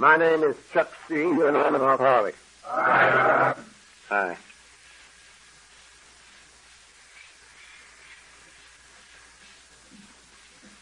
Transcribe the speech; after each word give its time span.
My 0.00 0.16
name 0.16 0.42
is 0.44 0.56
Chuck 0.72 0.90
C. 1.06 1.24
and 1.24 1.58
I'm 1.58 1.74
an 1.74 1.82
alcoholic. 1.82 2.34
Hi. 2.64 3.54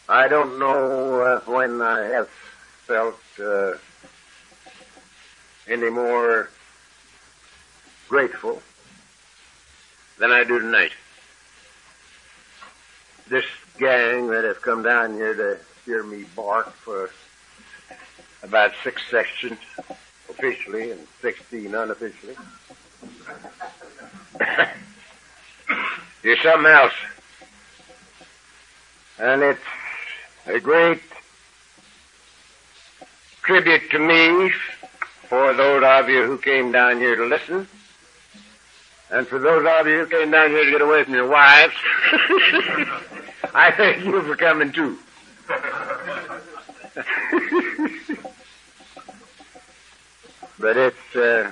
I 0.07 0.27
don't 0.29 0.57
know 0.57 1.19
uh, 1.19 1.39
when 1.41 1.81
I 1.81 2.05
have 2.05 2.29
felt 2.29 3.19
uh, 3.43 3.73
any 5.67 5.89
more 5.89 6.49
grateful 8.07 8.61
than 10.17 10.31
I 10.31 10.45
do 10.45 10.59
tonight. 10.59 10.93
This 13.27 13.43
gang 13.77 14.29
that 14.29 14.45
has 14.45 14.57
come 14.59 14.81
down 14.81 15.15
here 15.15 15.33
to 15.33 15.57
hear 15.83 16.03
me 16.03 16.23
bark 16.37 16.71
for 16.71 17.09
about 18.43 18.73
six 18.83 19.01
sections 19.09 19.59
officially 20.29 20.91
and 20.91 21.07
16 21.21 21.73
unofficially. 21.73 22.35
You're 26.23 26.37
something 26.37 26.71
else. 26.71 26.93
And 29.19 29.41
it's 29.41 29.59
a 30.45 30.59
great 30.59 31.01
tribute 33.41 33.89
to 33.91 33.99
me 33.99 34.51
for 35.27 35.53
those 35.53 35.83
of 35.83 36.09
you 36.09 36.25
who 36.25 36.37
came 36.37 36.71
down 36.71 36.97
here 36.97 37.15
to 37.15 37.25
listen. 37.25 37.67
And 39.11 39.27
for 39.27 39.39
those 39.39 39.65
of 39.67 39.87
you 39.87 40.05
who 40.05 40.05
came 40.05 40.31
down 40.31 40.51
here 40.51 40.65
to 40.65 40.71
get 40.71 40.81
away 40.81 41.03
from 41.03 41.15
your 41.15 41.27
wives, 41.27 41.73
I 43.53 43.71
thank 43.75 44.05
you 44.05 44.21
for 44.21 44.35
coming 44.35 44.71
too. 44.71 44.97
But 50.59 50.75
it's, 50.75 51.15
uh, 51.15 51.51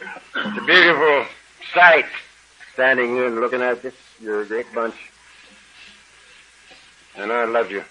it's 0.00 0.58
a 0.58 0.64
beautiful 0.64 1.26
sight 1.74 2.06
standing 2.72 3.14
here 3.14 3.26
and 3.26 3.40
looking 3.40 3.62
at 3.62 3.82
this. 3.82 3.94
You're 4.20 4.42
a 4.42 4.46
great 4.46 4.72
bunch. 4.72 4.94
And 7.16 7.32
I 7.32 7.44
love 7.44 7.70
you. 7.70 7.84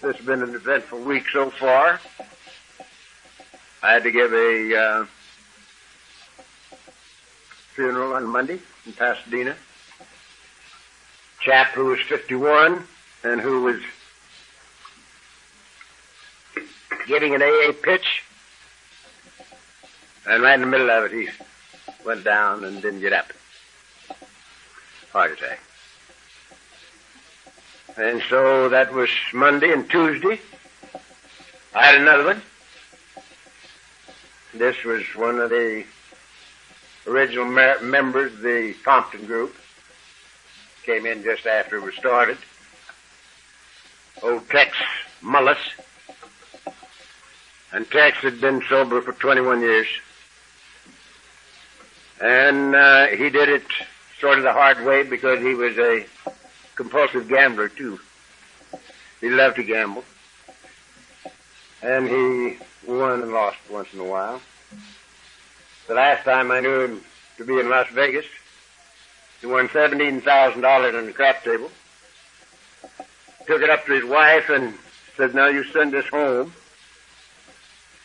This 0.00 0.16
has 0.16 0.26
been 0.26 0.42
an 0.42 0.54
eventful 0.54 1.00
week 1.00 1.24
so 1.32 1.50
far. 1.50 1.98
I 3.82 3.92
had 3.94 4.02
to 4.04 4.12
give 4.12 4.32
a 4.32 4.76
uh, 4.76 5.06
funeral 7.74 8.12
on 8.12 8.26
Monday 8.26 8.60
in 8.86 8.92
Pasadena. 8.92 9.56
Chap 11.40 11.68
who 11.68 11.86
was 11.86 12.00
51 12.00 12.84
and 13.24 13.40
who 13.40 13.62
was 13.62 13.80
giving 17.08 17.34
an 17.34 17.42
AA 17.42 17.72
pitch. 17.82 18.22
And 20.26 20.42
right 20.42 20.54
in 20.54 20.60
the 20.60 20.66
middle 20.66 20.90
of 20.90 21.04
it, 21.04 21.12
he 21.12 21.28
went 22.04 22.22
down 22.22 22.64
and 22.64 22.80
didn't 22.82 23.00
get 23.00 23.14
up. 23.14 23.32
Heart 25.12 25.32
attack. 25.32 25.60
And 27.96 28.22
so 28.28 28.68
that 28.68 28.92
was 28.92 29.08
Monday 29.32 29.72
and 29.72 29.88
Tuesday. 29.90 30.38
I 31.74 31.86
had 31.86 32.00
another 32.00 32.26
one. 32.26 32.42
This 34.54 34.84
was 34.84 35.02
one 35.16 35.38
of 35.38 35.50
the 35.50 35.84
original 37.06 37.46
me- 37.46 37.80
members 37.82 38.32
of 38.34 38.40
the 38.40 38.74
Compton 38.84 39.24
group. 39.26 39.56
Came 40.84 41.06
in 41.06 41.22
just 41.22 41.46
after 41.46 41.76
it 41.76 41.82
was 41.82 41.94
started. 41.94 42.38
Old 44.22 44.48
Tex 44.48 44.76
Mullis. 45.22 45.58
And 47.72 47.90
Tex 47.90 48.18
had 48.18 48.40
been 48.40 48.62
sober 48.68 49.00
for 49.02 49.12
21 49.12 49.60
years. 49.60 49.86
And 52.20 52.74
uh, 52.74 53.08
he 53.08 53.30
did 53.30 53.48
it 53.48 53.64
sort 54.20 54.38
of 54.38 54.44
the 54.44 54.52
hard 54.52 54.84
way 54.84 55.02
because 55.02 55.40
he 55.40 55.54
was 55.54 55.78
a 55.78 56.06
compulsive 56.74 57.28
gambler 57.28 57.68
too. 57.68 58.00
He 59.20 59.28
loved 59.28 59.56
to 59.56 59.62
gamble. 59.62 60.04
And 61.82 62.08
he 62.08 62.58
won 62.86 63.22
and 63.22 63.32
lost 63.32 63.58
once 63.70 63.92
in 63.92 64.00
a 64.00 64.04
while. 64.04 64.40
The 65.86 65.94
last 65.94 66.24
time 66.24 66.50
I 66.50 66.60
knew 66.60 66.80
him 66.80 67.00
to 67.36 67.44
be 67.44 67.58
in 67.58 67.68
Las 67.68 67.88
Vegas, 67.92 68.26
he 69.40 69.46
won 69.46 69.68
$17,000 69.68 70.98
on 70.98 71.06
the 71.06 71.12
crap 71.12 71.44
table. 71.44 71.70
Took 73.46 73.62
it 73.62 73.70
up 73.70 73.86
to 73.86 73.92
his 73.92 74.04
wife 74.04 74.50
and 74.50 74.74
said, 75.16 75.34
now 75.34 75.46
you 75.46 75.64
send 75.64 75.92
this 75.92 76.06
home. 76.08 76.52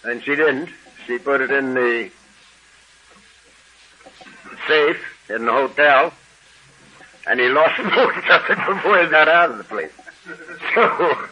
And 0.06 0.24
she 0.24 0.36
didn't. 0.36 0.69
She 1.08 1.18
put 1.18 1.41
it 1.41 1.52
in 1.52 1.74
the 1.74 2.09
safe 4.68 5.30
in 5.30 5.46
the 5.46 5.52
hotel, 5.52 6.14
and 7.28 7.40
he 7.40 7.47
lost 7.50 7.78
most 7.84 8.30
of 8.30 8.50
it 8.50 8.58
before 8.68 9.03
he 9.03 9.09
got 9.09 9.28
out 9.28 9.52
of 9.52 9.58
the 9.58 9.63
place. 9.63 9.92
So, 10.74 11.28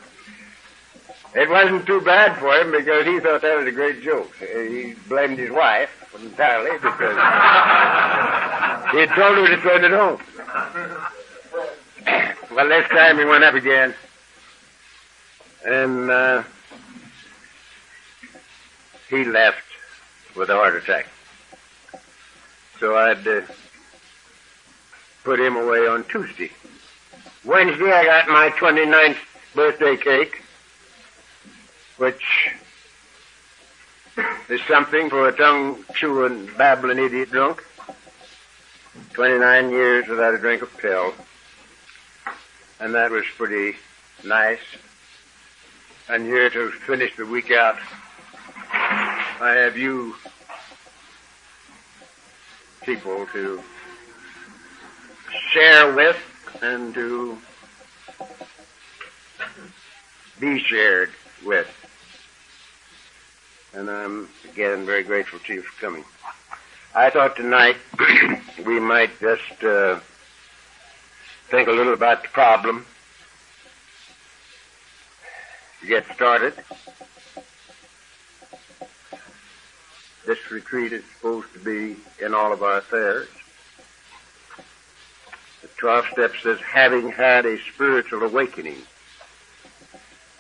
it 1.34 1.50
wasn't 1.50 1.86
too 1.86 2.02
bad 2.02 2.38
for 2.38 2.54
him 2.56 2.72
because 2.72 3.06
he 3.06 3.20
thought 3.20 3.42
that 3.42 3.58
was 3.58 3.68
a 3.68 3.72
great 3.72 4.02
joke. 4.04 4.36
He 4.38 4.96
blamed 5.08 5.38
his 5.40 5.50
wife 5.52 5.90
entirely 6.22 6.72
because 6.74 7.16
he 8.92 9.00
had 9.00 9.10
told 9.16 9.38
her 9.38 9.56
to 9.56 9.62
send 9.62 9.86
it 9.86 9.92
home. 9.92 10.20
Well, 12.54 12.68
this 12.68 12.88
time 12.90 13.18
he 13.18 13.24
went 13.24 13.46
up 13.46 13.54
again, 13.54 13.94
and 15.66 16.12
uh, 16.12 16.44
he 19.12 19.26
left 19.26 19.62
with 20.36 20.50
a 20.50 20.56
heart 20.56 20.76
attack. 20.76 21.06
So 22.80 22.98
I'd 22.98 23.28
uh, 23.28 23.42
put 25.24 25.40
him 25.40 25.58
away 25.58 25.86
on 25.86 26.06
Tuesday. 26.06 26.50
Wednesday 27.44 27.92
I 27.92 28.06
got 28.06 28.30
my 28.30 28.50
29th 28.50 29.18
birthday 29.54 29.98
cake, 29.98 30.42
which 31.98 32.52
is 34.50 34.62
something 34.68 35.10
for 35.10 35.28
a 35.28 35.36
tongue 35.36 35.84
chewing, 35.94 36.50
babbling 36.58 36.98
idiot 36.98 37.32
drunk. 37.32 37.64
29 39.14 39.70
years 39.72 40.08
without 40.08 40.34
a 40.34 40.38
drink 40.38 40.62
of 40.62 40.76
pill. 40.78 41.14
And 42.80 42.96
that 42.96 43.12
was 43.12 43.26
pretty 43.38 43.78
nice. 44.24 44.60
And 46.08 46.26
here 46.26 46.50
to 46.50 46.72
finish 46.72 47.16
the 47.18 47.26
week 47.26 47.52
out, 47.52 47.78
I 49.41 49.53
have 49.53 49.75
you 49.75 50.13
people 52.84 53.25
to 53.34 53.59
share 55.50 55.91
with 55.96 56.16
and 56.62 56.94
to 56.94 57.35
be 60.40 60.59
shared 60.59 61.09
with. 61.44 61.68
And 63.74 63.90
I'm 63.90 64.30
again 64.47 64.85
very 64.85 65.01
grateful 65.01 65.40
to 65.40 65.53
you 65.56 65.63
for 65.63 65.81
coming. 65.81 66.03
I 66.94 67.09
thought 67.09 67.35
tonight 67.35 67.78
we 68.63 68.80
might 68.80 69.19
just 69.19 69.63
uh, 69.63 70.00
think 71.50 71.68
a 71.68 71.72
little 71.72 71.94
about 71.94 72.22
the 72.22 72.30
problem 72.30 72.85
get 75.88 76.06
started. 76.13 76.53
This 80.26 80.52
retreat 80.52 80.94
is 80.94 81.04
supposed 81.16 81.52
to 81.54 81.59
be 81.59 81.96
in 82.24 82.34
all 82.34 82.54
of 82.54 82.62
our 82.62 82.78
affairs. 82.78 83.28
The 85.62 85.68
12 85.78 86.06
steps 86.12 86.44
says, 86.44 86.59
having 86.59 87.09
had 87.12 87.46
a 87.46 87.58
spiritual 87.74 88.24
awakening. 88.24 88.81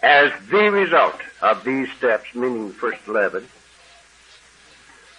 As 0.03 0.31
the 0.49 0.71
result 0.71 1.19
of 1.41 1.63
these 1.63 1.91
steps, 1.93 2.33
meaning 2.33 2.69
the 2.69 2.73
first 2.73 3.01
11, 3.07 3.47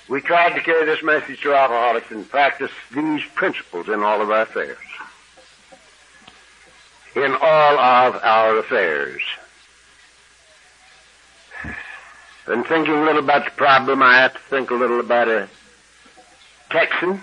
we 0.08 0.20
tried 0.20 0.54
to 0.54 0.60
carry 0.60 0.84
this 0.86 1.02
message 1.02 1.40
to 1.42 1.54
alcoholics 1.54 2.10
and 2.10 2.28
practice 2.28 2.72
these 2.92 3.22
principles 3.34 3.88
in 3.88 4.02
all 4.02 4.20
of 4.20 4.30
our 4.30 4.42
affairs. 4.42 4.76
In 7.14 7.34
all 7.34 7.78
of 7.78 8.20
our 8.22 8.58
affairs. 8.58 9.22
And 12.46 12.66
thinking 12.66 12.94
a 12.94 13.04
little 13.04 13.22
about 13.22 13.44
the 13.44 13.50
problem, 13.52 14.02
I 14.02 14.18
have 14.18 14.32
to 14.32 14.38
think 14.38 14.70
a 14.70 14.74
little 14.74 14.98
about 14.98 15.28
a 15.28 15.48
Texan 16.70 17.20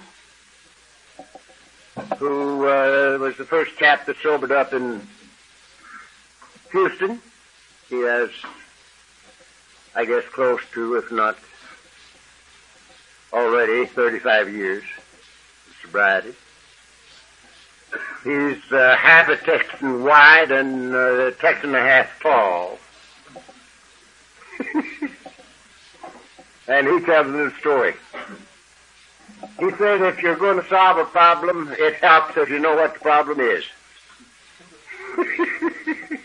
who 2.17 2.65
uh, 2.67 3.17
was 3.19 3.35
the 3.37 3.45
first 3.45 3.77
chap 3.77 4.05
that 4.05 4.15
sobered 4.23 4.51
up 4.51 4.73
in 4.73 5.01
Houston. 6.71 7.21
He 7.89 7.99
has, 8.01 8.29
I 9.95 10.05
guess, 10.05 10.23
close 10.31 10.61
to, 10.73 10.95
if 10.95 11.11
not 11.11 11.37
already, 13.33 13.85
35 13.85 14.49
years 14.53 14.83
of 14.83 15.75
sobriety. 15.81 16.33
He's 18.23 18.71
uh, 18.71 18.95
half 18.95 19.29
a 19.29 19.37
Texan 19.37 20.03
wide 20.03 20.51
and 20.51 20.93
uh, 20.93 21.27
a 21.27 21.31
Texan 21.31 21.75
and 21.75 21.77
a 21.77 21.81
half 21.81 22.21
tall. 22.21 22.77
And 26.69 26.87
he 26.87 26.99
tells 27.05 27.27
a 27.27 27.31
little 27.31 27.51
story. 27.59 27.95
He 29.59 29.71
says 29.71 30.01
if 30.01 30.21
you're 30.21 30.35
going 30.35 30.61
to 30.61 30.67
solve 30.69 30.99
a 30.99 31.05
problem, 31.05 31.73
it 31.77 31.95
helps 31.95 32.37
if 32.37 32.49
you 32.49 32.59
know 32.59 32.75
what 32.75 32.93
the 32.93 32.99
problem 32.99 33.39
is. 33.39 33.63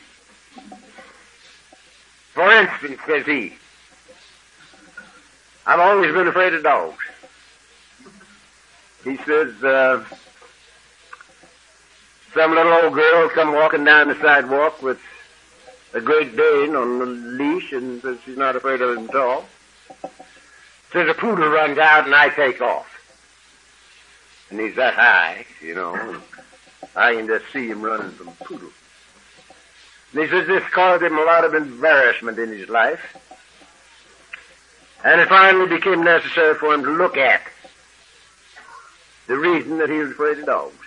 For 2.35 2.53
instance, 2.53 3.01
says 3.07 3.25
he, 3.25 3.55
I've 5.67 5.81
always 5.81 6.13
been 6.13 6.27
afraid 6.27 6.53
of 6.53 6.63
dogs. 6.63 7.03
He 9.03 9.17
says, 9.19 9.63
uh, 9.63 10.05
some 12.35 12.55
little 12.55 12.73
old 12.73 12.93
girl 12.93 13.29
come 13.31 13.53
walking 13.53 13.85
down 13.85 14.09
the 14.09 14.21
sidewalk 14.21 14.83
with 14.83 15.01
a 15.95 16.01
Great 16.01 16.37
Dane 16.37 16.75
on 16.75 17.01
a 17.01 17.05
leash 17.05 17.73
and 17.73 18.03
says 18.03 18.19
she's 18.25 18.37
not 18.37 18.57
afraid 18.57 18.83
of 18.83 18.99
him 18.99 19.09
at 19.09 19.15
all. 19.15 19.47
Says 20.95 21.09
a 21.09 21.15
poodle 21.15 21.49
runs 21.49 21.77
out 21.77 22.05
and 22.05 22.15
I 22.15 22.29
take 22.29 22.61
off. 22.61 22.87
And 24.49 24.61
he's 24.61 24.77
that 24.77 24.95
high, 24.95 25.45
you 25.61 25.75
know. 25.75 26.21
I 26.95 27.15
can 27.15 27.27
just 27.27 27.47
see 27.53 27.67
him 27.67 27.83
running 27.83 28.13
from 28.13 28.29
poodle. 28.45 28.71
And 30.13 30.23
he 30.23 30.29
says 30.29 30.47
this 30.47 30.63
caused 30.71 31.03
him 31.03 31.19
a 31.19 31.25
lot 31.25 31.45
of 31.45 31.53
embarrassment 31.53 32.39
in 32.39 32.51
his 32.51 32.69
life. 32.69 33.01
And 35.05 35.21
it 35.21 35.29
finally 35.29 35.67
became 35.67 36.05
necessary 36.05 36.55
for 36.55 36.73
him 36.73 36.85
to 36.85 36.91
look 36.93 37.17
at 37.17 37.43
the 39.27 39.37
reason 39.37 39.79
that 39.79 39.91
he 39.91 39.99
was 39.99 40.13
afraid 40.13 40.39
of 40.39 40.47
dogs. 40.47 40.87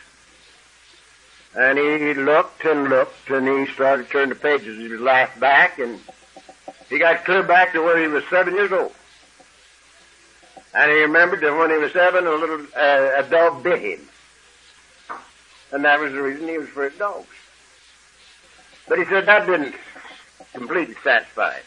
And 1.54 1.78
he 1.78 2.14
looked 2.14 2.64
and 2.64 2.88
looked 2.88 3.30
and 3.30 3.46
he 3.46 3.74
started 3.74 4.06
to 4.06 4.10
turn 4.10 4.30
the 4.30 4.36
pages. 4.36 4.78
He 4.78 4.88
laughed 4.88 5.38
back 5.38 5.80
and 5.80 6.00
he 6.90 6.98
got 6.98 7.26
clear 7.26 7.44
back 7.44 7.74
to 7.74 7.82
where 7.82 8.00
he 8.00 8.08
was 8.08 8.24
seven 8.30 8.54
years 8.54 8.72
old. 8.72 8.94
And 10.74 10.92
he 10.92 10.98
remembered 11.02 11.42
that 11.42 11.58
when 11.58 11.70
he 11.70 11.78
was 11.78 11.94
seven, 11.94 12.28
a 12.28 12.32
little, 12.32 12.66
uh, 12.76 13.12
a 13.18 13.24
dog 13.30 13.64
bit 13.64 13.82
him. 13.82 14.08
And 15.72 15.84
that 15.86 16.00
was 16.00 16.14
the 16.14 16.22
reason 16.22 16.48
he 16.48 16.58
was 16.58 16.68
afraid 16.68 16.94
of 16.94 17.00
dogs. 17.00 17.28
But 18.88 19.00
he 19.00 19.06
said 19.06 19.26
that 19.26 19.48
didn't 19.48 19.76
completely 20.54 20.96
satisfy 21.04 21.56
him. 21.56 21.64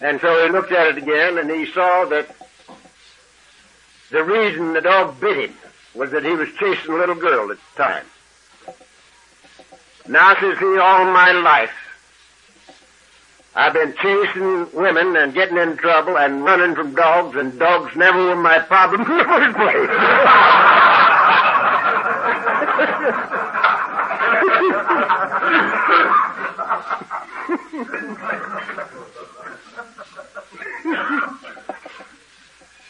And 0.00 0.20
so 0.20 0.46
he 0.46 0.52
looked 0.52 0.72
at 0.72 0.88
it 0.88 0.98
again 0.98 1.38
and 1.38 1.50
he 1.50 1.66
saw 1.66 2.06
that 2.06 2.34
the 4.10 4.24
reason 4.24 4.72
the 4.72 4.80
dog 4.80 5.20
bit 5.20 5.50
him 5.50 5.56
was 5.94 6.10
that 6.12 6.24
he 6.24 6.32
was 6.32 6.48
chasing 6.58 6.92
a 6.92 6.96
little 6.96 7.14
girl 7.14 7.50
at 7.50 7.58
the 7.58 7.82
time. 7.82 8.04
Now, 10.08 10.34
says 10.40 10.58
he, 10.58 10.78
all 10.78 11.04
my 11.04 11.32
life, 11.32 11.89
I've 13.54 13.72
been 13.72 13.94
chasing 13.94 14.68
women 14.72 15.16
and 15.16 15.34
getting 15.34 15.56
in 15.56 15.76
trouble 15.76 16.16
and 16.16 16.44
running 16.44 16.76
from 16.76 16.94
dogs, 16.94 17.36
and 17.36 17.58
dogs 17.58 17.96
never 17.96 18.26
were 18.26 18.36
my 18.36 18.60
problem 18.60 19.00
in 19.10 19.16
the 19.16 19.24
first 19.24 19.56
place. 19.56 19.90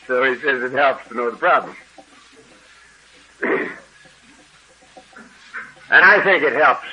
so 0.06 0.24
he 0.24 0.34
says 0.40 0.62
it 0.62 0.72
helps 0.72 1.08
to 1.08 1.14
know 1.14 1.30
the 1.30 1.36
problem. 1.38 1.74
and 3.42 3.70
I 5.90 6.22
think 6.22 6.42
it 6.42 6.52
helps 6.52 6.86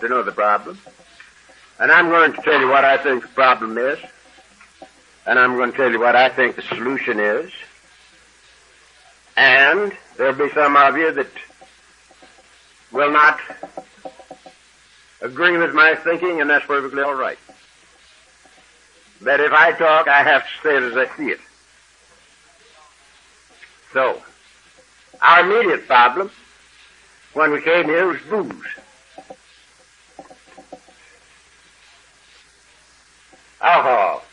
to 0.00 0.08
know 0.08 0.22
the 0.22 0.32
problem. 0.32 0.78
And 1.82 1.90
I'm 1.90 2.10
going 2.10 2.32
to 2.32 2.42
tell 2.42 2.60
you 2.60 2.68
what 2.68 2.84
I 2.84 2.96
think 2.96 3.22
the 3.24 3.28
problem 3.30 3.76
is. 3.76 3.98
And 5.26 5.36
I'm 5.36 5.56
going 5.56 5.72
to 5.72 5.76
tell 5.76 5.90
you 5.90 5.98
what 5.98 6.14
I 6.14 6.28
think 6.28 6.54
the 6.54 6.62
solution 6.62 7.18
is. 7.18 7.50
And 9.36 9.92
there'll 10.16 10.32
be 10.32 10.48
some 10.54 10.76
of 10.76 10.96
you 10.96 11.10
that 11.10 11.26
will 12.92 13.10
not 13.10 13.40
agree 15.22 15.58
with 15.58 15.74
my 15.74 15.96
thinking, 15.96 16.40
and 16.40 16.48
that's 16.48 16.64
perfectly 16.66 17.02
all 17.02 17.16
right. 17.16 17.38
But 19.20 19.40
if 19.40 19.52
I 19.52 19.72
talk, 19.72 20.06
I 20.06 20.22
have 20.22 20.42
to 20.42 20.62
say 20.62 20.76
it 20.76 20.84
as 20.84 20.96
I 20.96 21.16
see 21.16 21.30
it. 21.30 21.40
So, 23.92 24.22
our 25.20 25.40
immediate 25.40 25.88
problem 25.88 26.30
when 27.34 27.50
we 27.50 27.60
came 27.60 27.86
here 27.86 28.06
was 28.06 28.20
booze. 28.30 28.54
Alcohol. 33.62 34.24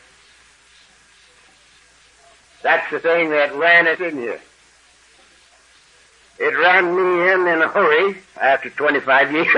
That's 2.62 2.79
the 2.90 3.00
thing 3.00 3.30
that 3.30 3.54
ran 3.54 3.86
us 3.86 4.00
in 4.00 4.20
you. 4.20 4.38
It 6.38 6.56
ran 6.56 6.96
me 6.96 7.32
in 7.32 7.46
in 7.46 7.62
a 7.62 7.68
hurry 7.68 8.16
after 8.40 8.70
25 8.70 9.32
years. 9.32 9.46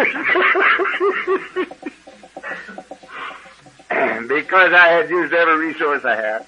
because 4.28 4.72
I 4.72 4.88
had 4.88 5.10
used 5.10 5.32
every 5.32 5.68
resource 5.68 6.04
I 6.04 6.16
had. 6.16 6.44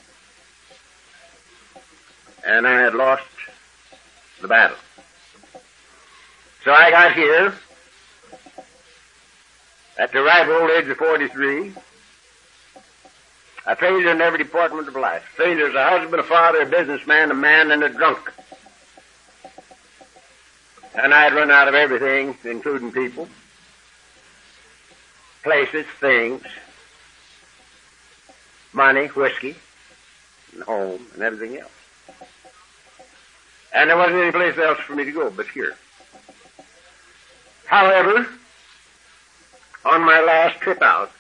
And 2.47 2.67
I 2.67 2.81
had 2.81 2.95
lost 2.95 3.23
the 4.43 4.49
battle. 4.49 4.77
So 6.65 6.73
I 6.73 6.91
got 6.91 7.15
here 7.15 7.55
at 9.99 10.13
the 10.13 10.23
ripe 10.23 10.49
old 10.49 10.71
age 10.71 10.89
of 10.89 10.97
43. 10.97 11.75
A 13.67 13.75
failure 13.77 14.11
in 14.11 14.21
every 14.21 14.39
department 14.39 14.89
of 14.89 14.97
life. 14.97 15.23
Failure 15.37 15.69
as 15.69 15.75
a 15.75 15.89
husband, 15.89 16.21
a 16.21 16.25
father, 16.25 16.63
a 16.63 16.67
businessman, 16.67 17.31
a 17.31 17.35
man, 17.35 17.71
and 17.71 17.83
a 17.83 17.89
drunk. 17.89 18.31
And 20.95 21.15
I 21.15 21.23
had 21.23 21.35
run 21.35 21.51
out 21.51 21.67
of 21.67 21.75
everything, 21.75 22.37
including 22.45 22.93
people, 22.93 23.29
places, 25.43 25.87
things, 25.99 26.43
money, 28.73 29.07
whiskey, 29.07 29.57
and 30.53 30.63
home, 30.63 31.07
and 31.15 31.23
everything 31.23 31.59
else. 31.59 31.71
And 33.73 33.91
there 33.91 33.97
wasn't 33.97 34.19
any 34.19 34.31
place 34.31 34.57
else 34.59 34.79
for 34.81 34.95
me 34.95 35.05
to 35.05 35.13
go 35.13 35.31
but 35.31 35.49
here. 35.49 35.75
However, 37.67 38.29
on 39.85 40.03
my 40.03 40.21
last 40.21 40.61
trip 40.61 40.81
out, 40.81 41.11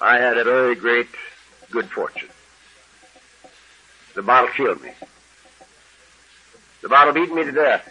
I 0.00 0.18
had 0.18 0.38
a 0.38 0.44
very 0.44 0.74
great 0.74 1.08
good 1.70 1.90
fortune. 1.90 2.28
The 4.14 4.22
bottle 4.22 4.50
killed 4.50 4.82
me. 4.82 4.92
The 6.82 6.88
bottle 6.88 7.12
beat 7.12 7.32
me 7.32 7.44
to 7.44 7.52
death, 7.52 7.88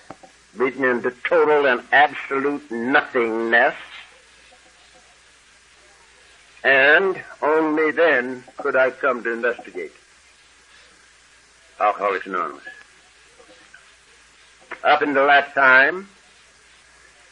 beat 0.57 0.79
me 0.79 0.89
into 0.89 1.11
total 1.27 1.67
and 1.67 1.83
absolute 1.91 2.71
nothingness. 2.71 3.75
And 6.63 7.21
only 7.41 7.91
then 7.91 8.43
could 8.57 8.75
I 8.75 8.91
come 8.91 9.23
to 9.23 9.31
investigate 9.31 9.91
Alcoholics 11.79 12.25
Anonymous. 12.25 12.63
Up 14.83 15.01
until 15.01 15.27
that 15.27 15.53
time, 15.53 16.09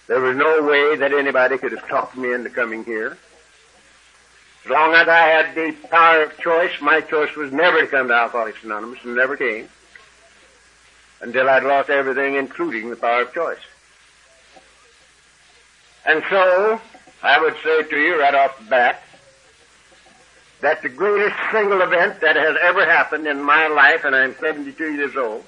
there 0.07 0.19
was 0.19 0.35
no 0.35 0.61
way 0.61 0.95
that 0.97 1.13
anybody 1.13 1.57
could 1.57 1.71
have 1.71 1.87
talked 1.87 2.15
me 2.15 2.33
into 2.33 2.49
coming 2.49 2.83
here. 2.83 3.17
As 4.65 4.71
long 4.71 4.95
as 4.95 5.07
I 5.07 5.27
had 5.27 5.53
the 5.53 5.73
power 5.89 6.23
of 6.23 6.39
choice, 6.39 6.71
my 6.81 6.99
choice 6.99 7.35
was 7.35 7.51
never 7.51 7.81
to 7.81 7.87
come 7.87 8.07
to 8.07 8.15
Alcoholics 8.15 8.63
Anonymous, 8.63 8.97
and 9.03 9.15
never 9.15 9.37
came. 9.37 9.69
Until 11.21 11.47
I'd 11.47 11.63
lost 11.63 11.91
everything, 11.91 12.33
including 12.33 12.89
the 12.89 12.95
power 12.95 13.21
of 13.21 13.33
choice. 13.33 13.59
And 16.03 16.23
so, 16.31 16.81
I 17.21 17.39
would 17.39 17.55
say 17.63 17.83
to 17.83 17.95
you 17.95 18.19
right 18.19 18.33
off 18.33 18.57
the 18.57 18.65
bat, 18.65 19.03
that 20.61 20.81
the 20.81 20.89
greatest 20.89 21.35
single 21.51 21.81
event 21.83 22.21
that 22.21 22.35
has 22.35 22.57
ever 22.59 22.85
happened 22.85 23.27
in 23.27 23.43
my 23.43 23.67
life, 23.67 24.03
and 24.03 24.15
I'm 24.15 24.35
72 24.35 24.93
years 24.93 25.15
old, 25.15 25.45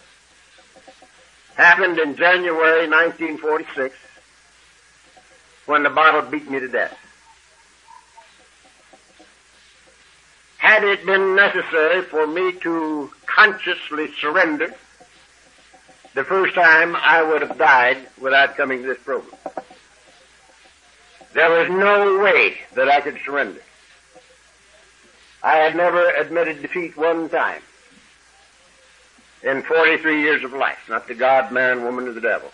happened 1.56 1.98
in 1.98 2.16
January 2.16 2.88
1946 2.88 3.96
when 5.66 5.82
the 5.82 5.90
bottle 5.90 6.22
beat 6.22 6.48
me 6.52 6.60
to 6.60 6.68
death. 6.68 6.96
Had 10.68 10.84
it 10.84 11.06
been 11.06 11.34
necessary 11.34 12.02
for 12.02 12.28
me 12.28 12.52
to 12.60 13.10
consciously 13.26 14.12
surrender, 14.20 14.76
the 16.14 16.26
first 16.26 16.56
time 16.56 16.94
I 16.94 17.24
would 17.24 17.42
have 17.42 17.58
died 17.58 18.06
without 18.20 18.58
coming 18.58 18.82
to 18.82 18.90
this 18.90 18.98
program. 18.98 19.40
There 21.32 21.50
was 21.50 21.70
no 21.70 22.22
way 22.22 22.58
that 22.74 22.90
I 22.90 23.00
could 23.00 23.18
surrender. 23.24 23.62
I 25.42 25.56
had 25.56 25.78
never 25.78 26.10
admitted 26.10 26.62
defeat 26.62 26.98
one 26.98 27.30
time 27.30 27.62
in 29.44 29.64
43 29.64 30.22
years 30.22 30.44
of 30.44 30.52
life, 30.52 30.80
not 30.90 31.08
to 31.08 31.16
God, 31.16 31.50
man, 31.54 31.86
woman, 31.86 32.10
or 32.10 32.12
the 32.12 32.20
devil. 32.20 32.52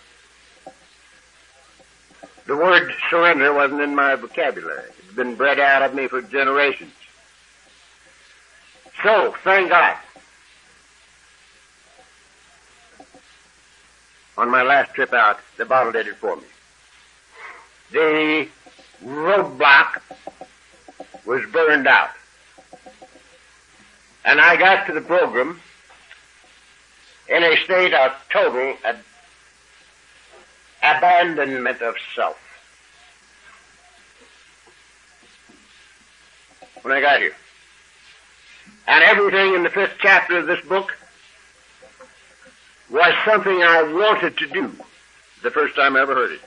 The 2.46 2.54
word 2.54 2.94
surrender 3.10 3.52
wasn't 3.52 3.80
in 3.80 3.96
my 3.96 4.14
vocabulary. 4.14 4.88
It's 5.00 5.14
been 5.14 5.34
bred 5.34 5.58
out 5.58 5.82
of 5.82 5.96
me 5.96 6.06
for 6.06 6.22
generations. 6.22 6.92
So, 9.04 9.34
thank 9.44 9.68
God. 9.68 9.98
On 14.38 14.50
my 14.50 14.62
last 14.62 14.94
trip 14.94 15.12
out, 15.12 15.40
the 15.58 15.66
bottle 15.66 15.92
did 15.92 16.06
it 16.06 16.16
for 16.16 16.36
me. 16.36 16.44
The 17.92 18.48
roadblock 19.04 20.00
was 21.26 21.44
burned 21.52 21.86
out. 21.86 22.12
And 24.24 24.40
I 24.40 24.56
got 24.56 24.86
to 24.86 24.94
the 24.94 25.02
program 25.02 25.60
in 27.28 27.42
a 27.42 27.56
state 27.58 27.92
of 27.92 28.12
total 28.32 28.74
ab- 28.84 29.04
abandonment 30.82 31.82
of 31.82 31.94
self. 32.16 32.38
When 36.80 36.96
I 36.96 37.02
got 37.02 37.20
here. 37.20 37.34
And 38.86 39.02
everything 39.02 39.54
in 39.54 39.62
the 39.62 39.70
fifth 39.70 39.96
chapter 39.98 40.38
of 40.38 40.46
this 40.46 40.64
book 40.66 40.96
was 42.90 43.14
something 43.24 43.62
I 43.62 43.82
wanted 43.82 44.36
to 44.38 44.46
do 44.46 44.72
the 45.42 45.50
first 45.50 45.74
time 45.74 45.96
I 45.96 46.00
ever 46.00 46.14
heard 46.14 46.32
it. 46.32 46.40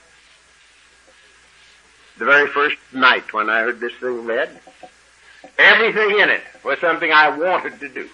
The 2.17 2.25
very 2.25 2.47
first 2.47 2.77
night 2.93 3.33
when 3.33 3.49
I 3.49 3.61
heard 3.61 3.79
this 3.79 3.93
thing 3.93 4.25
read, 4.25 4.49
everything 5.57 6.19
in 6.19 6.29
it 6.29 6.41
was 6.63 6.79
something 6.79 7.11
I 7.11 7.29
wanted 7.29 7.79
to 7.79 7.89
do. 7.89 8.09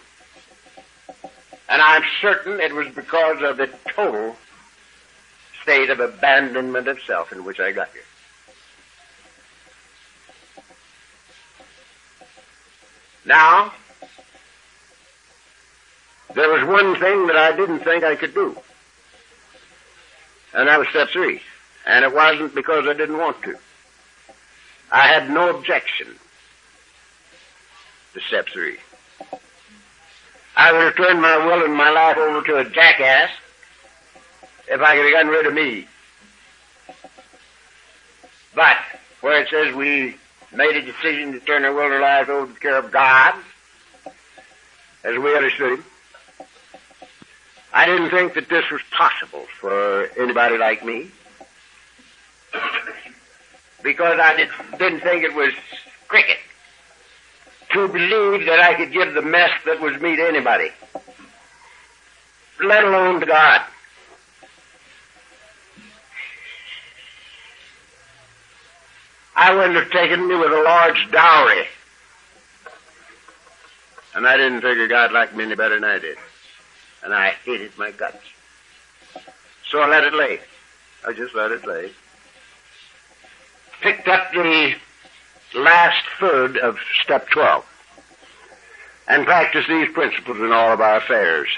And 1.70 1.82
I'm 1.82 2.04
certain 2.22 2.60
it 2.60 2.74
was 2.74 2.88
because 2.90 3.42
of 3.42 3.58
the 3.58 3.70
total 3.96 4.36
state 5.62 5.90
of 5.90 6.00
abandonment 6.00 6.88
of 6.88 7.00
self 7.02 7.32
in 7.32 7.46
which 7.46 7.60
I 7.60 7.72
got 7.72 7.90
here. 7.94 8.02
Now, 13.26 13.74
there 16.36 16.50
was 16.50 16.64
one 16.68 17.00
thing 17.00 17.28
that 17.28 17.36
I 17.36 17.56
didn't 17.56 17.80
think 17.80 18.04
I 18.04 18.16
could 18.16 18.34
do. 18.34 18.58
And 20.54 20.68
that 20.68 20.80
was 20.80 20.88
step 20.90 21.10
three. 21.10 21.42
And 21.86 22.06
it 22.06 22.14
wasn't 22.14 22.56
because 22.56 22.88
I 22.88 22.94
didn't 22.94 23.18
want 23.18 23.42
to. 23.44 23.56
I 24.92 25.08
had 25.08 25.30
no 25.30 25.50
objection 25.56 26.08
to 28.14 28.20
step 28.22 28.48
three. 28.50 28.78
I 30.56 30.72
would 30.72 30.84
have 30.84 30.96
turned 30.96 31.22
my 31.22 31.46
will 31.46 31.66
and 31.66 31.74
my 31.74 31.90
life 31.90 32.18
over 32.18 32.46
to 32.46 32.58
a 32.58 32.70
jackass 32.70 33.32
if 34.68 34.80
I 34.80 34.96
could 34.96 35.06
have 35.06 35.14
gotten 35.14 35.32
rid 35.32 35.48
of 35.48 35.54
me. 35.54 35.88
But 38.56 38.78
where 39.22 39.42
it 39.42 39.50
says 39.50 39.74
we 39.74 40.16
made 40.52 40.76
a 40.76 40.82
decision 40.82 41.34
to 41.34 41.40
turn 41.40 41.66
our 41.66 41.74
will 41.74 41.86
and 41.86 41.94
our 41.96 42.02
lives 42.02 42.30
over 42.30 42.48
to 42.48 42.54
the 42.54 42.60
care 42.60 42.78
of 42.78 42.92
God, 42.92 43.34
as 45.04 45.18
we 45.18 45.36
understood 45.36 45.80
Him, 45.80 45.86
I 47.74 47.88
didn't 47.88 48.12
think 48.12 48.36
that 48.36 48.50
this 48.50 48.70
was 48.72 48.82
possible 48.92 49.46
for 49.60 50.08
anybody 50.18 50.58
like 50.58 50.86
me. 50.86 51.10
Because 53.82 54.20
I 54.20 54.36
did, 54.38 54.50
didn't 54.78 55.02
think 55.02 55.24
it 55.24 55.34
was 55.34 55.54
cricket 56.08 56.38
to 57.72 57.88
believe 57.88 58.46
that 58.46 58.60
I 58.60 58.76
could 58.76 58.92
give 58.92 59.16
the 59.16 59.24
mess 59.24 59.50
that 59.66 59.82
was 59.82 60.00
me 60.00 60.16
to 60.16 60.28
anybody, 60.28 60.70
let 62.64 62.84
alone 62.84 63.20
to 63.20 63.26
God. 63.26 63.62
I 69.36 69.54
wouldn't 69.56 69.76
have 69.76 69.90
taken 69.90 70.28
me 70.28 70.36
with 70.36 70.52
a 70.52 70.62
large 70.62 71.12
dowry. 71.12 71.66
And 74.14 74.28
I 74.28 74.38
didn't 74.38 74.62
figure 74.62 74.88
God 74.88 75.12
liked 75.12 75.36
me 75.36 75.46
any 75.46 75.56
better 75.56 75.74
than 75.74 75.84
I 75.84 75.98
did. 75.98 76.18
And 77.04 77.14
I 77.14 77.30
hated 77.46 77.78
my 77.78 77.92
guts. 77.92 78.24
So 79.70 79.80
I 79.80 79.88
let 79.88 80.04
it 80.04 80.14
lay. 80.14 80.40
I 81.06 81.14
just 81.14 81.36
let 81.36 81.52
it 81.52 81.66
lay. 81.66 81.92
Picked 83.82 84.08
up 84.08 84.32
the 84.32 84.76
last 85.56 86.04
third 86.20 86.58
of 86.58 86.78
step 87.04 87.30
12 87.30 87.66
and 89.08 89.26
practiced 89.26 89.68
these 89.68 89.92
principles 89.92 90.38
in 90.38 90.52
all 90.52 90.72
of 90.72 90.80
our 90.80 90.98
affairs. 90.98 91.50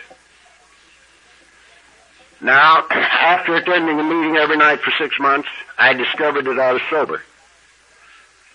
Now, 2.41 2.85
after 2.91 3.55
attending 3.55 3.99
a 3.99 4.03
meeting 4.03 4.37
every 4.37 4.57
night 4.57 4.81
for 4.81 4.91
six 4.91 5.19
months, 5.19 5.49
I 5.77 5.93
discovered 5.93 6.45
that 6.45 6.59
I 6.59 6.73
was 6.73 6.81
sober 6.89 7.21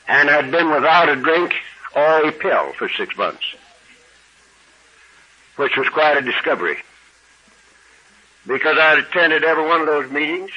and 0.09 0.29
had 0.29 0.51
been 0.51 0.71
without 0.71 1.09
a 1.09 1.17
drink 1.17 1.55
or 1.95 2.29
a 2.29 2.33
pill 2.33 2.73
for 2.73 2.89
six 2.89 3.17
months, 3.17 3.45
which 5.61 5.77
was 5.77 5.89
quite 5.91 6.17
a 6.17 6.23
discovery. 6.23 6.79
Because 8.47 8.79
I 8.79 8.91
had 8.91 8.99
attended 8.99 9.45
every 9.45 9.67
one 9.67 9.83
of 9.83 9.87
those 9.87 10.11
meetings 10.11 10.51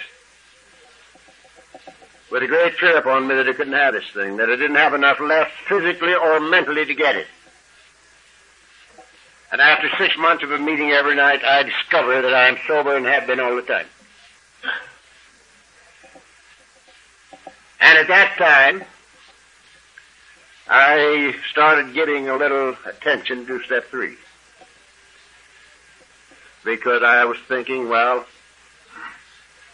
with 2.31 2.41
a 2.41 2.47
great 2.47 2.75
fear 2.75 2.97
upon 2.97 3.27
me 3.27 3.35
that 3.35 3.47
I 3.47 3.51
couldn't 3.51 3.73
have 3.73 3.93
this 3.93 4.09
thing, 4.13 4.37
that 4.37 4.49
I 4.49 4.55
didn't 4.55 4.77
have 4.77 4.93
enough 4.93 5.19
left 5.19 5.51
physically 5.67 6.13
or 6.13 6.39
mentally 6.39 6.85
to 6.85 6.95
get 6.95 7.17
it. 7.17 7.27
And 9.51 9.59
after 9.59 9.89
six 9.97 10.17
months 10.17 10.41
of 10.41 10.51
a 10.51 10.57
meeting 10.57 10.91
every 10.91 11.15
night, 11.15 11.43
I 11.43 11.63
discover 11.63 12.21
that 12.21 12.33
I 12.33 12.47
am 12.47 12.57
sober 12.65 12.95
and 12.95 13.05
have 13.05 13.27
been 13.27 13.41
all 13.41 13.57
the 13.57 13.61
time. 13.61 13.85
And 17.81 17.97
at 17.97 18.07
that 18.07 18.37
time, 18.37 18.85
I 20.69 21.35
started 21.51 21.93
giving 21.93 22.29
a 22.29 22.37
little 22.37 22.77
attention 22.85 23.45
to 23.47 23.61
step 23.63 23.89
three. 23.89 24.15
Because 26.63 27.03
I 27.03 27.25
was 27.25 27.37
thinking, 27.47 27.89
well, 27.89 28.25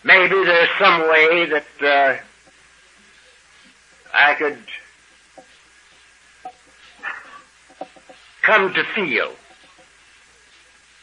maybe 0.03 0.35
there's 0.43 0.69
some 0.79 1.01
way 1.01 1.45
that 1.45 1.65
uh, 1.81 2.21
I 4.13 4.33
could 4.35 4.57
come 8.41 8.73
to 8.73 8.83
feel 8.95 9.31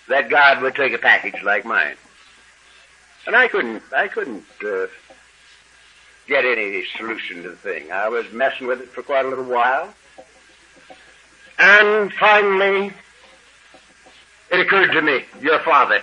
that 0.09 0.29
God 0.29 0.63
would 0.63 0.75
take 0.75 0.93
a 0.93 0.99
package 0.99 1.43
like 1.43 1.65
mine. 1.65 1.97
And 3.27 3.35
I 3.35 3.49
couldn't, 3.49 3.83
I 3.95 4.09
couldn't 4.09 4.45
uh, 4.65 4.87
get 6.27 6.45
any 6.45 6.85
solution 6.97 7.43
to 7.43 7.51
the 7.51 7.57
thing. 7.57 7.91
I 7.91 8.09
was 8.09 8.31
messing 8.33 8.67
with 8.67 8.81
it 8.81 8.89
for 8.89 9.03
quite 9.03 9.25
a 9.25 9.29
little 9.29 9.45
while. 9.45 9.93
And 11.59 12.13
finally, 12.13 12.93
it 14.57 14.67
occurred 14.67 14.93
to 14.93 15.03
me, 15.03 15.23
your 15.43 15.59
father. 15.61 16.03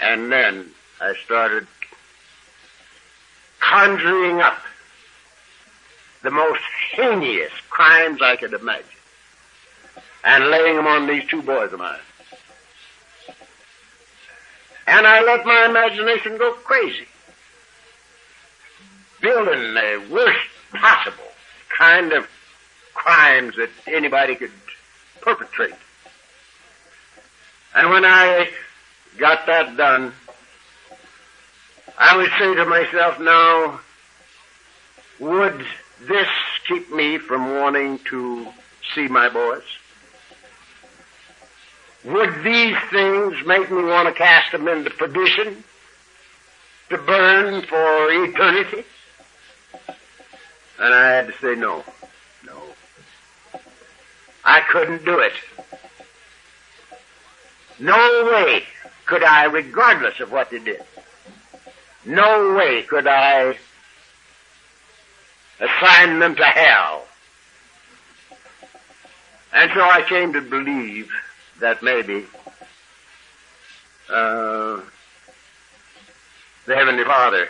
And 0.00 0.32
then 0.32 0.70
I 1.00 1.14
started 1.24 1.66
conjuring 3.60 4.40
up 4.40 4.58
the 6.22 6.30
most 6.30 6.60
heinous 6.92 7.52
crimes 7.68 8.20
I 8.22 8.36
could 8.36 8.54
imagine 8.54 8.86
and 10.22 10.46
laying 10.46 10.76
them 10.76 10.86
on 10.86 11.06
these 11.06 11.26
two 11.26 11.42
boys 11.42 11.72
of 11.72 11.78
mine. 11.78 11.98
And 14.86 15.06
I 15.06 15.22
let 15.22 15.44
my 15.44 15.66
imagination 15.68 16.38
go 16.38 16.52
crazy, 16.52 17.06
building 19.20 19.74
the 19.74 20.06
worst 20.10 20.48
possible 20.72 21.24
kind 21.76 22.12
of 22.12 22.26
crimes 22.94 23.56
that 23.56 23.70
anybody 23.86 24.34
could 24.36 24.52
perpetrate. 25.20 25.74
And 27.74 27.90
when 27.90 28.04
I 28.04 28.50
got 29.18 29.46
that 29.46 29.76
done, 29.76 30.12
I 31.98 32.16
would 32.16 32.30
say 32.38 32.54
to 32.54 32.64
myself, 32.64 33.20
now, 33.20 33.80
would 35.20 35.64
this 36.02 36.28
keep 36.66 36.92
me 36.92 37.18
from 37.18 37.60
wanting 37.60 37.98
to 38.10 38.46
see 38.94 39.08
my 39.08 39.28
boys? 39.28 39.62
Would 42.04 42.44
these 42.44 42.76
things 42.90 43.34
make 43.46 43.70
me 43.70 43.82
want 43.82 44.08
to 44.08 44.14
cast 44.14 44.52
them 44.52 44.68
into 44.68 44.90
perdition? 44.90 45.64
To 46.90 46.98
burn 46.98 47.62
for 47.62 48.10
eternity? 48.10 48.84
And 50.78 50.92
I 50.94 51.08
had 51.12 51.26
to 51.28 51.32
say 51.40 51.54
no. 51.54 51.82
I 54.44 54.60
couldn't 54.60 55.04
do 55.04 55.18
it. 55.20 55.32
No 57.78 58.30
way 58.32 58.64
could 59.06 59.22
I, 59.22 59.44
regardless 59.44 60.20
of 60.20 60.30
what 60.30 60.50
they 60.50 60.58
did, 60.58 60.82
no 62.04 62.54
way 62.54 62.82
could 62.82 63.06
I 63.06 63.56
assign 65.60 66.18
them 66.18 66.36
to 66.36 66.44
hell. 66.44 67.04
And 69.52 69.70
so 69.72 69.80
I 69.80 70.02
came 70.02 70.32
to 70.32 70.40
believe 70.40 71.10
that 71.60 71.82
maybe 71.82 72.26
uh, 74.10 74.80
the 76.66 76.74
Heavenly 76.74 77.04
Father 77.04 77.48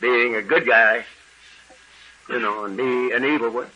being 0.00 0.36
a 0.36 0.42
good 0.42 0.66
guy, 0.66 1.04
you 2.28 2.38
know, 2.38 2.64
and 2.64 2.76
be 2.76 3.12
an 3.12 3.24
evil 3.24 3.50
one, 3.50 3.68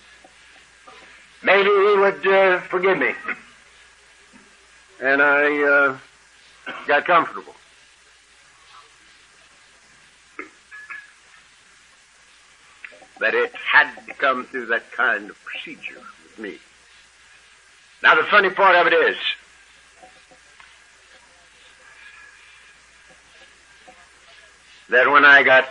maybe 1.43 1.69
He 1.69 1.97
would 1.99 2.27
uh, 2.27 2.61
forgive 2.61 2.99
me. 2.99 3.15
And 5.01 5.23
I 5.23 5.63
uh, 5.63 5.99
got 6.87 7.05
comfortable. 7.05 7.55
But 13.21 13.35
it 13.35 13.53
had 13.55 13.93
to 14.07 14.15
come 14.15 14.45
through 14.45 14.67
that 14.67 14.91
kind 14.93 15.31
of 15.31 15.37
procedure 15.45 16.01
with 16.23 16.39
me. 16.39 16.59
Now 18.03 18.15
the 18.15 18.25
funny 18.25 18.51
part 18.51 18.77
of 18.77 18.87
it 18.87 18.93
is, 18.93 19.17
that 24.89 25.11
when 25.11 25.25
I 25.25 25.43
got, 25.43 25.69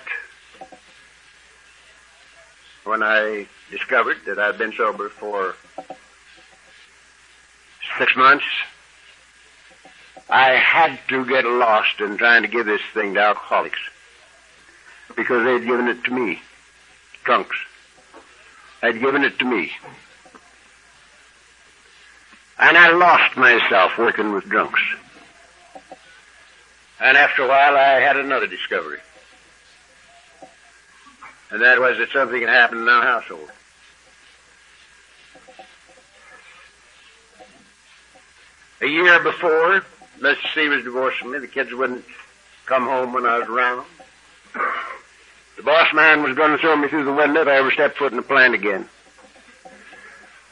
when 2.88 3.04
I 3.04 3.48
discovered 3.70 4.18
that 4.26 4.40
I'd 4.40 4.58
been 4.58 4.74
sober 4.74 5.10
for 5.10 5.56
six 7.98 8.16
months, 8.16 8.46
I 10.30 10.52
had 10.52 11.00
to 11.10 11.26
get 11.26 11.46
lost 11.46 12.00
in 12.00 12.18
trying 12.18 12.44
to 12.44 12.48
give 12.48 12.66
this 12.66 12.82
thing 12.94 13.14
to 13.14 13.20
alcoholics 13.20 13.80
because 15.16 15.44
they'd 15.46 15.66
given 15.66 15.88
it 15.88 16.04
to 16.06 16.12
me, 16.12 16.42
drunks. 17.24 17.58
Had 18.82 19.00
given 19.00 19.24
it 19.24 19.40
to 19.40 19.46
me. 19.46 19.72
And 22.60 22.78
I 22.78 22.92
lost 22.92 23.36
myself 23.36 23.98
working 23.98 24.32
with 24.34 24.46
drunks. 24.46 24.82
And 27.00 27.18
after 27.18 27.44
a 27.44 27.48
while 27.48 27.76
I 27.76 28.00
had 28.00 28.18
another 28.18 28.48
discovery. 28.48 29.00
And 31.52 31.62
that 31.62 31.80
was 31.80 31.98
that 31.98 32.10
something 32.12 32.42
had 32.42 32.50
happened 32.50 32.82
in 32.82 32.90
our 32.90 33.04
household. 33.04 33.50
A 38.82 38.88
year 38.88 39.24
before, 39.24 39.84
Mr. 40.20 40.54
C 40.54 40.68
was 40.68 40.84
divorcing 40.84 41.32
me. 41.32 41.40
The 41.40 41.48
kids 41.48 41.74
wouldn't 41.74 42.06
come 42.66 42.84
home 42.84 43.14
when 43.14 43.26
I 43.26 43.40
was 43.40 43.48
around. 43.48 43.86
The 45.56 45.64
boss 45.64 45.92
man 45.94 46.22
was 46.22 46.36
going 46.36 46.52
to 46.52 46.58
throw 46.60 46.76
me 46.76 46.88
through 46.88 47.06
the 47.06 47.14
window 47.14 47.42
if 47.42 47.48
I 47.48 47.56
ever 47.56 47.72
stepped 47.72 47.98
foot 47.98 48.12
in 48.12 48.18
the 48.18 48.24
plant 48.24 48.54
again. 48.54 48.88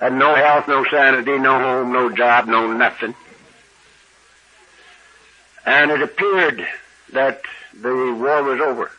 I 0.02 0.06
Had 0.06 0.14
no 0.14 0.34
health, 0.34 0.68
no 0.68 0.84
sanity, 0.86 1.38
no 1.38 1.60
home, 1.60 1.94
no 1.94 2.10
job, 2.10 2.48
no 2.48 2.72
nothing. 2.72 3.14
And 5.66 5.92
it 5.92 6.02
appeared 6.02 6.68
that 7.14 7.42
the 7.80 7.90
war 7.90 8.44
was 8.44 8.60
over. 8.62 8.92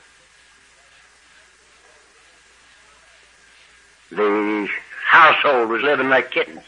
The 4.11 4.69
household 5.05 5.69
was 5.71 5.83
living 5.83 6.09
like 6.09 6.31
kittens. 6.31 6.63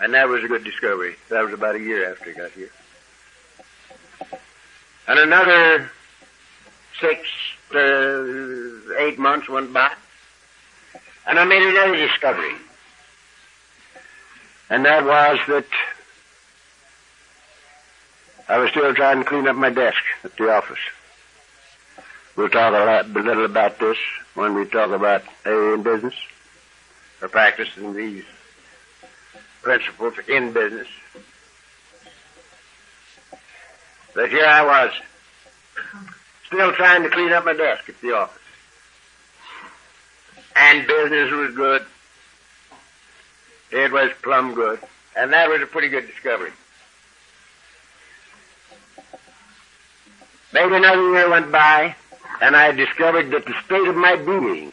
And 0.00 0.14
that 0.14 0.28
was 0.28 0.44
a 0.44 0.48
good 0.48 0.64
discovery. 0.64 1.16
That 1.28 1.44
was 1.44 1.52
about 1.52 1.74
a 1.74 1.80
year 1.80 2.10
after 2.10 2.30
I 2.30 2.32
got 2.34 2.50
here. 2.52 2.70
And 5.08 5.18
another 5.18 5.90
six 7.00 7.28
to 7.70 8.94
eight 8.98 9.18
months 9.18 9.48
went 9.48 9.72
by. 9.72 9.92
And 11.26 11.38
I 11.38 11.44
made 11.44 11.62
another 11.62 11.96
discovery. 11.96 12.54
And 14.70 14.84
that 14.84 15.04
was 15.04 15.38
that 15.48 15.66
I 18.48 18.58
was 18.58 18.70
still 18.70 18.94
trying 18.94 19.18
to 19.18 19.24
clean 19.24 19.48
up 19.48 19.56
my 19.56 19.70
desk 19.70 20.02
at 20.24 20.36
the 20.36 20.50
office. 20.50 20.78
We'll 22.38 22.48
talk 22.48 22.72
a, 22.72 22.84
lot, 22.84 23.06
a 23.06 23.08
little 23.08 23.46
about 23.46 23.80
this 23.80 23.98
when 24.34 24.54
we 24.54 24.64
talk 24.64 24.92
about 24.92 25.24
A 25.44 25.74
in 25.74 25.82
business 25.82 26.14
or 27.20 27.26
practicing 27.26 27.94
these 27.94 28.22
principles 29.60 30.14
in 30.28 30.52
business. 30.52 30.86
But 34.14 34.30
here 34.30 34.46
I 34.46 34.64
was, 34.64 34.92
still 36.46 36.72
trying 36.74 37.02
to 37.02 37.10
clean 37.10 37.32
up 37.32 37.44
my 37.44 37.54
desk 37.54 37.88
at 37.88 38.00
the 38.00 38.12
office. 38.12 38.40
And 40.54 40.86
business 40.86 41.32
was 41.32 41.56
good. 41.56 41.84
It 43.72 43.90
was 43.90 44.12
plumb 44.22 44.54
good. 44.54 44.78
And 45.16 45.32
that 45.32 45.48
was 45.48 45.60
a 45.60 45.66
pretty 45.66 45.88
good 45.88 46.06
discovery. 46.06 46.52
Maybe 50.52 50.76
another 50.76 51.10
year 51.10 51.28
went 51.28 51.50
by, 51.50 51.96
and 52.40 52.56
I 52.56 52.72
discovered 52.72 53.30
that 53.30 53.44
the 53.44 53.54
state 53.64 53.88
of 53.88 53.96
my 53.96 54.16
being 54.16 54.72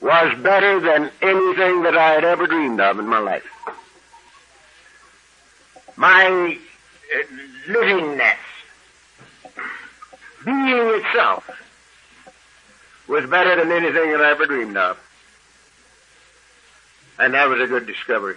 was 0.00 0.38
better 0.42 0.80
than 0.80 1.10
anything 1.22 1.82
that 1.82 1.96
I 1.96 2.12
had 2.12 2.24
ever 2.24 2.46
dreamed 2.46 2.80
of 2.80 2.98
in 2.98 3.08
my 3.08 3.18
life. 3.18 3.46
My 5.96 6.26
uh, 6.26 7.22
livingness, 7.68 8.36
being 10.44 11.00
itself, 11.00 11.48
was 13.08 13.28
better 13.28 13.56
than 13.56 13.72
anything 13.72 14.12
that 14.12 14.20
I 14.20 14.30
ever 14.30 14.46
dreamed 14.46 14.76
of. 14.76 14.98
And 17.18 17.34
that 17.34 17.48
was 17.48 17.60
a 17.60 17.66
good 17.66 17.86
discovery. 17.86 18.36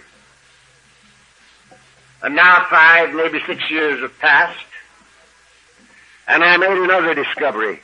And 2.22 2.34
now 2.34 2.66
five, 2.70 3.12
maybe 3.14 3.40
six 3.46 3.70
years 3.70 4.00
have 4.00 4.18
passed, 4.18 4.64
and 6.28 6.44
I 6.44 6.56
made 6.58 6.76
another 6.76 7.14
discovery, 7.14 7.80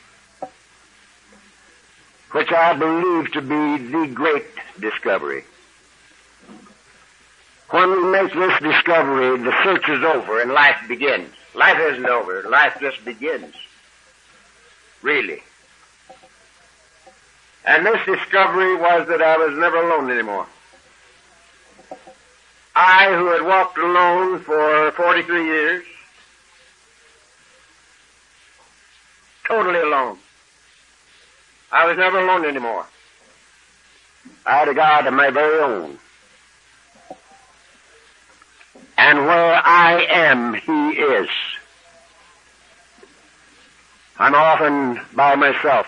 which 2.31 2.51
I 2.51 2.73
believe 2.73 3.31
to 3.33 3.41
be 3.41 3.77
the 3.91 4.07
great 4.13 4.45
discovery. 4.79 5.43
When 7.71 7.89
we 7.89 8.03
make 8.11 8.31
this 8.33 8.59
discovery, 8.61 9.37
the 9.39 9.53
search 9.63 9.89
is 9.89 10.03
over 10.03 10.39
and 10.39 10.51
life 10.51 10.77
begins. 10.87 11.31
Life 11.55 11.79
isn't 11.79 12.05
over. 12.05 12.43
Life 12.43 12.77
just 12.79 13.03
begins. 13.03 13.55
Really. 15.01 15.41
And 17.65 17.85
this 17.85 18.05
discovery 18.05 18.75
was 18.75 19.07
that 19.07 19.23
I 19.23 19.37
was 19.37 19.57
never 19.57 19.77
alone 19.77 20.11
anymore. 20.11 20.45
I, 22.75 23.07
who 23.15 23.31
had 23.31 23.41
walked 23.41 23.77
alone 23.77 24.39
for 24.41 24.91
43 24.91 25.45
years, 25.45 25.83
totally 29.47 29.79
alone. 29.79 30.17
I 31.71 31.85
was 31.85 31.97
never 31.97 32.19
alone 32.19 32.45
anymore. 32.45 32.85
I 34.45 34.57
had 34.57 34.67
a 34.67 34.73
God 34.73 35.07
of 35.07 35.13
my 35.13 35.29
very 35.29 35.59
own. 35.59 35.97
And 38.97 39.19
where 39.19 39.61
I 39.63 40.05
am, 40.09 40.53
He 40.53 40.89
is. 41.01 41.29
I'm 44.17 44.33
often 44.33 45.01
by 45.13 45.35
myself, 45.35 45.87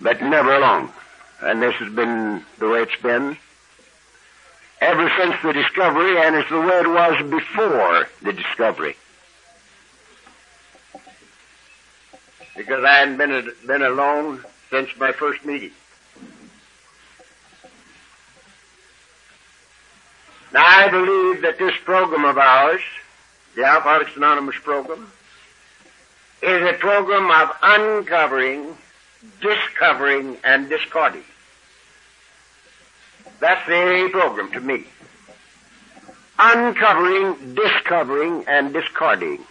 but 0.00 0.22
never 0.22 0.54
alone. 0.54 0.90
And 1.42 1.60
this 1.60 1.74
has 1.74 1.92
been 1.92 2.42
the 2.58 2.68
way 2.68 2.82
it's 2.82 3.02
been 3.02 3.36
ever 4.80 5.10
since 5.18 5.34
the 5.42 5.52
discovery, 5.52 6.18
and 6.18 6.36
it's 6.36 6.48
the 6.48 6.60
way 6.60 6.80
it 6.80 6.88
was 6.88 7.30
before 7.30 8.08
the 8.22 8.32
discovery. 8.32 8.96
Because 12.56 12.84
I 12.84 12.92
hadn't 12.94 13.18
been, 13.18 13.52
been 13.66 13.82
alone 13.82 14.44
since 14.70 14.88
my 14.98 15.12
first 15.12 15.44
meeting. 15.44 15.72
Now 20.52 20.64
I 20.64 20.88
believe 20.88 21.42
that 21.42 21.58
this 21.58 21.74
program 21.84 22.24
of 22.24 22.38
ours, 22.38 22.80
the 23.54 23.64
Alcoholics 23.64 24.16
Anonymous 24.16 24.56
program, 24.62 25.10
is 26.42 26.62
a 26.62 26.74
program 26.74 27.30
of 27.30 27.56
uncovering, 27.62 28.76
discovering, 29.40 30.36
and 30.44 30.68
discarding. 30.68 31.24
That's 33.40 33.66
the 33.66 34.08
program 34.12 34.50
to 34.52 34.60
me. 34.60 34.84
Uncovering, 36.38 37.54
discovering, 37.54 38.44
and 38.46 38.72
discarding. 38.72 39.44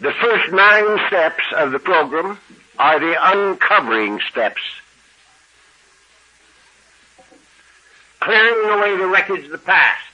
The 0.00 0.12
first 0.12 0.52
nine 0.52 0.98
steps 1.08 1.42
of 1.56 1.72
the 1.72 1.80
program 1.80 2.38
are 2.78 3.00
the 3.00 3.16
uncovering 3.20 4.20
steps. 4.30 4.62
Clearing 8.20 8.78
away 8.78 8.96
the 8.96 9.06
wreckage 9.06 9.46
of 9.46 9.50
the 9.50 9.58
past. 9.58 10.04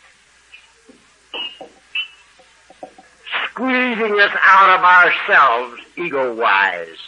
Squeezing 3.51 4.21
us 4.21 4.33
out 4.41 4.79
of 4.79 4.85
ourselves 4.85 5.83
ego-wise. 5.97 6.99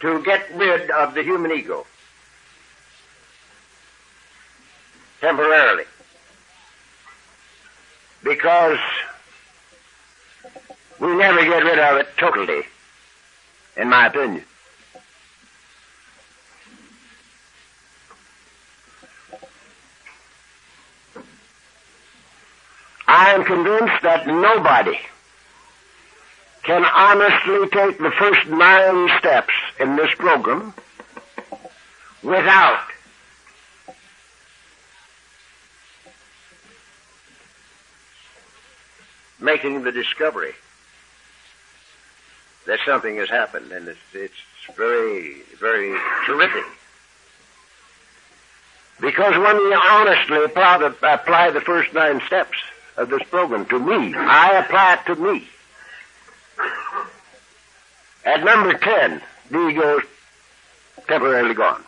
To 0.00 0.22
get 0.24 0.52
rid 0.54 0.90
of 0.90 1.14
the 1.14 1.22
human 1.22 1.52
ego. 1.52 1.86
Temporarily. 5.20 5.84
Because 8.24 8.78
we 11.00 11.14
never 11.16 11.42
get 11.44 11.64
rid 11.64 11.78
of 11.78 11.96
it 11.98 12.08
totally, 12.16 12.62
in 13.76 13.88
my 13.88 14.06
opinion. 14.06 14.44
I 23.06 23.32
am 23.32 23.44
convinced 23.44 24.02
that 24.02 24.26
nobody 24.26 24.98
can 26.62 26.84
honestly 26.84 27.68
take 27.68 27.98
the 27.98 28.10
first 28.10 28.48
nine 28.48 29.08
steps 29.18 29.52
in 29.78 29.96
this 29.96 30.10
program 30.14 30.72
without 32.22 32.80
making 39.38 39.82
the 39.82 39.92
discovery 39.92 40.54
that 42.66 42.78
something 42.86 43.16
has 43.16 43.28
happened, 43.28 43.72
and 43.72 43.88
it's, 43.88 43.98
it's 44.12 44.76
very, 44.76 45.42
very 45.58 45.98
terrific. 46.26 46.64
Because 49.00 49.36
when 49.36 49.56
we 49.56 49.74
honestly 49.74 50.44
apply 50.44 50.78
the, 50.78 51.12
apply 51.12 51.50
the 51.50 51.60
first 51.60 51.92
nine 51.92 52.20
steps 52.26 52.56
of 52.96 53.10
this 53.10 53.22
program 53.24 53.66
to 53.66 53.78
me, 53.78 54.14
I 54.16 54.58
apply 54.58 54.94
it 54.94 55.14
to 55.14 55.20
me. 55.20 55.48
At 58.24 58.44
number 58.44 58.72
10, 58.74 59.20
the 59.50 59.68
ego 59.68 59.98
is 59.98 60.04
temporarily 61.06 61.54
gone. 61.54 61.84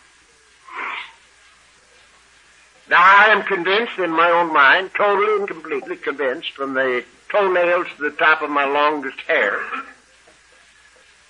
Now 2.90 3.00
I 3.00 3.28
am 3.28 3.42
convinced 3.44 3.98
in 3.98 4.10
my 4.10 4.30
own 4.30 4.52
mind, 4.52 4.90
totally 4.96 5.38
and 5.38 5.48
completely 5.48 5.96
convinced 5.96 6.52
from 6.52 6.74
the 6.74 7.04
toenails 7.30 7.86
to 7.96 8.10
the 8.10 8.16
top 8.16 8.42
of 8.42 8.50
my 8.50 8.64
longest 8.64 9.20
hair, 9.22 9.60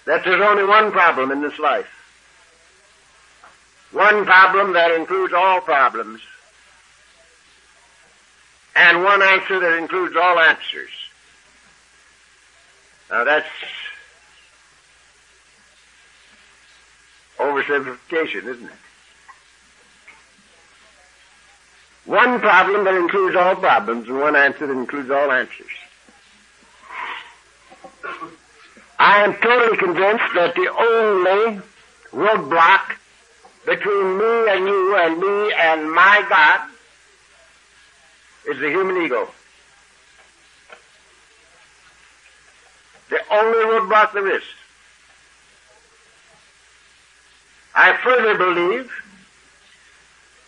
that 0.07 0.25
there's 0.25 0.41
only 0.41 0.65
one 0.65 0.91
problem 0.93 1.31
in 1.31 1.43
this 1.43 1.59
life. 1.59 1.89
One 3.93 4.25
problem 4.25 4.73
that 4.73 4.93
includes 4.93 5.35
all 5.35 5.61
problems. 5.61 6.21
And 8.75 9.03
one 9.03 9.23
answer 9.23 9.59
that 9.61 9.79
includes 9.79 10.17
all 10.17 10.39
answers. 10.39 10.91
Now 13.11 13.25
that's 13.25 13.47
oversimplification, 17.39 18.47
isn't 18.47 18.67
it? 18.67 18.73
One 22.05 22.39
problem 22.39 22.85
that 22.85 22.95
includes 22.95 23.35
all 23.35 23.57
problems 23.57 24.09
and 24.09 24.21
one 24.21 24.37
answer 24.37 24.67
that 24.67 24.73
includes 24.73 25.11
all 25.11 25.33
answers. 25.33 25.67
I 28.99 29.25
am 29.25 29.35
totally 29.35 29.77
convinced 29.77 30.25
that 30.35 30.55
the 30.55 30.69
only 30.73 31.61
roadblock 32.13 32.97
between 33.67 34.19
me 34.19 34.51
and 34.51 34.67
you 34.67 34.97
and 34.97 35.21
me 35.21 35.53
and 35.53 35.93
my 35.93 36.25
God 36.29 36.61
is 38.49 38.59
the 38.61 38.71
human 38.71 39.03
ego. 39.03 39.29
The 43.11 43.21
only 43.31 43.59
roadblock 43.59 44.13
there 44.13 44.37
is. 44.37 44.43
I 47.75 47.97
further 48.03 48.39
believe 48.39 48.91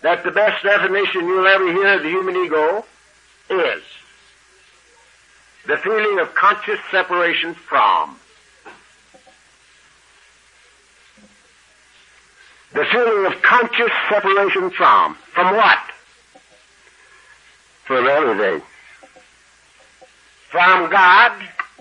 that 0.01 0.25
the 0.25 0.31
best 0.31 0.63
definition 0.63 1.27
you'll 1.27 1.47
ever 1.47 1.71
hear 1.73 1.95
of 1.95 2.03
the 2.03 2.09
human 2.09 2.37
ego 2.37 2.85
is 3.51 3.83
the 5.67 5.77
feeling 5.77 6.19
of 6.19 6.35
conscious 6.35 6.81
separation 6.91 7.55
from. 7.55 8.17
The 12.73 12.85
feeling 12.85 13.27
of 13.27 13.43
conscious 13.43 13.91
separation 14.09 14.71
from. 14.71 15.15
From 15.15 15.57
what? 15.57 15.79
From 17.85 18.07
everything. 18.07 18.63
From 20.51 20.91
God, 20.91 21.33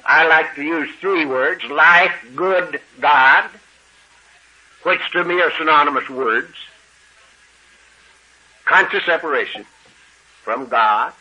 I 0.05 0.27
like 0.27 0.55
to 0.55 0.63
use 0.63 0.89
three 1.01 1.25
words, 1.25 1.63
life, 1.65 2.13
good, 2.35 2.79
God, 2.99 3.49
which 4.83 5.01
to 5.11 5.23
me 5.23 5.41
are 5.41 5.51
synonymous 5.57 6.09
words. 6.09 6.53
Conscious 8.65 9.05
separation 9.05 9.65
from 10.43 10.67
God, 10.67 11.11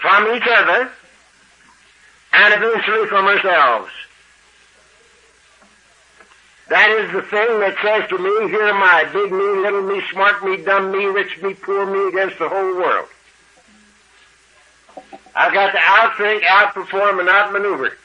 from 0.00 0.34
each 0.34 0.46
other, 0.48 0.90
and 2.32 2.54
eventually 2.54 3.06
from 3.06 3.26
ourselves. 3.26 3.90
That 6.68 6.90
is 6.90 7.12
the 7.12 7.22
thing 7.22 7.60
that 7.60 7.76
says 7.80 8.08
to 8.08 8.18
me, 8.18 8.48
here 8.50 8.64
am 8.64 8.82
I, 8.82 9.04
big 9.12 9.30
me, 9.30 9.38
little 9.38 9.82
me, 9.82 10.02
smart 10.10 10.44
me, 10.44 10.56
dumb 10.56 10.90
me, 10.90 11.04
rich 11.04 11.40
me, 11.40 11.54
poor 11.54 11.86
me, 11.86 12.08
against 12.08 12.38
the 12.38 12.48
whole 12.48 12.74
world. 12.74 13.08
I've 15.34 15.52
got 15.52 15.70
to 15.72 15.78
outthink, 15.78 16.42
outperform, 16.42 17.20
and 17.20 17.28
outmaneuver 17.28 17.96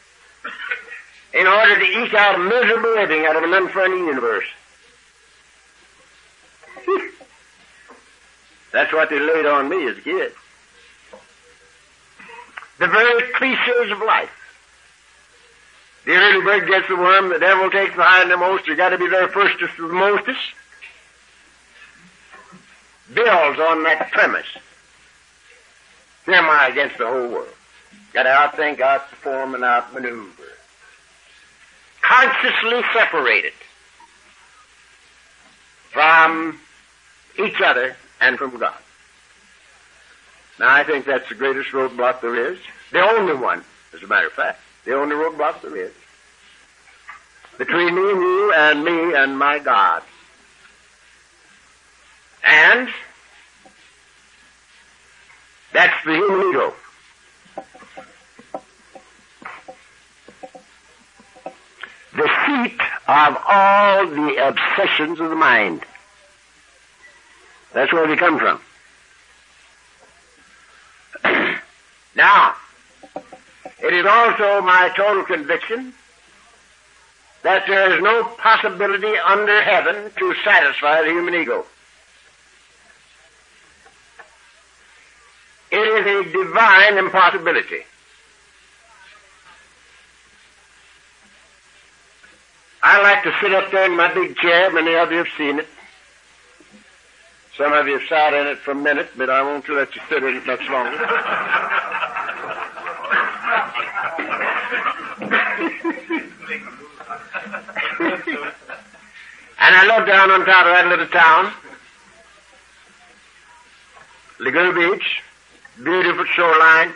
in 1.34 1.48
order 1.48 1.80
to 1.80 1.86
eke 1.86 2.14
out 2.14 2.36
a 2.36 2.40
miserable 2.40 2.94
living 2.94 3.26
out 3.26 3.36
of 3.36 3.44
an 3.44 3.54
unfriendly 3.54 4.00
universe. 4.00 4.46
That's 8.74 8.94
what 8.94 9.10
they 9.10 9.20
laid 9.20 9.46
on 9.46 9.70
me 9.70 9.88
as 9.88 9.98
a 9.98 10.02
kid. 10.02 10.34
The 12.80 12.88
very 12.88 13.32
cliches 13.34 13.92
of 13.92 14.00
life. 14.00 14.30
The 16.06 16.14
early 16.14 16.44
bird 16.44 16.68
gets 16.68 16.88
the 16.88 16.96
worm, 16.96 17.30
the 17.30 17.40
devil 17.40 17.70
takes 17.70 17.96
the 17.96 18.04
hindmost, 18.04 18.66
you 18.68 18.76
gotta 18.76 18.98
be 18.98 19.08
there 19.08 19.28
firstest 19.28 19.76
to 19.76 19.88
the 19.88 19.94
mostest. 19.94 20.40
Builds 23.14 23.60
on 23.60 23.84
that 23.84 24.10
premise. 24.12 24.48
Here 26.26 26.36
am 26.36 26.50
I 26.50 26.70
against 26.70 26.98
the 26.98 27.08
whole 27.08 27.30
world. 27.30 27.54
Gotta 28.14 28.30
outthink, 28.30 28.78
outperform, 28.80 29.54
and 29.54 29.64
outmaneuver. 29.64 30.32
Consciously 32.02 32.82
separated 32.94 33.54
from 35.92 36.60
each 37.38 37.62
other 37.62 37.96
and 38.20 38.38
from 38.38 38.58
God. 38.58 38.74
Now 40.60 40.74
I 40.74 40.84
think 40.84 41.06
that's 41.06 41.28
the 41.30 41.36
greatest 41.36 41.70
roadblock 41.72 42.22
there 42.22 42.52
is. 42.52 42.60
The 42.92 43.02
only 43.02 43.34
one, 43.34 43.64
as 43.94 44.04
a 44.04 44.08
matter 44.08 44.28
of 44.28 44.34
fact. 44.34 44.60
The 44.86 44.94
only 44.96 45.16
roadblock 45.16 45.62
there 45.62 45.76
is. 45.78 45.94
Between 47.58 47.94
me 47.96 48.12
and 48.12 48.22
you 48.22 48.54
and 48.54 48.84
me 48.84 49.14
and 49.14 49.38
my 49.38 49.60
God. 49.60 50.04
And 52.44 52.90
that's 55.74 56.04
the 56.06 56.14
human 56.14 56.50
ego. 56.50 56.74
The 62.14 62.30
seat 62.46 62.82
of 63.08 63.38
all 63.48 64.08
the 64.08 64.48
obsessions 64.48 65.20
of 65.20 65.30
the 65.30 65.36
mind. 65.36 65.86
That's 67.74 67.94
where 67.94 68.08
they 68.08 68.18
come 68.18 68.38
from. 68.40 68.60
now, 72.16 72.56
it 73.84 73.94
is 73.94 74.06
also 74.06 74.62
my 74.62 74.92
total 74.96 75.24
conviction 75.24 75.94
that 77.44 77.66
there 77.68 77.96
is 77.96 78.02
no 78.02 78.24
possibility 78.24 79.18
under 79.18 79.62
heaven 79.62 80.12
to 80.18 80.36
satisfy 80.44 81.02
the 81.02 81.10
human 81.10 81.34
ego. 81.34 81.66
It 85.72 85.78
is 85.78 86.28
a 86.28 86.32
divine 86.32 86.98
impossibility. 86.98 87.84
I 92.84 93.02
like 93.02 93.24
to 93.24 93.34
sit 93.42 93.54
up 93.54 93.72
there 93.72 93.86
in 93.86 93.96
my 93.96 94.14
big 94.14 94.36
chair. 94.38 94.72
Many 94.72 94.96
of 94.96 95.12
you 95.12 95.20
have 95.20 95.28
seen 95.38 95.60
it. 95.60 95.68
Some 97.58 97.74
of 97.74 97.88
you 97.88 98.00
have 98.00 98.08
sat 98.10 98.34
in 98.34 98.48
it 98.48 98.58
for 98.60 98.72
a 98.72 98.76
minute, 98.76 99.10
but 99.16 99.30
I 99.30 99.42
won't 99.44 99.68
let 99.70 99.96
you 99.96 100.02
sit 100.10 100.24
in 100.24 100.36
it 100.36 100.46
much 100.46 100.68
longer. 100.70 100.98
and 109.60 109.76
I 109.76 109.86
looked 109.86 110.08
down 110.08 110.32
on 110.32 110.46
top 110.46 110.66
of 110.66 110.76
that 110.78 110.88
little 110.88 111.08
town, 111.08 111.54
Laguna 114.40 114.74
Beach, 114.74 115.22
beautiful 115.84 116.26
shoreline, 116.26 116.94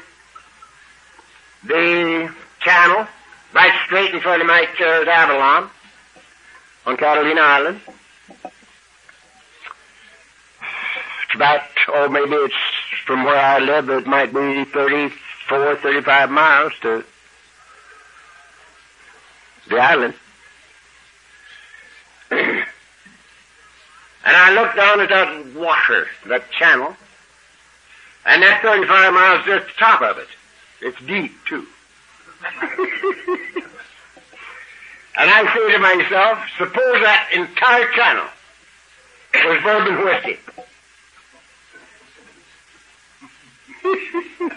the 1.64 2.34
channel, 2.62 3.08
right 3.54 3.74
straight 3.86 4.14
in 4.14 4.20
front 4.22 4.42
of 4.42 4.48
my 4.48 4.62
is 4.62 5.08
Avalon 5.08 5.70
on 6.86 6.98
Catalina 6.98 7.42
Island. 7.42 7.82
It's 11.24 11.36
about 11.36 11.62
or 11.94 12.10
maybe 12.10 12.34
it's 12.34 12.56
from 13.06 13.24
where 13.24 13.36
I 13.36 13.60
live, 13.60 13.90
it 13.90 14.08
might 14.08 14.34
be 14.34 14.66
34, 14.66 15.76
35 15.76 16.32
miles 16.32 16.74
to 16.82 17.04
the 19.70 19.78
island. 19.78 20.14
and 22.32 22.66
I 24.26 24.54
looked 24.54 24.76
down 24.76 25.02
at 25.02 25.10
that 25.10 25.54
water, 25.54 26.08
that 26.28 26.52
channel, 26.52 26.96
and 28.26 28.42
that 28.42 28.62
35 28.62 29.14
miles 29.14 29.46
just 29.46 29.68
the 29.68 29.74
top 29.78 30.02
of 30.02 30.18
it. 30.18 30.28
It's 30.82 31.00
deep, 31.06 31.34
too. 31.48 31.66
and 35.18 35.30
I 35.30 35.54
say 35.54 35.72
to 35.72 35.80
myself, 35.80 36.40
suppose 36.58 37.02
that 37.02 37.30
entire 37.34 37.92
channel 37.92 38.28
was 39.34 39.64
bourbon 39.64 40.06
whiskey. 40.06 40.40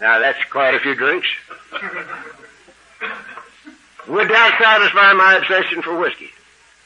now 0.00 0.18
that's 0.18 0.44
quite 0.50 0.74
a 0.74 0.80
few 0.80 0.94
drinks. 0.94 1.28
Would 4.08 4.28
that 4.28 4.58
satisfy 4.60 5.12
my 5.14 5.36
obsession 5.36 5.82
for 5.82 5.96
whiskey? 5.98 6.30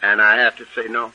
And 0.03 0.20
I 0.20 0.37
have 0.38 0.57
to 0.57 0.66
say 0.75 0.88
no. 0.88 1.12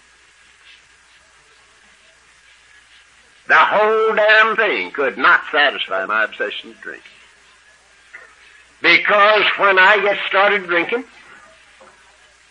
The 3.47 3.55
whole 3.55 4.15
damn 4.15 4.55
thing 4.55 4.91
could 4.91 5.17
not 5.17 5.41
satisfy 5.51 6.05
my 6.05 6.23
obsession 6.23 6.73
to 6.73 6.79
drink. 6.81 7.03
Because 8.81 9.43
when 9.57 9.79
I 9.79 9.99
get 10.01 10.17
started 10.27 10.65
drinking, 10.65 11.03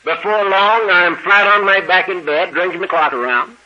before 0.05 0.49
long 0.49 0.91
I'm 0.91 1.17
flat 1.17 1.47
on 1.47 1.65
my 1.65 1.81
back 1.81 2.09
in 2.09 2.25
bed, 2.25 2.53
drinking 2.53 2.81
the 2.81 2.89
clock 2.89 3.13
around. 3.13 3.57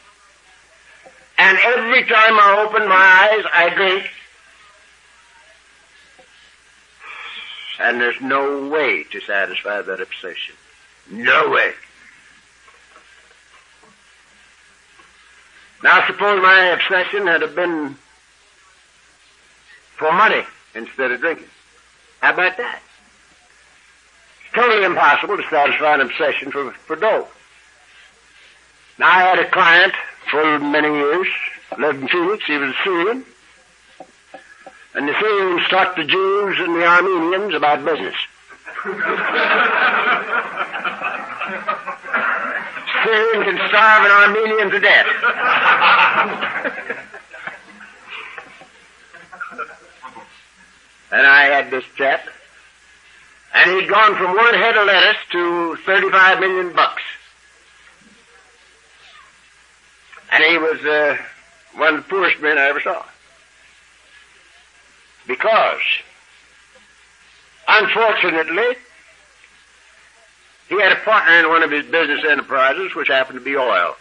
And 1.36 1.58
every 1.58 2.02
time 2.02 2.38
I 2.38 2.64
open 2.66 2.88
my 2.88 2.94
eyes, 2.94 3.44
I 3.52 3.74
drink. 3.74 4.10
And 7.78 8.00
there's 8.00 8.20
no 8.20 8.68
way 8.68 9.04
to 9.04 9.20
satisfy 9.20 9.82
that 9.82 10.00
obsession. 10.00 10.54
No 11.10 11.48
way. 11.50 11.72
Now 15.82 16.04
suppose 16.06 16.42
my 16.42 16.66
obsession 16.66 17.26
had 17.26 17.54
been 17.54 17.96
for 19.96 20.12
money 20.12 20.42
instead 20.74 21.12
of 21.12 21.20
drinking. 21.20 21.46
How 22.20 22.32
about 22.32 22.56
that? 22.56 22.82
It's 24.44 24.54
totally 24.54 24.84
impossible 24.84 25.36
to 25.36 25.42
satisfy 25.48 25.94
an 25.94 26.00
obsession 26.00 26.50
for, 26.50 26.72
for 26.72 26.96
dough. 26.96 27.28
Now 28.98 29.06
I 29.06 29.22
had 29.22 29.38
a 29.38 29.50
client 29.50 29.94
for 30.30 30.58
many 30.58 30.88
years, 30.88 31.28
lived 31.78 32.02
in 32.02 32.08
Phoenix, 32.08 32.44
he 32.44 32.58
was 32.58 32.70
a 32.70 32.84
Syrian. 32.84 33.24
And 34.94 35.08
the 35.08 35.14
Syrians 35.20 35.68
taught 35.68 35.96
the 35.96 36.04
Jews 36.04 36.58
and 36.60 36.74
the 36.74 36.86
Armenians 36.86 37.54
about 37.54 37.84
business. 37.84 38.16
Syrian 43.04 43.44
can 43.44 43.68
starve 43.68 44.04
an 44.04 44.10
Armenian 44.10 44.70
to 44.70 44.80
death. 44.80 45.06
and 51.12 51.26
I 51.26 51.44
had 51.44 51.70
this 51.70 51.84
chap, 51.96 52.26
and 53.54 53.70
he'd 53.70 53.88
gone 53.88 54.16
from 54.16 54.36
one 54.36 54.54
head 54.54 54.76
of 54.76 54.86
lettuce 54.86 55.20
to 55.32 55.76
35 55.84 56.40
million 56.40 56.72
bucks. 56.74 57.02
And 60.30 60.44
he 60.44 60.58
was 60.58 60.84
uh, 60.84 61.16
one 61.76 61.94
of 61.94 62.04
the 62.04 62.08
poorest 62.08 62.40
men 62.40 62.58
I 62.58 62.68
ever 62.68 62.80
saw. 62.80 63.04
Because, 65.28 65.80
unfortunately, 67.68 68.76
he 70.68 70.80
had 70.80 70.92
a 70.92 70.96
partner 70.96 71.40
in 71.40 71.48
one 71.48 71.62
of 71.62 71.70
his 71.70 71.84
business 71.84 72.24
enterprises, 72.28 72.94
which 72.94 73.08
happened 73.08 73.38
to 73.38 73.44
be 73.44 73.54
oil. 73.56 73.94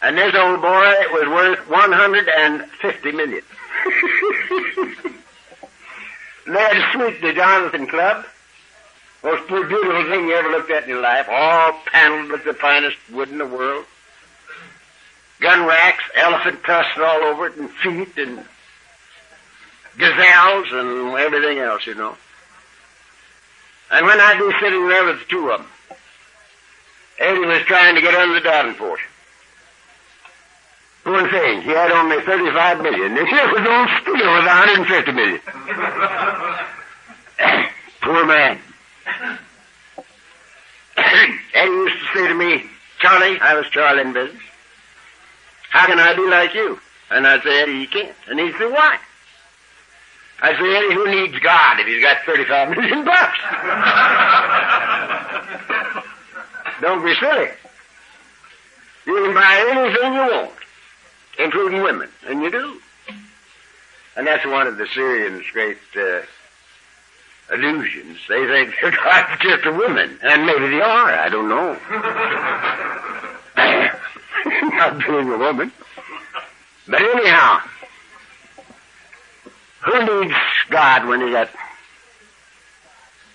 And 0.00 0.16
this 0.16 0.34
old 0.36 0.62
boy 0.62 0.94
was 1.12 1.28
worth 1.28 1.68
150 1.68 3.12
million. 3.12 3.42
a 6.46 6.92
suite, 6.92 7.20
the 7.20 7.32
Jonathan 7.32 7.88
Club. 7.88 8.24
Most 9.24 9.48
beautiful 9.48 10.04
thing 10.04 10.28
you 10.28 10.34
ever 10.34 10.50
looked 10.50 10.70
at 10.70 10.84
in 10.84 10.90
your 10.90 11.02
life. 11.02 11.26
All 11.28 11.72
paneled 11.86 12.30
with 12.30 12.44
the 12.44 12.54
finest 12.54 12.96
wood 13.12 13.30
in 13.30 13.38
the 13.38 13.46
world. 13.46 13.84
Gun 15.40 15.66
racks, 15.66 16.04
elephant 16.14 16.62
tusks 16.62 16.98
all 16.98 17.24
over 17.24 17.48
it, 17.48 17.56
and 17.56 17.68
feet, 17.68 18.16
and 18.16 18.44
gazelles, 19.98 20.72
and 20.72 21.14
everything 21.16 21.58
else, 21.58 21.86
you 21.86 21.94
know. 21.94 22.16
And 23.90 24.06
when 24.06 24.20
I'd 24.20 24.38
be 24.38 24.52
sitting 24.60 24.86
there 24.88 25.04
with 25.06 25.18
the 25.20 25.24
two 25.26 25.50
of 25.50 25.60
them, 25.60 25.68
Eddie 27.18 27.46
was 27.46 27.62
trying 27.62 27.96
to 27.96 28.00
get 28.00 28.14
under 28.14 28.34
the 28.34 28.40
Davenport. 28.40 29.00
Poor 31.04 31.28
thing, 31.30 31.62
he 31.62 31.70
had 31.70 31.90
only 31.90 32.20
35 32.20 32.82
million. 32.82 33.16
And 33.16 33.26
here 33.26 33.48
was 33.48 33.66
old 33.66 33.88
Steele 34.02 34.34
with 34.34 34.46
150 34.46 35.12
million. 35.12 35.40
Poor 38.02 38.26
man. 38.26 38.58
Eddie 41.54 41.70
used 41.70 41.98
to 41.98 42.04
say 42.14 42.28
to 42.28 42.34
me, 42.34 42.64
Charlie, 43.00 43.40
I 43.40 43.54
was 43.54 43.66
Charlie 43.70 44.02
in 44.02 44.12
business, 44.12 44.42
how 45.70 45.86
can 45.86 45.98
I 45.98 46.14
be 46.14 46.26
like 46.28 46.52
you? 46.54 46.78
And 47.10 47.26
I'd 47.26 47.42
say, 47.42 47.62
Eddie, 47.62 47.72
you 47.72 47.88
can't. 47.88 48.14
And 48.28 48.38
he'd 48.38 48.54
say, 48.58 48.66
why? 48.70 48.98
I 50.40 50.52
say, 50.52 50.94
who 50.94 51.10
needs 51.10 51.38
God 51.40 51.80
if 51.80 51.86
he's 51.86 52.02
got 52.02 52.24
35 52.24 52.70
million 52.76 53.04
bucks? 53.04 53.38
Don't 56.80 57.04
be 57.04 57.14
silly. 57.14 57.48
You 59.06 59.24
can 59.24 59.34
buy 59.34 59.66
anything 59.70 60.12
you 60.12 60.20
want, 60.20 60.52
including 61.38 61.82
women, 61.82 62.08
and 62.26 62.42
you 62.42 62.50
do. 62.50 62.80
And 64.16 64.26
that's 64.26 64.44
one 64.46 64.66
of 64.66 64.76
the 64.76 64.86
Syrians' 64.94 65.44
great 65.52 65.78
uh, 65.96 66.20
illusions. 67.52 68.18
They 68.28 68.46
think 68.46 68.74
they're 68.80 68.90
God's 69.04 69.42
just 69.42 69.66
a 69.66 69.72
woman, 69.72 70.18
and 70.22 70.46
maybe 70.46 70.68
they 70.68 70.80
are. 70.80 71.12
I 71.12 71.28
don't 71.28 71.48
know. 71.48 71.78
Not 74.76 74.98
being 74.98 75.30
a 75.30 75.38
woman. 75.38 75.72
But 76.86 77.02
anyhow, 77.02 77.60
who 79.84 80.22
needs 80.22 80.34
God 80.70 81.06
when 81.06 81.20
he 81.20 81.30
got 81.30 81.48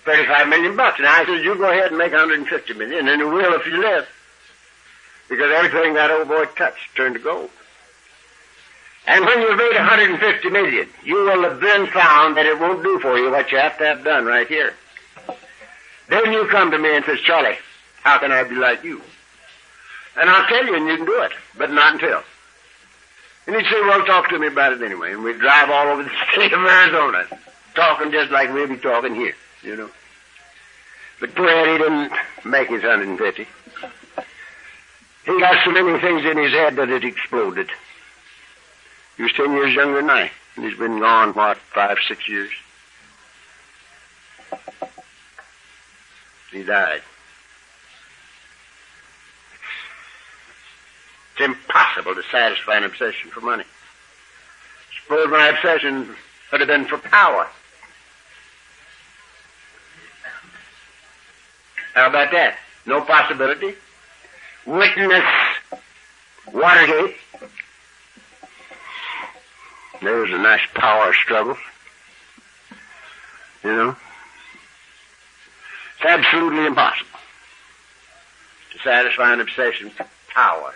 35 0.04 0.48
million 0.48 0.76
bucks? 0.76 0.98
And 0.98 1.08
I 1.08 1.24
said, 1.24 1.42
you 1.44 1.54
go 1.56 1.70
ahead 1.70 1.88
and 1.88 1.98
make 1.98 2.12
150 2.12 2.74
million, 2.74 3.08
and 3.08 3.20
you 3.20 3.28
will 3.28 3.54
if 3.54 3.66
you 3.66 3.80
live. 3.80 4.08
Because 5.28 5.50
everything 5.52 5.94
that 5.94 6.10
old 6.10 6.28
boy 6.28 6.44
touched 6.56 6.94
turned 6.96 7.14
to 7.14 7.20
gold. 7.20 7.50
And 9.06 9.24
when 9.24 9.40
you've 9.40 9.56
made 9.56 9.74
150 9.74 10.50
million, 10.50 10.88
you 11.04 11.16
will 11.16 11.42
have 11.42 11.60
then 11.60 11.86
found 11.88 12.36
that 12.36 12.46
it 12.46 12.58
won't 12.58 12.82
do 12.82 12.98
for 13.00 13.18
you 13.18 13.30
what 13.30 13.52
you 13.52 13.58
have 13.58 13.76
to 13.78 13.86
have 13.86 14.04
done 14.04 14.24
right 14.24 14.46
here. 14.46 14.74
Then 16.08 16.32
you 16.32 16.46
come 16.48 16.70
to 16.70 16.78
me 16.78 16.94
and 16.94 17.04
says, 17.04 17.20
Charlie, 17.20 17.56
how 18.02 18.18
can 18.18 18.32
I 18.32 18.44
be 18.44 18.54
like 18.54 18.84
you? 18.84 19.00
And 20.16 20.30
I'll 20.30 20.46
tell 20.46 20.64
you 20.64 20.76
and 20.76 20.86
you 20.86 20.96
can 20.96 21.06
do 21.06 21.22
it, 21.22 21.32
but 21.56 21.70
not 21.70 21.94
until. 21.94 22.22
And 23.46 23.56
he'd 23.56 23.66
say, 23.66 23.80
well, 23.82 24.04
talk 24.06 24.28
to 24.30 24.38
me 24.38 24.46
about 24.46 24.72
it 24.72 24.82
anyway. 24.82 25.12
And 25.12 25.22
we'd 25.22 25.38
drive 25.38 25.70
all 25.70 25.88
over 25.88 26.02
the 26.02 26.10
state 26.32 26.52
of 26.52 26.60
Arizona, 26.60 27.26
talking 27.74 28.10
just 28.10 28.30
like 28.30 28.52
we'll 28.52 28.68
be 28.68 28.76
talking 28.76 29.14
here, 29.14 29.34
you 29.62 29.76
know. 29.76 29.90
But 31.20 31.34
poor 31.34 31.48
Eddie 31.48 31.78
didn't 31.78 32.12
make 32.44 32.68
his 32.68 32.82
150. 32.82 33.46
He 35.26 35.40
got 35.40 35.64
so 35.64 35.70
many 35.70 35.98
things 36.00 36.24
in 36.24 36.36
his 36.36 36.52
head 36.52 36.76
that 36.76 36.90
it 36.90 37.04
exploded. 37.04 37.70
He 39.16 39.22
was 39.22 39.32
ten 39.32 39.52
years 39.52 39.74
younger 39.74 40.00
than 40.00 40.10
I, 40.10 40.30
and 40.56 40.64
he's 40.64 40.78
been 40.78 40.98
gone, 40.98 41.32
what, 41.32 41.56
five, 41.56 41.98
six 42.06 42.28
years? 42.28 42.50
He 46.50 46.62
died. 46.62 47.02
It's 51.34 51.44
impossible 51.44 52.14
to 52.14 52.22
satisfy 52.30 52.76
an 52.76 52.84
obsession 52.84 53.30
for 53.30 53.40
money. 53.40 53.64
Suppose 55.02 55.28
my 55.28 55.48
obsession 55.48 56.14
had 56.50 56.60
have 56.60 56.68
been 56.68 56.84
for 56.84 56.98
power. 56.98 57.48
How 61.94 62.08
about 62.08 62.30
that? 62.32 62.56
No 62.86 63.00
possibility. 63.00 63.74
Witness 64.64 65.24
Watergate. 66.52 67.16
There 70.00 70.16
was 70.16 70.30
a 70.30 70.38
nice 70.38 70.60
power 70.74 71.12
struggle. 71.14 71.56
You 73.64 73.72
know? 73.72 73.96
It's 75.96 76.06
absolutely 76.06 76.66
impossible 76.66 77.18
to 78.72 78.78
satisfy 78.78 79.32
an 79.32 79.40
obsession 79.40 79.90
for 79.90 80.06
power. 80.28 80.74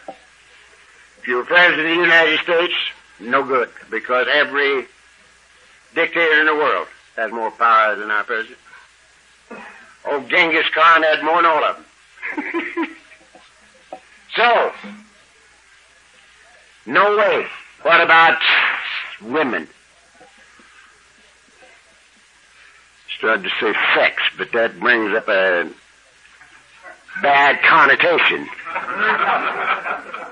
If 1.19 1.27
you 1.27 1.37
were 1.37 1.45
president 1.45 1.89
of 1.89 1.97
the 1.97 2.03
United 2.03 2.41
States, 2.41 2.75
no 3.21 3.43
good, 3.43 3.71
because 3.91 4.27
every 4.33 4.87
dictator 5.95 6.41
in 6.41 6.47
the 6.47 6.55
world 6.55 6.87
has 7.17 7.33
more 7.33 7.51
power 7.51 7.97
than 7.97 8.11
our 8.11 8.25
president. 8.25 8.59
Oh, 10.05 10.25
Genghis 10.29 10.69
Khan 10.73 11.03
had 11.03 11.23
more 11.25 11.43
than 11.43 11.47
all 11.47 11.65
of 11.65 11.77
them. 11.77 12.89
so, 14.37 14.73
no 16.87 17.17
way. 17.17 17.47
What 17.83 18.01
about 18.01 18.39
women? 19.21 19.69
Started 23.19 23.43
to 23.45 23.51
say 23.61 23.75
sex, 23.95 24.23
but 24.37 24.53
that 24.53 24.79
brings 24.79 25.15
up 25.17 25.29
a 25.29 25.69
bad 27.21 27.61
connotation. 27.63 28.49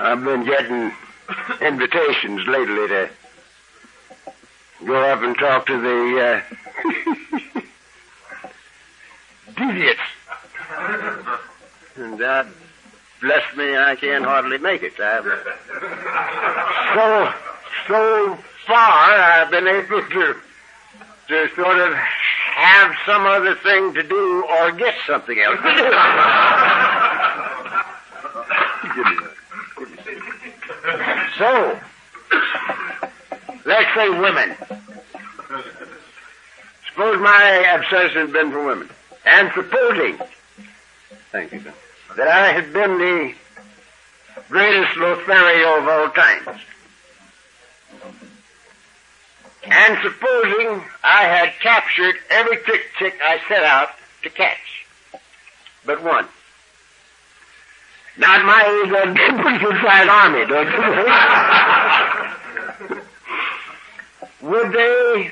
I've 0.00 0.24
been 0.24 0.44
getting 0.44 0.92
invitations 1.60 2.46
lately 2.46 2.88
to 2.88 3.10
go 4.86 5.02
up 5.02 5.22
and 5.22 5.36
talk 5.38 5.66
to 5.66 5.80
the 5.80 6.20
uh. 6.20 6.42
And 11.96 12.16
God 12.18 12.46
bless 13.20 13.56
me, 13.56 13.76
I 13.76 13.96
can't 13.96 14.24
hardly 14.24 14.58
make 14.58 14.82
it. 14.84 14.98
I've, 15.00 15.24
so, 16.94 17.32
so 17.88 18.38
far, 18.66 19.12
I've 19.12 19.50
been 19.50 19.66
able 19.66 20.02
to, 20.02 20.36
to 21.28 21.48
sort 21.56 21.78
of 21.78 21.92
have 21.94 22.94
some 23.04 23.26
other 23.26 23.56
thing 23.56 23.94
to 23.94 24.02
do 24.04 24.44
or 24.44 24.70
get 24.72 24.94
something 25.06 25.40
else 25.40 25.56
to 25.56 25.74
do. 25.74 25.90
so, 31.38 31.80
let's 33.64 33.94
say 33.94 34.10
women. 34.10 34.56
Suppose 36.90 37.20
my 37.20 37.78
obsession 37.78 38.22
had 38.22 38.32
been 38.32 38.50
for 38.50 38.66
women. 38.66 38.90
And 39.24 39.50
supposing, 39.54 40.18
thank 41.30 41.52
you, 41.52 41.62
that 42.16 42.28
I 42.28 42.52
had 42.52 42.72
been 42.72 42.98
the 42.98 43.34
greatest 44.48 44.96
Lothario 44.96 45.78
of 45.78 45.88
all 45.88 46.08
times. 46.10 46.60
And 49.64 49.98
supposing 50.02 50.82
I 51.04 51.22
had 51.24 51.52
captured 51.60 52.16
every 52.30 52.56
trick 52.58 52.82
chick 52.98 53.14
I 53.22 53.38
set 53.48 53.62
out 53.62 53.90
to 54.22 54.30
catch, 54.30 54.86
but 55.84 56.02
one. 56.02 56.26
Now 58.18 58.34
at 58.34 58.44
my 58.44 58.60
age, 58.60 58.92
I'd 58.92 59.14
be 59.14 59.20
a 59.22 59.32
pretty 59.42 59.64
army, 60.08 60.44
don't 60.46 60.66
you? 64.42 64.48
Would 64.48 64.72
they 64.72 65.30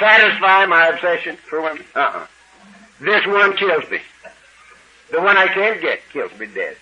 satisfy 0.00 0.66
my 0.66 0.88
obsession 0.88 1.36
for 1.36 1.62
women? 1.62 1.84
Uh-uh. 1.94 2.26
This 3.00 3.24
one 3.26 3.56
kills 3.56 3.88
me. 3.88 4.00
The 5.12 5.20
one 5.20 5.36
I 5.36 5.46
can't 5.46 5.80
get 5.80 6.00
kills 6.12 6.36
me 6.38 6.46
dead. 6.46 6.76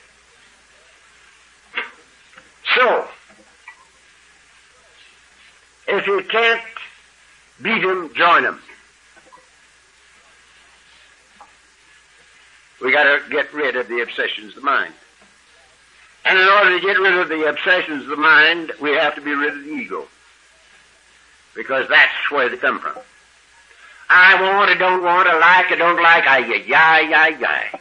So, 2.74 3.08
if 5.88 6.06
you 6.06 6.24
can't 6.30 6.62
beat 7.60 7.82
him, 7.82 8.10
join 8.14 8.44
him. 8.44 8.58
We 12.80 12.90
gotta 12.90 13.20
get 13.30 13.52
rid 13.52 13.76
of 13.76 13.88
the 13.88 14.00
obsessions 14.00 14.50
of 14.50 14.54
the 14.56 14.60
mind. 14.62 14.94
And 16.24 16.38
in 16.38 16.48
order 16.48 16.78
to 16.78 16.86
get 16.86 16.98
rid 16.98 17.14
of 17.14 17.28
the 17.28 17.48
obsessions 17.48 18.04
of 18.04 18.08
the 18.08 18.16
mind, 18.16 18.72
we 18.80 18.92
have 18.92 19.14
to 19.16 19.20
be 19.20 19.34
rid 19.34 19.56
of 19.56 19.64
the 19.64 19.70
ego. 19.70 20.06
Because 21.54 21.88
that's 21.88 22.30
where 22.30 22.48
they 22.48 22.56
come 22.56 22.78
from. 22.78 22.96
I 24.08 24.40
want, 24.40 24.70
I 24.70 24.74
don't 24.74 25.02
want, 25.02 25.28
I 25.28 25.38
like, 25.38 25.72
I 25.72 25.76
don't 25.76 26.00
like, 26.00 26.26
I, 26.26 26.38
yeah, 26.38 27.00
yeah, 27.00 27.00
yeah, 27.00 27.38
yeah. 27.38 27.78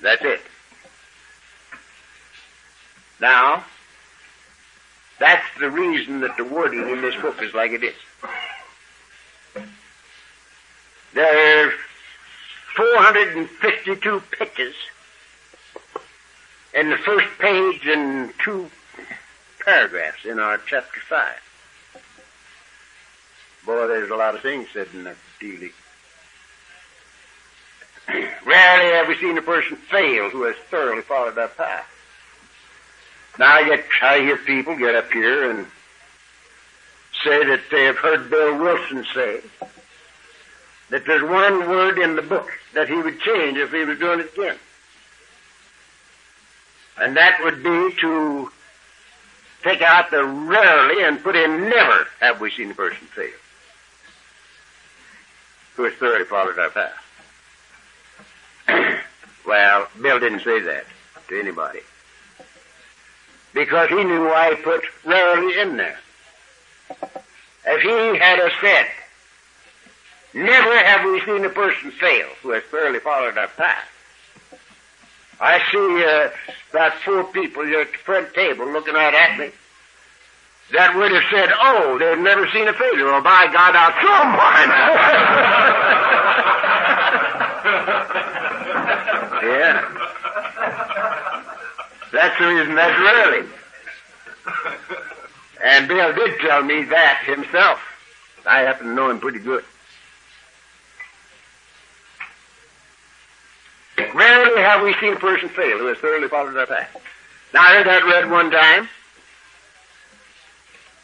That's 0.00 0.22
it. 0.24 0.40
Now, 3.20 3.64
that's 5.18 5.44
the 5.58 5.70
reason 5.70 6.20
that 6.20 6.36
the 6.36 6.44
wording 6.44 6.88
in 6.88 7.00
this 7.00 7.14
book 7.16 7.42
is 7.42 7.54
like 7.54 7.72
it 7.72 7.82
is. 7.82 7.94
There 11.14 11.66
are 11.66 11.72
452 12.76 14.22
pictures 14.38 14.74
in 16.76 16.90
the 16.90 16.98
first 16.98 17.26
page 17.38 17.86
and 17.86 18.32
two 18.44 18.70
paragraphs 19.64 20.26
in 20.26 20.38
our 20.38 20.58
chapter 20.58 21.00
5. 21.08 22.02
Boy, 23.64 23.86
there's 23.88 24.10
a 24.10 24.14
lot 24.14 24.34
of 24.34 24.42
things 24.42 24.68
said 24.72 24.88
in 24.92 25.04
that 25.04 25.16
dealing. 25.40 25.72
Rarely 28.44 28.92
have 28.94 29.08
we 29.08 29.16
seen 29.16 29.38
a 29.38 29.42
person 29.42 29.76
fail 29.76 30.28
who 30.28 30.42
has 30.42 30.54
thoroughly 30.70 31.02
followed 31.02 31.34
that 31.36 31.56
path. 31.56 31.88
Now 33.38 33.54
I 33.54 33.64
get, 33.64 33.84
I 34.02 34.18
hear 34.20 34.36
people 34.36 34.76
get 34.76 34.94
up 34.94 35.10
here 35.10 35.50
and 35.50 35.66
say 37.24 37.42
that 37.44 37.62
they 37.70 37.84
have 37.84 37.96
heard 37.96 38.28
Bill 38.30 38.58
Wilson 38.58 39.04
say 39.14 39.40
that 40.90 41.06
there's 41.06 41.22
one 41.22 41.68
word 41.68 41.98
in 41.98 42.16
the 42.16 42.22
book 42.22 42.50
that 42.74 42.88
he 42.88 42.94
would 42.94 43.18
change 43.20 43.56
if 43.56 43.72
he 43.72 43.84
was 43.84 43.98
doing 43.98 44.20
it 44.20 44.32
again. 44.34 44.56
And 46.98 47.16
that 47.16 47.38
would 47.42 47.62
be 47.62 47.94
to 48.00 48.50
take 49.62 49.82
out 49.82 50.10
the 50.10 50.24
rarely 50.24 51.02
and 51.04 51.22
put 51.22 51.36
in 51.36 51.68
never 51.68 52.06
have 52.20 52.40
we 52.40 52.50
seen 52.50 52.70
a 52.70 52.74
person 52.74 53.06
fail 53.08 53.30
who 55.74 55.84
has 55.84 55.94
thoroughly 55.94 56.24
followed 56.24 56.58
our 56.58 56.70
path. 56.70 57.02
well, 59.46 59.88
Bill 60.00 60.18
didn't 60.18 60.40
say 60.40 60.60
that 60.60 60.86
to 61.28 61.38
anybody. 61.38 61.80
Because 63.52 63.88
he 63.88 64.02
knew 64.02 64.24
why 64.24 64.54
he 64.54 64.62
put 64.62 64.84
rarely 65.04 65.58
in 65.58 65.76
there. 65.76 65.98
If 67.66 67.82
he 67.82 68.18
had 68.18 68.38
a 68.38 68.50
said, 68.60 68.86
never 70.32 70.78
have 70.78 71.04
we 71.04 71.20
seen 71.22 71.44
a 71.44 71.50
person 71.50 71.90
fail 71.90 72.28
who 72.42 72.50
has 72.50 72.62
thoroughly 72.64 73.00
followed 73.00 73.36
our 73.36 73.48
path. 73.48 73.88
I 75.40 75.60
see 75.70 76.04
uh, 76.04 76.30
about 76.70 76.94
four 77.04 77.24
people 77.24 77.64
here 77.64 77.80
at 77.80 77.92
the 77.92 77.98
front 77.98 78.34
table 78.34 78.66
looking 78.66 78.94
right 78.94 79.14
at 79.14 79.38
me 79.38 79.50
that 80.72 80.96
would 80.96 81.12
have 81.12 81.22
said, 81.30 81.50
oh, 81.54 81.98
they've 81.98 82.18
never 82.18 82.48
seen 82.48 82.66
a 82.66 82.72
failure. 82.72 83.06
Well, 83.06 83.22
by 83.22 83.46
God, 83.52 83.76
I'll 83.76 83.92
someone. 84.02 84.70
yeah. 89.52 89.92
That's 92.12 92.38
the 92.38 92.46
reason 92.48 92.74
that's 92.74 92.98
really. 92.98 93.48
And 95.62 95.88
Bill 95.88 96.12
did 96.14 96.40
tell 96.40 96.62
me 96.62 96.84
that 96.84 97.22
himself. 97.24 97.80
I 98.44 98.60
happen 98.60 98.88
to 98.88 98.94
know 98.94 99.10
him 99.10 99.20
pretty 99.20 99.38
good. 99.38 99.64
Rarely 103.98 104.60
have 104.62 104.82
we 104.82 104.94
seen 105.00 105.14
a 105.14 105.18
person 105.18 105.48
fail 105.48 105.78
who 105.78 105.86
has 105.86 105.98
thoroughly 105.98 106.28
followed 106.28 106.56
our 106.56 106.66
path. 106.66 106.96
Now, 107.54 107.62
I 107.62 107.76
heard 107.76 107.86
that 107.86 108.04
read 108.04 108.30
one 108.30 108.50
time, 108.50 108.88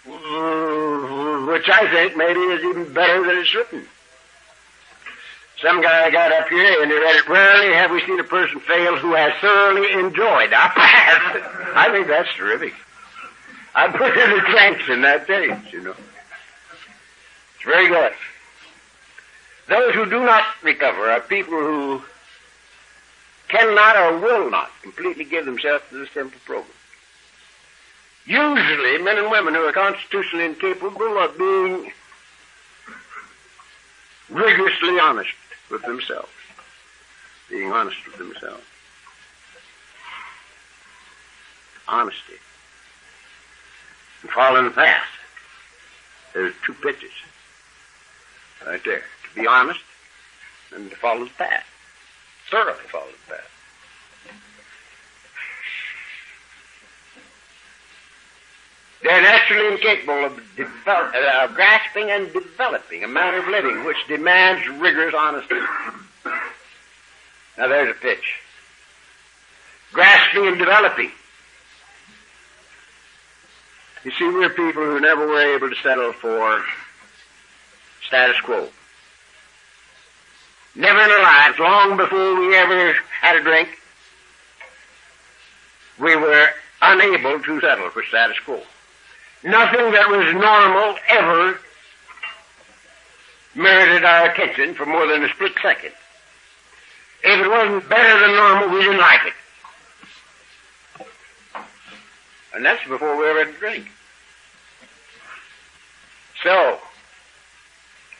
mm, 0.06 1.52
which 1.52 1.68
I 1.68 1.90
think 1.90 2.16
maybe 2.16 2.40
is 2.40 2.64
even 2.64 2.92
better 2.92 3.24
than 3.26 3.38
it's 3.38 3.54
written. 3.54 3.86
Some 5.62 5.80
guy 5.80 6.10
got 6.10 6.32
up 6.32 6.48
here 6.48 6.82
and 6.82 6.90
he 6.90 6.98
read 6.98 7.16
it, 7.16 7.28
rarely 7.28 7.72
have 7.74 7.92
we 7.92 8.04
seen 8.04 8.18
a 8.18 8.24
person 8.24 8.60
fail 8.60 8.96
who 8.96 9.14
has 9.14 9.32
thoroughly 9.40 9.92
enjoyed 9.92 10.52
our 10.52 10.70
path. 10.70 11.72
I 11.76 11.90
think 11.92 12.08
that's 12.08 12.34
terrific. 12.34 12.74
I 13.74 13.88
put 13.88 14.16
in 14.16 14.30
the 14.30 14.42
thanks 14.52 14.88
in 14.88 15.02
that 15.02 15.26
page, 15.26 15.72
you 15.72 15.80
know. 15.82 15.94
It's 17.54 17.64
very 17.64 17.88
good. 17.88 18.12
Those 19.68 19.94
who 19.94 20.10
do 20.10 20.24
not 20.24 20.44
recover 20.62 21.10
are 21.10 21.20
people 21.20 21.58
who 21.58 22.02
cannot 23.52 23.96
or 23.96 24.18
will 24.18 24.50
not 24.50 24.70
completely 24.82 25.24
give 25.24 25.44
themselves 25.44 25.84
to 25.90 25.98
this 25.98 26.08
simple 26.12 26.40
program. 26.46 26.72
Usually, 28.24 28.98
men 28.98 29.18
and 29.18 29.30
women 29.30 29.54
who 29.54 29.60
are 29.60 29.72
constitutionally 29.72 30.46
incapable 30.46 31.18
of 31.18 31.36
being 31.36 31.92
rigorously 34.30 34.98
honest 34.98 35.34
with 35.70 35.82
themselves, 35.82 36.30
being 37.50 37.70
honest 37.72 37.96
with 38.06 38.16
themselves. 38.16 38.64
Honesty. 41.88 42.38
And 44.22 44.66
the 44.66 44.70
path. 44.70 45.02
There's 46.32 46.54
two 46.64 46.72
pitches 46.74 47.10
right 48.64 48.80
there. 48.84 49.02
To 49.28 49.40
be 49.40 49.46
honest 49.46 49.80
and 50.74 50.88
to 50.88 50.96
follow 50.96 51.24
the 51.24 51.30
path 51.30 51.66
thoroughly 52.52 52.84
followed 52.88 53.08
the 53.26 53.34
path. 53.34 53.48
They're 59.02 59.22
naturally 59.22 59.72
incapable 59.72 60.26
of, 60.26 60.36
develop, 60.54 61.14
uh, 61.14 61.44
of 61.44 61.54
grasping 61.54 62.10
and 62.10 62.32
developing 62.32 63.02
a 63.02 63.08
manner 63.08 63.38
of 63.38 63.48
living 63.48 63.84
which 63.84 63.96
demands 64.06 64.68
rigorous 64.68 65.14
honesty. 65.18 65.58
now 67.58 67.68
there's 67.68 67.90
a 67.90 67.98
pitch. 67.98 68.36
Grasping 69.92 70.46
and 70.46 70.58
developing. 70.58 71.10
You 74.04 74.10
see, 74.12 74.24
we're 74.24 74.50
people 74.50 74.84
who 74.84 75.00
never 75.00 75.26
were 75.26 75.54
able 75.54 75.70
to 75.70 75.76
settle 75.76 76.12
for 76.12 76.62
status 78.06 78.40
quo. 78.42 78.68
Never 80.74 81.00
in 81.00 81.10
our 81.10 81.22
lives, 81.22 81.58
long 81.58 81.96
before 81.96 82.40
we 82.40 82.56
ever 82.56 82.94
had 83.20 83.36
a 83.36 83.42
drink, 83.42 83.68
we 85.98 86.16
were 86.16 86.48
unable 86.80 87.40
to 87.40 87.60
settle 87.60 87.90
for 87.90 88.02
status 88.04 88.38
quo. 88.40 88.60
Nothing 89.44 89.90
that 89.92 90.08
was 90.08 90.32
normal 90.34 90.96
ever 91.08 91.58
merited 93.54 94.04
our 94.04 94.30
attention 94.30 94.74
for 94.74 94.86
more 94.86 95.06
than 95.06 95.24
a 95.24 95.28
split 95.28 95.52
second. 95.60 95.92
If 97.22 97.44
it 97.44 97.48
wasn't 97.48 97.88
better 97.88 98.20
than 98.20 98.34
normal, 98.34 98.74
we 98.74 98.80
didn't 98.80 98.98
like 98.98 99.20
it. 99.26 99.34
And 102.54 102.64
that's 102.64 102.86
before 102.88 103.16
we 103.16 103.26
ever 103.26 103.44
had 103.44 103.54
a 103.54 103.58
drink. 103.58 103.88
So, 106.42 106.78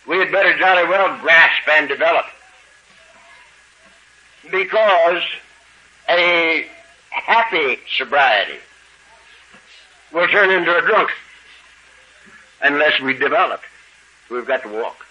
we 0.07 0.19
had 0.19 0.31
better 0.31 0.57
jolly 0.59 0.87
well 0.89 1.19
grasp 1.21 1.69
and 1.69 1.89
develop. 1.89 2.27
Because 4.51 5.23
a 6.09 6.67
happy 7.11 7.79
sobriety 7.97 8.59
will 10.13 10.29
turn 10.29 10.51
into 10.51 10.77
a 10.77 10.83
drunk 10.83 11.11
unless 12.61 13.01
we 13.01 13.15
develop. 13.15 13.61
We've 14.31 14.47
got 14.47 14.63
to 14.63 14.69
walk. 14.69 15.07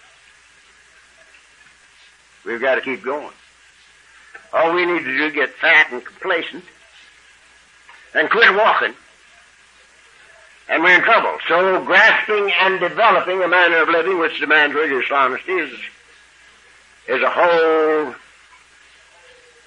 We've 2.45 2.61
got 2.61 2.75
to 2.75 2.81
keep 2.81 3.03
going. 3.03 3.33
All 4.53 4.73
we 4.73 4.85
need 4.85 5.03
to 5.03 5.17
do 5.17 5.25
is 5.25 5.33
get 5.33 5.49
fat 5.55 5.91
and 5.91 6.03
complacent 6.03 6.63
and 8.13 8.29
quit 8.29 8.53
walking 8.55 8.93
and 10.71 10.81
we're 10.83 10.95
in 10.95 11.03
trouble. 11.03 11.37
So 11.47 11.83
grasping 11.83 12.49
and 12.59 12.79
developing 12.79 13.43
a 13.43 13.47
manner 13.47 13.83
of 13.83 13.89
living 13.89 14.19
which 14.19 14.39
demands 14.39 14.73
rigorous 14.73 15.11
honesty 15.11 15.51
is, 15.51 15.71
is 17.09 17.21
a 17.21 17.29
whole 17.29 18.15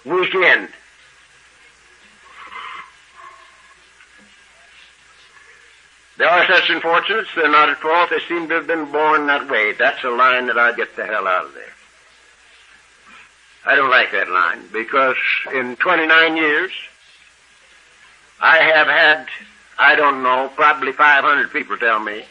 weekend. 0.04 0.68
There 6.16 6.28
are 6.28 6.46
such 6.46 6.70
unfortunates, 6.70 7.30
they're 7.34 7.50
not 7.50 7.68
at 7.68 7.78
fault, 7.78 8.10
they 8.10 8.20
seem 8.28 8.48
to 8.48 8.54
have 8.54 8.66
been 8.66 8.90
born 8.92 9.26
that 9.26 9.50
way. 9.50 9.72
That's 9.72 10.02
a 10.04 10.10
line 10.10 10.46
that 10.46 10.56
I'd 10.56 10.76
get 10.76 10.94
the 10.94 11.04
hell 11.04 11.26
out 11.26 11.46
of 11.46 11.54
there. 11.54 11.64
I 13.66 13.74
don't 13.74 13.90
like 13.90 14.12
that 14.12 14.30
line 14.30 14.68
because 14.72 15.16
in 15.52 15.76
29 15.76 16.36
years, 16.36 16.70
I 18.40 18.58
have 18.58 18.86
had 18.86 19.26
I 19.78 19.96
don't 19.96 20.22
know, 20.22 20.50
probably 20.54 20.92
500 20.92 21.50
people 21.52 21.76
tell 21.76 21.98
me 21.98 22.24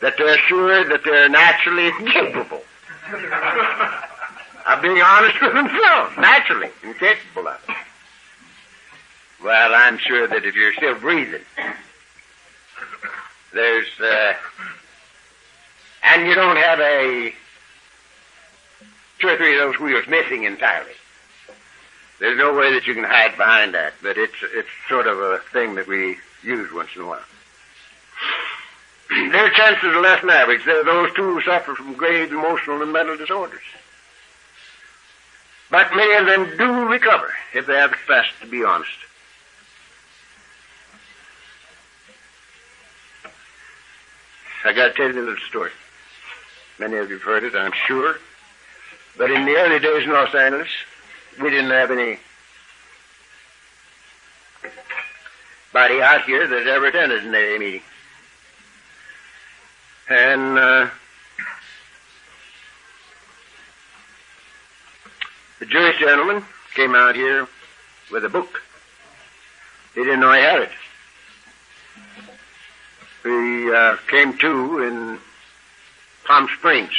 that 0.00 0.18
they're 0.18 0.38
sure 0.38 0.84
that 0.88 1.02
they're 1.04 1.28
naturally 1.28 1.86
incapable 1.86 2.62
of 4.66 4.82
being 4.82 5.00
honest 5.00 5.40
with 5.40 5.52
themselves, 5.52 6.16
naturally 6.18 6.70
incapable 6.82 7.48
of 7.48 7.60
it. 7.68 7.76
Well, 9.42 9.74
I'm 9.74 9.98
sure 9.98 10.26
that 10.26 10.44
if 10.44 10.54
you're 10.54 10.72
still 10.72 10.94
breathing, 10.94 11.42
there's, 13.52 13.88
uh, 14.00 14.34
and 16.02 16.26
you 16.26 16.34
don't 16.34 16.56
have 16.56 16.80
a 16.80 17.34
two 19.20 19.28
or 19.28 19.36
three 19.36 19.58
of 19.58 19.72
those 19.72 19.80
wheels 19.80 20.06
missing 20.08 20.44
entirely. 20.44 20.92
There's 22.20 22.38
no 22.38 22.54
way 22.54 22.72
that 22.72 22.86
you 22.86 22.94
can 22.94 23.04
hide 23.04 23.36
behind 23.36 23.74
that, 23.74 23.92
but 24.02 24.16
it's 24.16 24.34
it's 24.54 24.68
sort 24.88 25.06
of 25.06 25.18
a 25.18 25.38
thing 25.52 25.74
that 25.74 25.86
we 25.86 26.16
use 26.42 26.72
once 26.72 26.90
in 26.94 27.02
a 27.02 27.06
while. 27.06 27.20
Their 29.30 29.50
chances 29.50 29.84
are 29.84 30.00
less 30.00 30.20
than 30.20 30.30
average. 30.30 30.64
They're 30.64 30.84
those 30.84 31.12
two 31.14 31.40
suffer 31.42 31.74
from 31.74 31.94
grave 31.94 32.32
emotional 32.32 32.82
and 32.82 32.92
mental 32.92 33.16
disorders. 33.16 33.62
But 35.70 35.94
many 35.94 36.14
of 36.14 36.26
them 36.26 36.56
do 36.56 36.88
recover 36.88 37.32
if 37.52 37.66
they 37.66 37.74
have 37.74 37.90
the 37.90 37.96
capacity 37.96 38.34
to 38.42 38.46
be 38.46 38.64
honest. 38.64 38.90
I 44.64 44.72
got 44.72 44.88
to 44.88 44.92
tell 44.94 45.12
you 45.12 45.20
a 45.20 45.24
little 45.24 45.36
story. 45.48 45.70
Many 46.78 46.96
of 46.96 47.08
you 47.08 47.16
have 47.16 47.22
heard 47.22 47.44
it, 47.44 47.54
I'm 47.54 47.72
sure. 47.86 48.16
But 49.16 49.30
in 49.30 49.44
the 49.44 49.56
early 49.56 49.78
days 49.78 50.04
in 50.04 50.10
Los 50.10 50.34
Angeles, 50.34 50.68
we 51.40 51.50
didn't 51.50 51.70
have 51.70 51.90
any 51.90 52.18
body 55.72 56.00
out 56.00 56.24
here 56.24 56.46
that 56.46 56.66
ever 56.66 56.86
attended 56.86 57.24
an 57.24 57.34
AA 57.34 57.58
meeting. 57.58 57.82
And 60.08 60.58
uh, 60.58 60.90
the 65.58 65.66
Jewish 65.66 65.98
gentleman 65.98 66.44
came 66.74 66.94
out 66.94 67.14
here 67.14 67.46
with 68.10 68.24
a 68.24 68.28
book. 68.28 68.62
He 69.94 70.02
didn't 70.02 70.20
know 70.20 70.32
he 70.32 70.40
had 70.40 70.62
it. 70.62 70.70
He 73.22 73.70
uh, 73.72 73.96
came 74.08 74.36
to 74.38 74.82
in 74.82 75.18
Palm 76.24 76.48
Springs. 76.58 76.92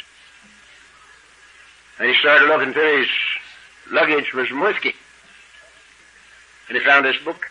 And 2.00 2.10
he 2.10 2.16
started 2.16 2.48
looking 2.48 2.74
through 2.74 3.00
his 3.00 3.10
luggage 3.92 4.30
for 4.30 4.46
some 4.46 4.62
whiskey. 4.62 4.94
And 6.68 6.78
he 6.78 6.84
found 6.84 7.06
this 7.06 7.18
book. 7.24 7.46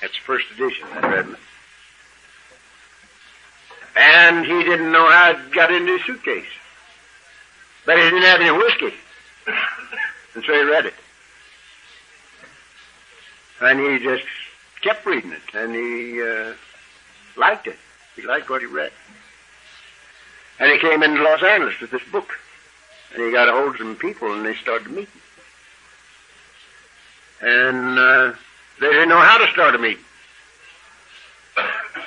That's 0.00 0.16
first 0.16 0.46
edition, 0.52 0.86
that 0.94 1.02
Redmond. 1.04 1.43
And 3.96 4.44
he 4.44 4.64
didn't 4.64 4.90
know 4.90 5.08
how 5.08 5.30
it 5.32 5.52
got 5.52 5.72
into 5.72 5.96
his 5.96 6.06
suitcase. 6.06 6.46
But 7.86 7.96
he 7.96 8.02
didn't 8.02 8.22
have 8.22 8.40
any 8.40 8.50
whiskey. 8.50 8.94
And 10.34 10.44
so 10.44 10.52
he 10.52 10.62
read 10.62 10.86
it. 10.86 10.94
And 13.60 13.78
he 13.78 14.04
just 14.04 14.24
kept 14.80 15.06
reading 15.06 15.32
it. 15.32 15.42
And 15.54 15.74
he 15.74 16.22
uh, 16.22 16.54
liked 17.36 17.66
it. 17.66 17.78
He 18.16 18.22
liked 18.22 18.50
what 18.50 18.62
he 18.62 18.66
read. 18.66 18.92
And 20.58 20.72
he 20.72 20.78
came 20.78 21.02
into 21.02 21.22
Los 21.22 21.42
Angeles 21.42 21.78
with 21.80 21.90
this 21.90 22.02
book. 22.10 22.32
And 23.14 23.22
he 23.22 23.30
got 23.30 23.48
a 23.48 23.52
hold 23.52 23.74
of 23.74 23.76
some 23.78 23.96
people 23.96 24.32
and 24.34 24.44
they 24.44 24.54
started 24.54 24.90
meeting. 24.90 25.20
And 27.40 27.98
uh, 27.98 28.32
they 28.80 28.90
didn't 28.90 29.08
know 29.08 29.20
how 29.20 29.38
to 29.38 29.52
start 29.52 29.74
a 29.74 29.78
meeting. 29.78 30.04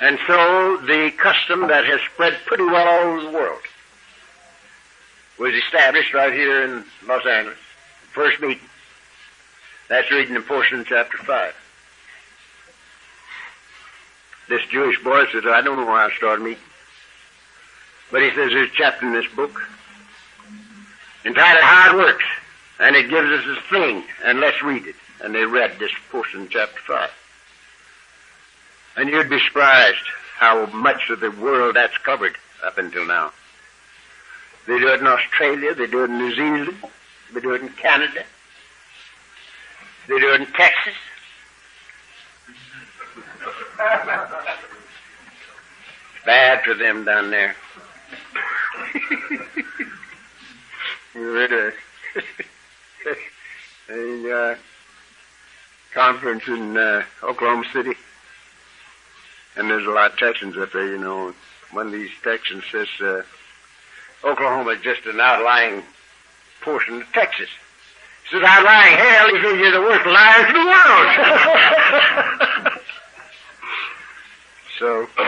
And 0.00 0.18
so 0.26 0.76
the 0.78 1.10
custom 1.16 1.68
that 1.68 1.84
has 1.84 2.00
spread 2.12 2.34
pretty 2.46 2.64
well 2.64 2.86
all 2.86 3.12
over 3.12 3.22
the 3.22 3.30
world 3.30 3.60
was 5.38 5.54
established 5.54 6.14
right 6.14 6.32
here 6.32 6.64
in 6.64 6.84
Los 7.06 7.26
Angeles. 7.26 7.58
First 8.12 8.40
meeting. 8.40 8.60
That's 9.88 10.10
reading 10.10 10.36
in 10.36 10.42
portion 10.42 10.84
chapter 10.86 11.18
5. 11.18 11.54
This 14.48 14.62
Jewish 14.70 15.02
boy 15.02 15.26
says, 15.32 15.44
I 15.46 15.60
don't 15.62 15.76
know 15.76 15.86
how 15.86 16.08
to 16.08 16.14
start 16.14 16.40
a 16.40 16.42
meeting. 16.42 16.62
But 18.10 18.22
he 18.22 18.28
says 18.30 18.50
there's 18.52 18.70
a 18.70 18.74
chapter 18.74 19.06
in 19.06 19.12
this 19.12 19.30
book 19.34 19.60
entitled 21.24 21.64
How 21.64 21.92
It 21.92 21.98
Works. 21.98 22.24
And 22.80 22.94
it 22.94 23.10
gives 23.10 23.28
us 23.28 23.44
this 23.44 23.64
thing, 23.70 24.04
and 24.24 24.38
let's 24.38 24.62
read 24.62 24.86
it. 24.86 24.94
And 25.20 25.34
they 25.34 25.44
read 25.44 25.78
this 25.78 25.90
portion 26.10 26.48
chapter 26.48 26.78
5. 26.86 27.10
And 28.98 29.08
you'd 29.08 29.30
be 29.30 29.38
surprised 29.46 30.04
how 30.38 30.66
much 30.66 31.08
of 31.08 31.20
the 31.20 31.30
world 31.30 31.76
that's 31.76 31.96
covered 31.98 32.36
up 32.64 32.78
until 32.78 33.06
now. 33.06 33.30
They 34.66 34.76
do 34.80 34.88
it 34.88 34.98
in 34.98 35.06
Australia, 35.06 35.72
they 35.72 35.86
do 35.86 36.02
it 36.02 36.10
in 36.10 36.18
New 36.18 36.34
Zealand, 36.34 36.74
they 37.32 37.40
do 37.40 37.52
it 37.52 37.62
in 37.62 37.68
Canada, 37.68 38.24
they 40.08 40.18
do 40.18 40.34
it 40.34 40.40
in 40.40 40.46
Texas. 40.48 40.94
it's 46.16 46.24
bad 46.26 46.64
for 46.64 46.74
them 46.74 47.04
down 47.04 47.30
there. 47.30 47.54
a 53.90 54.32
uh, 54.52 54.56
conference 55.94 56.48
in 56.48 56.76
uh, 56.76 57.04
Oklahoma 57.22 57.64
City, 57.72 57.94
and 59.58 59.68
there's 59.68 59.86
a 59.86 59.90
lot 59.90 60.12
of 60.12 60.18
Texans 60.18 60.56
up 60.56 60.72
there, 60.72 60.86
you 60.86 60.98
know. 60.98 61.34
One 61.72 61.88
of 61.88 61.92
these 61.92 62.10
Texans 62.22 62.62
says, 62.70 62.86
uh, 63.00 63.22
Oklahoma 64.24 64.70
is 64.70 64.80
just 64.82 65.04
an 65.06 65.20
outlying 65.20 65.82
portion 66.62 67.02
of 67.02 67.12
Texas. 67.12 67.48
He 68.30 68.36
Says, 68.36 68.44
I'm 68.46 68.64
hell. 68.64 69.28
He 69.34 69.42
says, 69.42 69.58
you're 69.58 69.72
the 69.72 69.80
worst 69.80 70.06
liars 70.06 70.48
in 70.48 70.54
the 70.54 70.64
world. 72.68 72.78
so, 74.78 75.08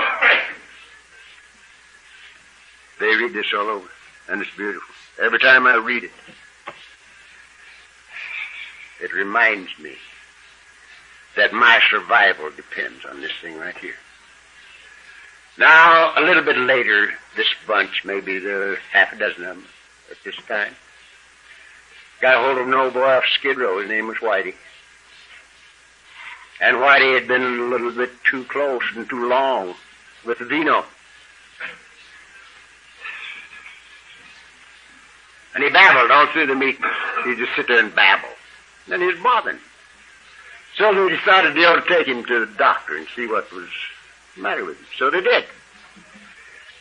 they 3.01 3.16
read 3.16 3.33
this 3.33 3.53
all 3.53 3.68
over, 3.68 3.89
and 4.28 4.41
it's 4.41 4.57
beautiful. 4.57 4.95
Every 5.20 5.41
time 5.41 5.66
I 5.66 5.74
read 5.74 6.05
it, 6.05 6.12
it 9.03 9.12
reminds 9.12 9.76
me 9.78 9.97
that 11.37 11.53
my 11.53 11.81
survival 11.91 12.51
depends 12.51 13.05
on 13.05 13.20
this 13.20 13.33
thing 13.43 13.59
right 13.59 13.76
here. 13.76 13.97
Now, 15.61 16.15
a 16.17 16.23
little 16.23 16.43
bit 16.43 16.57
later, 16.57 17.13
this 17.37 17.47
bunch, 17.67 18.03
maybe 18.03 18.39
there 18.39 18.73
are 18.73 18.77
half 18.93 19.13
a 19.13 19.17
dozen 19.17 19.45
of 19.45 19.57
them 19.57 19.67
at 20.11 20.17
this 20.25 20.35
time, 20.49 20.75
got 22.23 22.37
a 22.37 22.39
hold 22.39 22.57
of 22.57 22.67
an 22.67 22.73
old 22.73 22.95
boy 22.95 23.05
off 23.05 23.25
Skid 23.35 23.59
Row. 23.59 23.79
His 23.79 23.91
name 23.91 24.07
was 24.09 24.17
Whitey. 24.17 24.55
And 26.63 26.79
Whitey 26.79 27.13
had 27.13 27.29
been 27.29 27.43
a 27.43 27.65
little 27.65 27.93
bit 27.93 28.11
too 28.25 28.45
close 28.45 28.81
and 28.97 29.07
too 29.07 29.29
long 29.29 29.75
with 30.25 30.39
Vino. 30.39 30.83
And 35.55 35.63
he 35.63 35.69
babbled 35.69 36.11
all 36.11 36.27
through 36.29 36.47
the 36.47 36.55
meeting. 36.55 36.85
He'd 37.25 37.37
just 37.37 37.55
sit 37.55 37.69
there 37.69 37.85
and 37.85 37.95
babble. 37.95 38.31
And 38.91 39.03
he 39.03 39.09
was 39.09 39.19
bothering. 39.23 39.59
So 40.79 40.95
they 40.95 41.15
decided 41.15 41.55
they 41.55 41.67
ought 41.67 41.87
to 41.87 41.95
take 41.95 42.07
him 42.07 42.25
to 42.25 42.47
the 42.47 42.53
doctor 42.55 42.97
and 42.97 43.07
see 43.15 43.27
what 43.27 43.53
was 43.53 43.69
the 44.41 44.49
matter 44.49 44.64
with 44.64 44.78
him. 44.78 44.86
So 44.99 45.11
they 45.11 45.20
did. 45.20 45.45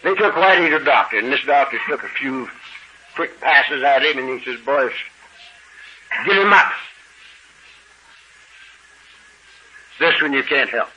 They 0.03 0.15
took 0.15 0.33
Whitey 0.33 0.69
to 0.69 0.79
the 0.79 0.85
doctor, 0.85 1.19
and 1.19 1.31
this 1.31 1.43
doctor 1.45 1.77
took 1.87 2.03
a 2.03 2.07
few 2.07 2.49
quick 3.15 3.39
passes 3.41 3.83
at 3.83 4.03
him, 4.03 4.17
and 4.17 4.39
he 4.39 4.45
says, 4.45 4.59
boys, 4.65 4.93
give 6.25 6.37
him 6.37 6.53
up. 6.53 6.71
This 9.99 10.21
one 10.21 10.31
you 10.31 10.43
can't 10.43 10.69
help. 10.69 10.89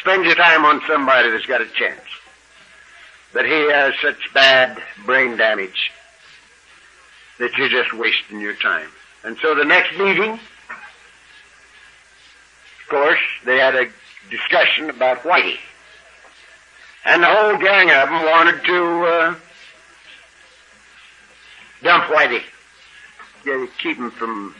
Spend 0.00 0.24
your 0.24 0.34
time 0.34 0.64
on 0.64 0.80
somebody 0.86 1.30
that's 1.30 1.44
got 1.44 1.60
a 1.60 1.66
chance. 1.66 2.00
But 3.34 3.44
he 3.44 3.70
has 3.70 3.92
such 4.00 4.32
bad 4.32 4.80
brain 5.04 5.36
damage 5.36 5.90
that 7.38 7.54
you're 7.58 7.68
just 7.68 7.92
wasting 7.92 8.40
your 8.40 8.54
time. 8.54 8.88
And 9.24 9.36
so 9.42 9.54
the 9.54 9.64
next 9.64 9.98
meeting, 9.98 10.32
of 10.32 10.40
course, 12.88 13.20
they 13.44 13.58
had 13.58 13.74
a 13.74 13.88
discussion 14.30 14.88
about 14.88 15.22
Whitey. 15.24 15.58
And 17.04 17.22
the 17.22 17.26
whole 17.26 17.56
gang 17.58 17.90
of 17.90 18.08
them 18.08 18.22
wanted 18.24 18.64
to 18.64 19.04
uh, 19.06 19.34
dump 21.82 22.04
Whitey. 22.04 22.42
Get, 23.44 23.70
keep 23.78 23.96
him 23.96 24.10
from 24.10 24.54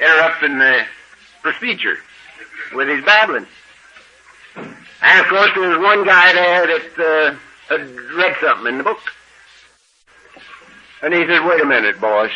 interrupting 0.00 0.58
the 0.58 0.84
procedure 1.42 1.98
with 2.74 2.88
his 2.88 3.04
babbling. 3.04 3.46
And 5.02 5.20
of 5.20 5.26
course, 5.28 5.50
there 5.54 5.68
was 5.68 5.78
one 5.78 6.04
guy 6.04 6.32
there 6.32 6.66
that 6.66 6.98
uh, 6.98 7.36
had 7.68 7.90
read 7.90 8.36
something 8.40 8.66
in 8.66 8.78
the 8.78 8.84
book. 8.84 9.00
And 11.02 11.14
he 11.14 11.26
said, 11.26 11.46
wait 11.46 11.62
a 11.62 11.66
minute, 11.66 12.00
boys. 12.00 12.30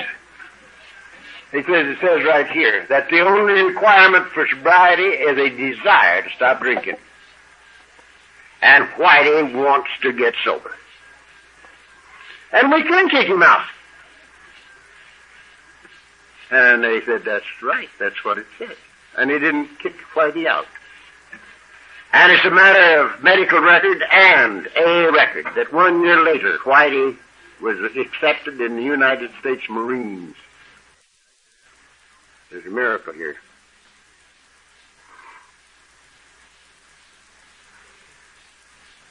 He 1.52 1.62
says, 1.62 1.86
it 1.86 1.98
says 2.00 2.24
right 2.24 2.50
here 2.50 2.86
that 2.88 3.08
the 3.10 3.20
only 3.20 3.62
requirement 3.62 4.26
for 4.28 4.46
sobriety 4.48 5.02
is 5.02 5.38
a 5.38 5.50
desire 5.50 6.22
to 6.22 6.30
stop 6.34 6.60
drinking. 6.60 6.96
And 8.64 8.86
Whitey 8.92 9.54
wants 9.54 9.90
to 10.00 10.10
get 10.10 10.32
sober. 10.42 10.74
And 12.50 12.72
we 12.72 12.82
can 12.82 13.10
kick 13.10 13.26
him 13.26 13.42
out. 13.42 13.66
And 16.50 16.82
they 16.82 17.02
said, 17.02 17.24
that's 17.26 17.44
right, 17.62 17.90
that's 18.00 18.24
what 18.24 18.38
it 18.38 18.46
says. 18.58 18.76
And 19.18 19.30
he 19.30 19.38
didn't 19.38 19.68
kick 19.80 19.94
Whitey 20.14 20.46
out. 20.46 20.66
And 22.14 22.32
it's 22.32 22.44
a 22.46 22.50
matter 22.50 23.02
of 23.02 23.22
medical 23.22 23.60
record 23.60 24.02
and 24.10 24.66
a 24.74 25.10
record 25.12 25.46
that 25.56 25.70
one 25.70 26.00
year 26.02 26.24
later, 26.24 26.56
Whitey 26.64 27.18
was 27.60 27.78
accepted 27.96 28.62
in 28.62 28.76
the 28.76 28.82
United 28.82 29.30
States 29.40 29.68
Marines. 29.68 30.36
There's 32.50 32.64
a 32.64 32.70
miracle 32.70 33.12
here. 33.12 33.36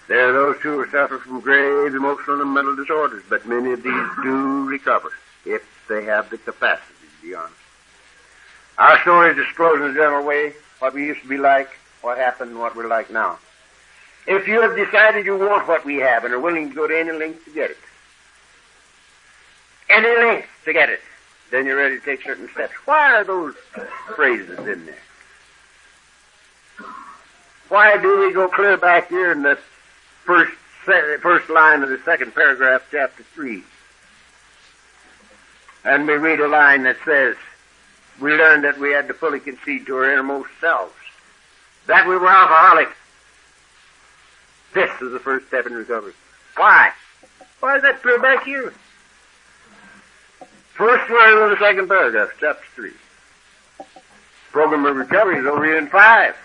There 0.08 0.30
are 0.30 0.34
those 0.34 0.62
who 0.62 0.86
suffer 0.90 1.18
from 1.18 1.40
grave 1.40 1.96
emotional 1.96 2.42
and 2.42 2.54
mental 2.54 2.76
disorders, 2.76 3.24
but 3.30 3.46
many 3.48 3.72
of 3.72 3.84
these 3.84 4.10
do 4.22 4.66
recover 4.66 5.12
if 5.46 5.64
they 5.88 6.04
have 6.06 6.30
the 6.30 6.38
capacity 6.38 6.94
to 7.22 7.28
be 7.28 7.36
honest. 7.36 7.56
Our 8.78 9.00
story 9.02 9.34
discloses 9.34 9.86
in 9.86 9.92
a 9.92 9.94
general 9.94 10.26
way 10.26 10.54
what 10.80 10.94
we 10.94 11.06
used 11.06 11.22
to 11.22 11.28
be 11.28 11.38
like, 11.38 11.70
what 12.02 12.18
happened, 12.18 12.52
and 12.52 12.60
what 12.60 12.76
we're 12.76 12.88
like 12.88 13.12
now. 13.12 13.40
If 14.28 14.48
you 14.48 14.62
have 14.62 14.76
decided 14.76 15.26
you 15.26 15.38
want 15.38 15.68
what 15.68 15.86
we 15.86 15.98
have 15.98 16.26
and 16.26 16.34
are 16.34 16.40
willing 16.40 16.70
to 16.70 16.76
go 16.76 16.88
to 16.88 16.98
any 16.98 17.12
length 17.12 17.46
to 17.46 17.52
get 17.52 17.72
it, 17.72 17.78
any 19.90 20.08
length 20.08 20.48
to 20.66 20.74
get 20.74 20.90
it, 20.90 21.02
then 21.52 21.66
you're 21.66 21.78
ready 21.78 22.00
to 22.00 22.06
take 22.06 22.24
certain 22.24 22.50
steps. 22.50 22.74
Why 22.86 23.16
are 23.16 23.24
those 23.24 23.56
phrases 24.16 24.60
in 24.60 24.86
there? 24.86 24.98
Why 27.70 27.98
do 27.98 28.20
we 28.20 28.34
go 28.34 28.48
clear 28.48 28.78
back 28.78 29.10
here 29.10 29.32
in 29.32 29.44
the 29.44 29.58
first 30.26 30.54
first 30.86 31.50
line 31.50 31.84
of 31.84 31.90
the 31.90 32.00
second 32.04 32.36
paragraph, 32.36 32.84
chapter 32.92 33.24
three, 33.34 33.64
and 35.86 36.08
we 36.08 36.16
read 36.16 36.40
a 36.40 36.48
line 36.48 36.84
that 36.84 36.98
says, 37.06 37.36
"We 38.20 38.34
learned 38.34 38.64
that 38.64 38.78
we 38.78 38.92
had 38.92 39.08
to 39.08 39.14
fully 39.14 39.40
concede 39.40 39.86
to 39.88 39.98
our 39.98 40.12
innermost 40.12 40.50
selves 40.60 40.94
that 41.88 42.08
we 42.08 42.18
were 42.18 42.28
alcoholics." 42.28 42.98
This 44.74 44.90
is 45.02 45.12
the 45.12 45.20
first 45.20 45.48
step 45.48 45.68
in 45.68 45.76
recovery. 45.76 46.14
Why? 46.56 46.92
Why 47.60 47.78
is 47.78 47.84
that 47.84 48.02
clear 48.02 48.20
back 48.20 48.44
here? 48.44 48.74
First 50.74 51.10
line 51.10 51.38
of 51.38 51.52
the 51.52 51.58
second 51.60 51.88
paragraph, 51.88 52.32
chapter 52.40 52.66
3. 52.76 52.94
Program 54.52 54.86
of 54.86 54.96
recovery 54.96 55.38
is 55.38 55.46
over 55.46 55.78
in 55.78 55.88
5. 55.88 56.36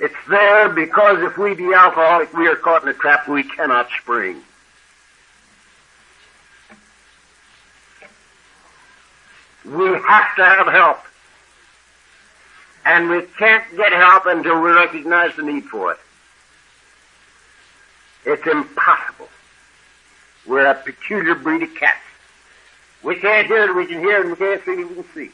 It's 0.00 0.14
there 0.28 0.68
because 0.68 1.22
if 1.22 1.38
we 1.38 1.54
be 1.54 1.72
alcoholic, 1.72 2.32
we 2.34 2.48
are 2.48 2.56
caught 2.56 2.82
in 2.82 2.88
a 2.88 2.94
trap 2.94 3.28
we 3.28 3.44
cannot 3.44 3.88
spring. 4.00 4.42
We 9.64 9.84
have 9.86 10.36
to 10.36 10.44
have 10.44 10.66
help. 10.66 10.98
And 12.84 13.08
we 13.08 13.22
can't 13.38 13.64
get 13.76 13.92
help 13.92 14.26
until 14.26 14.60
we 14.60 14.70
recognize 14.70 15.34
the 15.36 15.42
need 15.42 15.64
for 15.64 15.92
it. 15.92 15.98
It's 18.26 18.46
impossible. 18.46 19.28
We're 20.46 20.66
a 20.66 20.74
peculiar 20.74 21.34
breed 21.34 21.62
of 21.62 21.74
cats. 21.74 21.98
We 23.02 23.16
can't 23.16 23.46
hear 23.46 23.64
it, 23.64 23.74
we 23.74 23.86
can 23.86 24.00
hear 24.00 24.18
it, 24.18 24.26
and 24.26 24.30
we 24.30 24.36
can't 24.36 24.64
see 24.64 24.72
it, 24.72 24.88
we 24.88 24.94
can 24.94 25.04
see. 25.14 25.30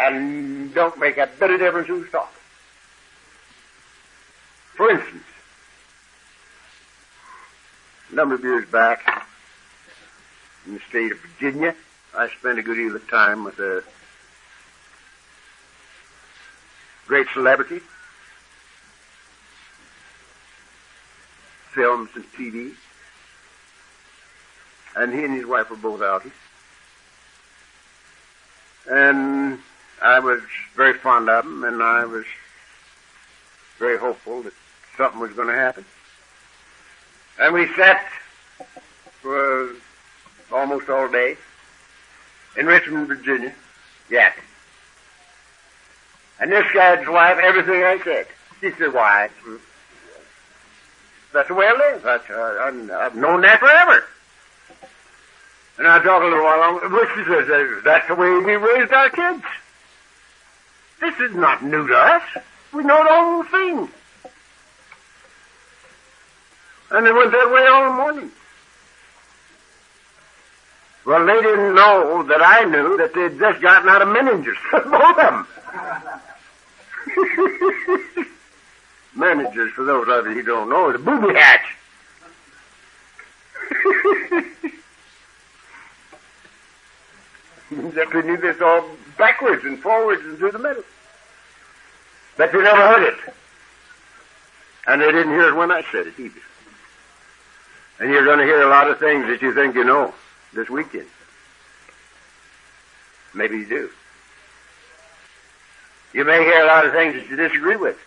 And 0.00 0.72
don't 0.72 0.98
make 0.98 1.18
a 1.18 1.28
bit 1.38 1.50
of 1.50 1.60
difference 1.60 1.88
who's 1.88 2.10
talking. 2.10 2.34
For 4.74 4.90
instance, 4.90 5.24
a 8.10 8.14
number 8.14 8.34
of 8.34 8.42
years 8.42 8.64
back, 8.70 9.26
in 10.66 10.74
the 10.74 10.80
state 10.88 11.12
of 11.12 11.18
Virginia, 11.18 11.74
I 12.16 12.28
spent 12.28 12.58
a 12.58 12.62
good 12.62 12.76
deal 12.76 12.96
of 12.96 13.08
time 13.10 13.44
with 13.44 13.58
a 13.58 13.84
great 17.06 17.26
celebrity, 17.34 17.80
films 21.74 22.08
and 22.14 22.24
TV. 22.32 22.72
And 24.96 25.12
he 25.12 25.24
and 25.24 25.34
his 25.34 25.44
wife 25.44 25.68
were 25.68 25.76
both 25.76 26.00
outies. 26.00 26.32
And 28.88 29.58
I 30.02 30.18
was 30.18 30.40
very 30.74 30.94
fond 30.94 31.28
of 31.28 31.44
him, 31.44 31.64
and 31.64 31.82
I 31.82 32.04
was 32.04 32.24
very 33.78 33.98
hopeful 33.98 34.42
that 34.42 34.52
something 34.96 35.20
was 35.20 35.32
going 35.32 35.48
to 35.48 35.54
happen. 35.54 35.84
And 37.38 37.54
we 37.54 37.66
sat 37.74 38.06
for 39.20 39.70
almost 40.52 40.88
all 40.88 41.08
day 41.08 41.36
in 42.56 42.66
Richmond, 42.66 43.08
Virginia, 43.08 43.52
Yeah. 44.10 44.32
And 46.38 46.50
this 46.50 46.64
guy's 46.72 47.06
wife, 47.06 47.38
everything 47.38 47.82
I 47.82 47.98
said. 48.02 48.26
She 48.60 48.70
said, 48.72 48.94
why, 48.94 49.28
that's 51.32 51.48
the 51.48 51.54
way 51.54 51.66
I 51.66 51.72
live. 51.72 52.02
That's, 52.02 52.28
uh, 52.30 52.72
I've 52.98 53.14
known 53.14 53.42
that 53.42 53.60
forever. 53.60 54.04
And 55.78 55.86
I 55.86 56.02
talk 56.02 56.22
a 56.22 56.26
little 56.26 56.42
while 56.44 56.58
longer. 56.60 56.88
Richard 56.88 57.46
says, 57.46 57.84
that's 57.84 58.08
the 58.08 58.14
way 58.14 58.30
we 58.30 58.54
raised 58.56 58.92
our 58.92 59.10
kids. 59.10 59.44
This 61.00 61.18
is 61.18 61.34
not 61.34 61.64
new 61.64 61.86
to 61.86 61.94
us. 61.94 62.22
We 62.72 62.84
know 62.84 63.02
the 63.02 63.10
whole 63.10 63.42
thing. 63.44 63.88
And 66.90 67.06
it 67.06 67.14
went 67.14 67.30
that 67.32 67.50
way 67.52 67.66
all 67.66 67.92
morning. 67.92 68.30
Well, 71.06 71.24
they 71.24 71.40
didn't 71.40 71.74
know 71.74 72.24
that 72.24 72.42
I 72.42 72.64
knew 72.64 72.98
that 72.98 73.14
they'd 73.14 73.38
just 73.38 73.62
gotten 73.62 73.88
out 73.88 74.02
of 74.02 74.08
Menninger's. 74.08 74.58
Both 74.72 74.84
of 74.84 75.16
them. 75.16 75.46
Menninger's, 79.16 79.72
for 79.72 79.84
those 79.84 80.06
of 80.08 80.26
you 80.26 80.34
who 80.34 80.42
don't 80.42 80.68
know, 80.68 80.90
is 80.90 80.96
a 80.96 80.98
booby 80.98 81.32
hatch. 81.34 81.76
that 87.94 88.12
we 88.12 88.22
knew 88.22 88.36
this 88.36 88.60
all 88.60 88.84
backwards 89.20 89.64
and 89.64 89.78
forwards 89.78 90.24
and 90.24 90.38
through 90.38 90.50
the 90.50 90.58
middle. 90.58 90.82
But 92.38 92.50
they 92.52 92.58
never 92.62 92.80
heard 92.80 93.12
it. 93.12 93.34
And 94.86 95.00
they 95.00 95.12
didn't 95.12 95.32
hear 95.32 95.50
it 95.50 95.54
when 95.54 95.70
I 95.70 95.84
said 95.92 96.06
it 96.06 96.18
either. 96.18 96.40
And 98.00 98.10
you're 98.10 98.24
going 98.24 98.38
to 98.38 98.44
hear 98.44 98.62
a 98.62 98.68
lot 98.68 98.90
of 98.90 98.98
things 98.98 99.26
that 99.26 99.42
you 99.42 99.52
think 99.52 99.74
you 99.74 99.84
know 99.84 100.14
this 100.54 100.70
weekend. 100.70 101.06
Maybe 103.34 103.58
you 103.58 103.66
do. 103.66 103.90
You 106.14 106.24
may 106.24 106.42
hear 106.42 106.64
a 106.64 106.66
lot 106.66 106.86
of 106.86 106.92
things 106.92 107.14
that 107.14 107.28
you 107.28 107.36
disagree 107.36 107.76
with. 107.76 107.98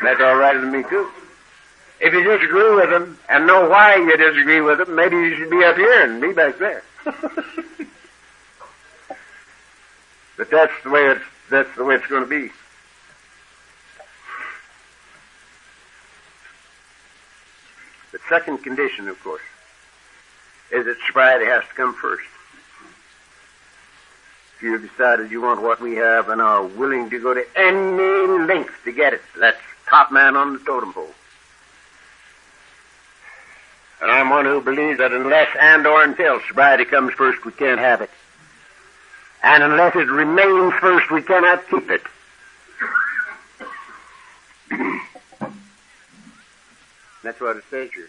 That's 0.00 0.20
all 0.20 0.36
right 0.36 0.58
with 0.58 0.72
me 0.72 0.82
too. 0.88 1.08
If 2.00 2.14
you 2.14 2.24
disagree 2.24 2.74
with 2.74 2.90
them 2.90 3.18
and 3.28 3.46
know 3.46 3.68
why 3.68 3.96
you 3.96 4.16
disagree 4.16 4.62
with 4.62 4.78
them, 4.78 4.96
maybe 4.96 5.16
you 5.16 5.36
should 5.36 5.50
be 5.50 5.62
up 5.62 5.76
here 5.76 6.02
and 6.02 6.20
me 6.20 6.32
back 6.32 6.58
there. 6.58 6.82
but 10.36 10.50
that's 10.50 10.72
the 10.82 10.90
way 10.90 11.06
it's 11.06 11.24
that's 11.50 11.74
the 11.76 11.84
way 11.84 11.96
it's 11.96 12.06
going 12.06 12.22
to 12.22 12.28
be. 12.28 12.50
The 18.12 18.18
second 18.28 18.58
condition, 18.58 19.08
of 19.08 19.22
course, 19.22 19.42
is 20.70 20.86
that 20.86 20.96
sobriety 21.06 21.46
has 21.46 21.62
to 21.64 21.74
come 21.74 21.94
first. 21.94 22.24
If 24.56 24.62
you've 24.62 24.88
decided 24.88 25.30
you 25.30 25.40
want 25.40 25.60
what 25.60 25.80
we 25.80 25.96
have 25.96 26.28
and 26.28 26.40
are 26.40 26.64
willing 26.64 27.10
to 27.10 27.20
go 27.20 27.34
to 27.34 27.44
any 27.56 28.44
length 28.46 28.74
to 28.84 28.92
get 28.92 29.12
it, 29.12 29.22
that's 29.38 29.60
top 29.88 30.12
man 30.12 30.36
on 30.36 30.54
the 30.54 30.58
totem 30.60 30.92
pole. 30.92 31.10
And 34.00 34.10
I'm 34.10 34.30
one 34.30 34.46
who 34.46 34.60
believes 34.60 34.98
that 34.98 35.12
unless 35.12 35.48
and 35.60 35.86
or 35.86 36.02
until 36.02 36.40
sobriety 36.48 36.84
comes 36.84 37.12
first, 37.14 37.44
we 37.44 37.52
can't 37.52 37.78
have 37.78 38.00
it. 38.00 38.10
And 39.42 39.62
unless 39.62 39.96
it 39.96 40.08
remains 40.08 40.72
first, 40.74 41.10
we 41.10 41.22
cannot 41.22 41.68
keep 41.68 41.90
it. 41.90 42.02
That's 47.22 47.40
what 47.40 47.56
it 47.56 47.64
says 47.70 47.90
here. 47.92 48.08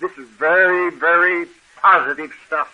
This 0.00 0.12
is 0.18 0.28
very, 0.30 0.90
very 0.90 1.46
positive 1.80 2.32
stuff. 2.46 2.70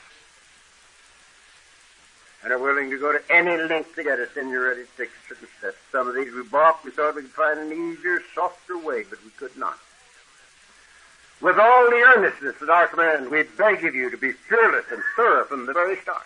And 2.42 2.52
are 2.52 2.58
willing 2.58 2.90
to 2.90 2.98
go 2.98 3.12
to 3.12 3.20
any 3.30 3.56
length 3.62 3.94
to 3.96 4.02
get 4.02 4.18
us 4.18 4.34
in 4.36 4.48
your 4.48 4.68
ready 4.68 4.84
take 4.96 5.10
steps. 5.58 5.76
Some 5.92 6.08
of 6.08 6.14
these 6.14 6.32
we 6.32 6.42
balked. 6.42 6.84
We 6.86 6.90
thought 6.90 7.14
we 7.14 7.22
could 7.22 7.30
find 7.30 7.58
an 7.58 7.72
easier, 7.72 8.22
softer 8.34 8.78
way, 8.78 9.04
but 9.08 9.22
we 9.22 9.30
could 9.30 9.54
not. 9.58 9.78
With 11.42 11.58
all 11.58 11.90
the 11.90 11.96
earnestness 12.16 12.56
at 12.62 12.70
our 12.70 12.86
command, 12.86 13.30
we 13.30 13.42
beg 13.42 13.84
of 13.84 13.94
you 13.94 14.10
to 14.10 14.16
be 14.16 14.32
fearless 14.32 14.86
and 14.90 15.02
thorough 15.16 15.44
from 15.44 15.66
the 15.66 15.72
very 15.74 15.96
start. 15.96 16.24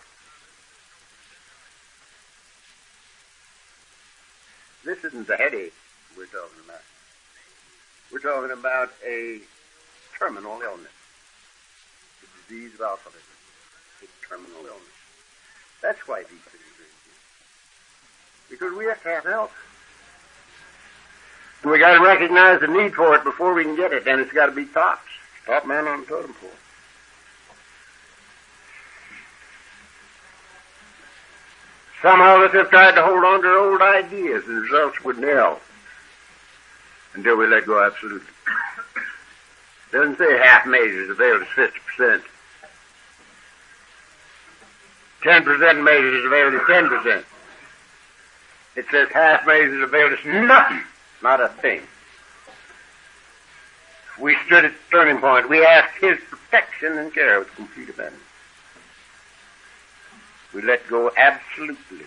This 4.85 5.03
isn't 5.03 5.27
a 5.29 5.35
headache 5.35 5.73
we're 6.15 6.25
talking 6.27 6.61
about. 6.63 6.81
We're 8.11 8.19
talking 8.19 8.51
about 8.51 8.93
a 9.03 9.39
terminal 10.17 10.61
illness. 10.61 10.93
The 12.21 12.27
disease 12.55 12.75
of 12.75 12.81
alcoholism. 12.81 13.21
A 14.03 14.27
terminal 14.29 14.59
illness. 14.59 14.95
That's 15.81 16.07
why 16.07 16.19
these 16.19 16.29
things 16.29 16.53
are 16.53 16.85
here. 16.85 17.17
Because 18.47 18.77
we 18.77 18.85
have 18.85 19.01
to 19.01 19.09
have 19.09 19.23
help. 19.23 19.51
And 21.63 21.71
we 21.71 21.79
got 21.79 21.97
to 21.97 22.03
recognize 22.05 22.61
the 22.61 22.67
need 22.67 22.93
for 22.93 23.15
it 23.15 23.23
before 23.23 23.55
we 23.55 23.63
can 23.63 23.75
get 23.75 23.91
it, 23.91 24.07
and 24.07 24.21
it's 24.21 24.31
got 24.31 24.45
to 24.45 24.51
be 24.51 24.65
tops. 24.65 25.01
Top 25.47 25.65
man 25.65 25.87
on 25.87 26.01
the 26.01 26.05
totem 26.05 26.33
pole. 26.35 26.49
Some 32.05 32.21
of 32.21 32.39
us 32.41 32.53
have 32.53 32.69
tried 32.69 32.93
to 32.93 33.01
hold 33.01 33.25
on 33.25 33.41
to 33.41 33.49
old 33.49 33.81
ideas, 33.81 34.43
and 34.45 34.61
results 34.61 35.03
would 35.03 35.17
nil 35.17 35.59
until 37.15 37.35
we 37.35 37.47
let 37.47 37.65
go 37.65 37.83
absolutely. 37.83 38.27
Doesn't 39.91 40.19
say 40.19 40.37
half 40.37 40.67
measures 40.67 41.09
avail 41.09 41.39
to 41.39 41.45
fifty 41.45 41.79
percent. 41.79 42.21
Ten 45.23 45.43
percent 45.43 45.81
measures 45.81 46.23
avail 46.25 46.51
to 46.51 46.61
ten 46.67 46.89
percent. 46.89 47.25
It 48.75 48.85
says 48.91 49.09
half 49.11 49.47
measures 49.47 49.81
avail 49.81 50.15
to 50.15 50.41
nothing, 50.45 50.83
not 51.23 51.41
a 51.41 51.47
thing. 51.47 51.81
We 54.19 54.37
stood 54.45 54.65
at 54.65 54.73
the 54.73 54.91
turning 54.91 55.17
point. 55.17 55.49
We 55.49 55.65
asked 55.65 55.97
His 55.99 56.19
protection 56.29 56.99
and 56.99 57.11
care 57.11 57.39
with 57.39 57.55
complete 57.55 57.89
abandon. 57.89 58.19
We 60.55 60.61
let 60.61 60.87
go 60.87 61.11
absolutely. 61.17 62.05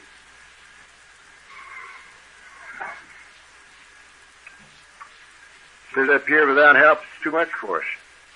Stood 5.91 6.09
up 6.09 6.27
here 6.27 6.49
without 6.49 6.75
help 6.75 7.01
is 7.01 7.23
too 7.23 7.31
much 7.31 7.51
for 7.61 7.81
us. 7.81 7.87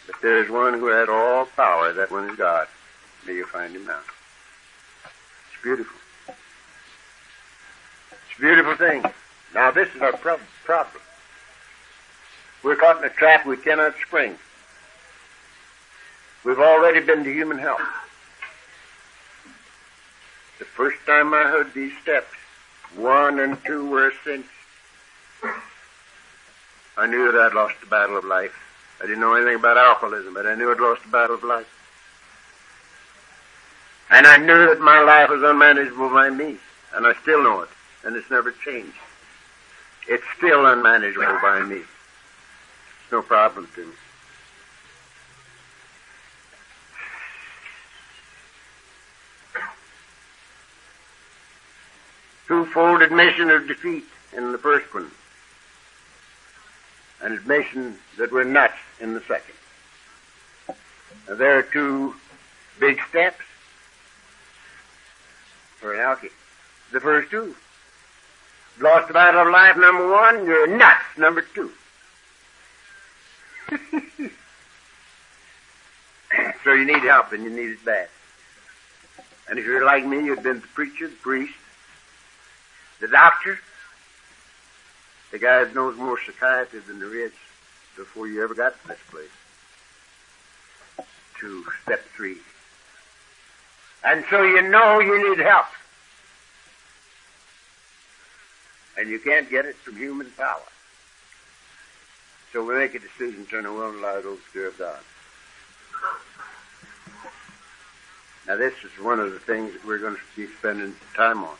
But 0.07 0.17
there 0.21 0.45
is 0.45 0.51
one 0.51 0.75
who 0.75 0.89
had 0.89 1.09
all 1.09 1.47
power. 1.47 1.95
That 1.95 2.11
one 2.11 2.29
is 2.29 2.37
God. 2.37 2.69
May 3.27 3.37
you 3.37 3.47
find 3.47 3.75
him 3.75 3.87
now. 3.87 4.01
It's 5.05 5.63
beautiful. 5.63 5.97
It's 6.29 8.39
a 8.39 8.41
beautiful 8.41 8.77
thing. 8.77 9.03
Now 9.55 9.71
this 9.71 9.89
is 9.95 10.03
our 10.03 10.13
problem. 10.13 11.01
We're 12.63 12.77
caught 12.77 12.99
in 12.99 13.05
a 13.05 13.11
trap 13.11 13.47
we 13.47 13.57
cannot 13.57 13.95
spring. 14.07 14.37
We've 16.45 16.59
already 16.59 17.01
been 17.01 17.25
to 17.25 17.33
human 17.33 17.59
help. 17.59 17.81
The 20.63 20.67
first 20.67 21.05
time 21.07 21.35
I 21.35 21.43
heard 21.43 21.75
these 21.75 21.93
steps, 22.03 22.33
one 22.95 23.41
and 23.41 23.59
two 23.65 23.85
were 23.91 24.11
a 24.11 24.13
cinch. 24.23 24.47
I 26.97 27.09
knew 27.09 27.33
that 27.33 27.41
I'd 27.41 27.53
lost 27.53 27.81
the 27.81 27.89
battle 27.89 28.17
of 28.17 28.25
life. 28.25 28.55
I 29.01 29.07
didn't 29.07 29.19
know 29.19 29.35
anything 29.35 29.57
about 29.57 29.77
alcoholism, 29.77 30.35
but 30.35 30.47
I 30.47 30.55
knew 30.55 30.71
I'd 30.71 30.79
lost 30.79 31.03
the 31.03 31.09
battle 31.09 31.35
of 31.35 31.43
life. 31.43 31.67
And 34.09 34.25
I 34.25 34.37
knew 34.37 34.67
that 34.69 34.79
my 34.79 35.01
life 35.01 35.31
was 35.31 35.43
unmanageable 35.43 36.11
by 36.11 36.31
me, 36.31 36.59
and 36.95 37.09
I 37.09 37.15
still 37.23 37.43
know 37.43 37.63
it, 37.63 37.69
and 38.05 38.15
it's 38.15 38.31
never 38.31 38.53
changed. 38.53 38.95
It's 40.07 40.23
still 40.37 40.65
unmanageable 40.65 41.41
by 41.43 41.65
me. 41.65 41.79
It's 41.79 43.11
no 43.11 43.23
problem 43.23 43.67
to 43.75 43.85
me. 43.85 43.95
Twofold 52.53 53.01
admission 53.01 53.49
of 53.49 53.67
defeat 53.67 54.05
in 54.37 54.53
the 54.53 54.59
first 54.59 54.93
one 54.93 55.11
an 57.23 57.33
admission 57.33 57.97
that 58.19 58.31
we're 58.31 58.45
nuts 58.45 58.77
in 59.01 59.15
the 59.15 59.23
second. 59.23 59.55
Now, 61.27 61.37
there 61.37 61.59
are 61.59 61.63
two 61.63 62.15
big 62.79 63.01
steps 63.09 63.41
for 65.79 65.95
an 65.95 66.01
alky. 66.01 66.29
The 66.93 67.01
first 67.01 67.31
two. 67.31 67.57
Lost 68.79 69.09
the 69.09 69.15
battle 69.15 69.41
of 69.41 69.49
life, 69.49 69.79
number 69.79 70.11
one. 70.11 70.45
You're 70.45 70.67
nuts, 70.77 71.05
number 71.17 71.41
two. 71.41 71.73
so 76.65 76.75
you 76.75 76.85
need 76.85 77.03
help, 77.03 77.33
and 77.33 77.45
you 77.45 77.49
need 77.49 77.71
it 77.71 77.83
bad. 77.83 78.11
And 79.49 79.59
if 79.59 79.65
you're 79.65 79.87
like 79.87 80.05
me, 80.05 80.23
you've 80.23 80.43
been 80.43 80.61
the 80.61 80.67
preacher, 80.67 81.09
the 81.09 81.15
priest, 81.15 81.55
the 83.03 83.09
doctor, 83.09 83.59
the 85.33 85.39
guy 85.39 85.65
that 85.65 85.75
knows 85.75 85.97
more 85.97 86.19
psychiatry 86.25 86.79
than 86.87 87.01
the 87.01 87.25
is 87.25 87.33
before 87.97 88.29
you 88.29 88.45
ever 88.45 88.55
got 88.55 88.81
to 88.81 88.89
this 88.89 88.99
place. 89.11 89.29
To 91.41 91.65
step 91.83 92.05
three. 92.17 92.37
And 94.05 94.25
so 94.31 94.43
you 94.45 94.63
know 94.63 95.01
you 95.01 95.31
need 95.31 95.45
help. 95.45 95.67
And 98.97 99.11
you 99.11 99.19
can't 99.19 99.51
get 99.51 99.67
it 99.67 99.75
from 99.75 99.97
human 99.97 100.31
power. 100.37 100.63
So 102.53 102.65
we 102.65 102.77
make 102.77 102.95
a 102.95 103.01
decision, 103.01 103.47
world 103.75 103.97
and 103.97 104.05
allow 104.05 104.21
those 104.21 104.39
to 104.53 104.67
of 104.69 104.79
God. 104.79 105.01
Now 108.47 108.57
this 108.57 108.75
is 108.85 109.05
one 109.05 109.19
of 109.19 109.33
the 109.33 109.41
things 109.41 109.73
that 109.73 109.85
we're 109.85 109.99
going 109.99 110.15
to 110.15 110.21
be 110.37 110.47
spending 110.59 110.95
time 111.17 111.43
on. 111.43 111.57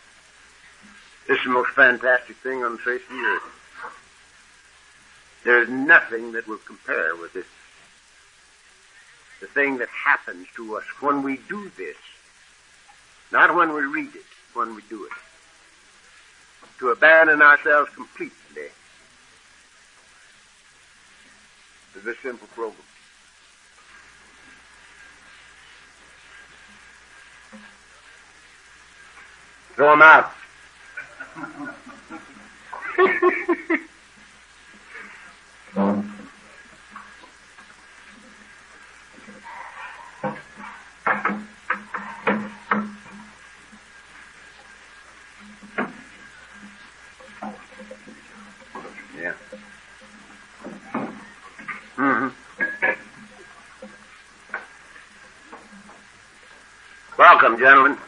This 1.29 1.39
is 1.39 1.45
the 1.45 1.51
most 1.51 1.71
fantastic 1.71 2.37
thing 2.37 2.65
on 2.65 2.73
the 2.73 2.79
face 2.79 3.03
of 3.03 3.17
the 3.17 3.23
earth. 3.23 3.43
There's 5.45 5.69
nothing 5.69 6.33
that 6.33 6.47
will 6.47 6.59
compare 6.59 7.17
with 7.17 7.33
this 7.33 7.47
the 9.41 9.49
thing 9.49 9.79
that 9.79 9.89
happens 9.89 10.47
to 10.55 10.77
us 10.77 10.85
when 11.01 11.25
we 11.25 11.37
do 11.49 11.69
this. 11.77 11.97
Not 13.33 13.55
when 13.57 13.75
we 13.75 13.83
read 13.83 14.15
it, 14.15 14.25
when 14.55 14.77
we 14.77 14.83
do 14.89 15.05
it. 15.05 15.13
To 16.79 16.91
abandon 16.91 17.43
ourselves 17.43 17.91
completely 17.93 18.69
to 21.93 22.01
this 22.01 22.17
simple 22.23 22.49
program. 22.49 22.77
Throw 29.75 29.91
them 29.91 30.03
out. 30.03 30.33
Yeah. 49.17 49.35
hmm 51.97 52.29
Welcome, 57.19 57.59
gentlemen. 57.59 57.99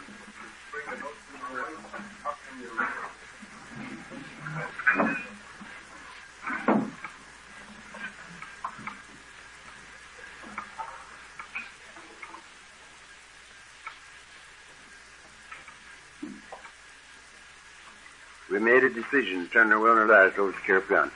We 18.54 18.60
made 18.60 18.84
a 18.84 18.88
decision 18.88 19.48
to 19.48 19.52
turn 19.52 19.72
eyes 20.12 20.32
towards 20.36 20.54
the 20.54 20.62
care 20.62 20.76
of 20.76 20.88
God. 20.88 21.10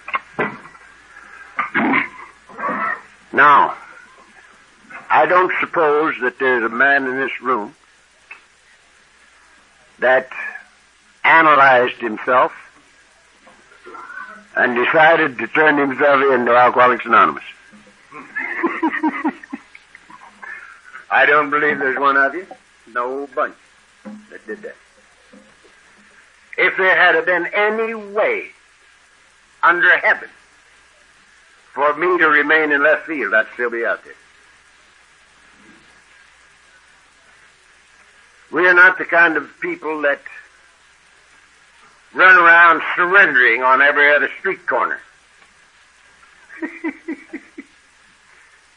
now, 3.32 3.76
I 5.09 5.24
don't 5.26 5.53
suppose 5.61 6.16
that 6.22 6.41
there's 6.41 6.64
a 6.64 6.68
man 6.68 7.07
in 7.07 7.16
this 7.16 7.41
room 7.41 7.76
that 10.01 10.28
analyzed 11.22 12.01
himself 12.01 12.53
and 14.57 14.74
decided 14.74 15.39
to 15.39 15.47
turn 15.47 15.78
himself 15.78 16.20
into 16.32 16.51
Alcoholics 16.57 17.07
Anonymous. 17.07 17.45
I 21.09 21.24
don't 21.24 21.51
believe 21.51 21.78
there's 21.78 22.01
one 22.01 22.16
of 22.16 22.34
you, 22.34 22.49
no 22.93 23.28
bunch, 23.28 23.55
that 24.28 24.45
did 24.45 24.62
that. 24.62 24.74
If 26.59 26.76
there 26.76 26.96
had 26.96 27.24
been 27.24 27.46
any 27.54 27.94
way 27.94 28.48
under 29.62 29.96
heaven 29.98 30.28
for 31.72 31.94
me 31.94 32.18
to 32.18 32.28
remain 32.28 32.72
in 32.72 32.82
left 32.82 33.06
field, 33.06 33.32
I'd 33.32 33.46
still 33.54 33.70
be 33.70 33.86
out 33.86 34.02
there. 34.04 34.14
We 38.50 38.66
are 38.66 38.74
not 38.74 38.98
the 38.98 39.04
kind 39.04 39.36
of 39.36 39.48
people 39.61 40.02
that 40.02 40.20
run 42.12 42.36
around 42.36 42.82
surrendering 42.96 43.62
on 43.62 43.80
every 43.80 44.12
other 44.12 44.28
street 44.40 44.66
corner. 44.66 44.98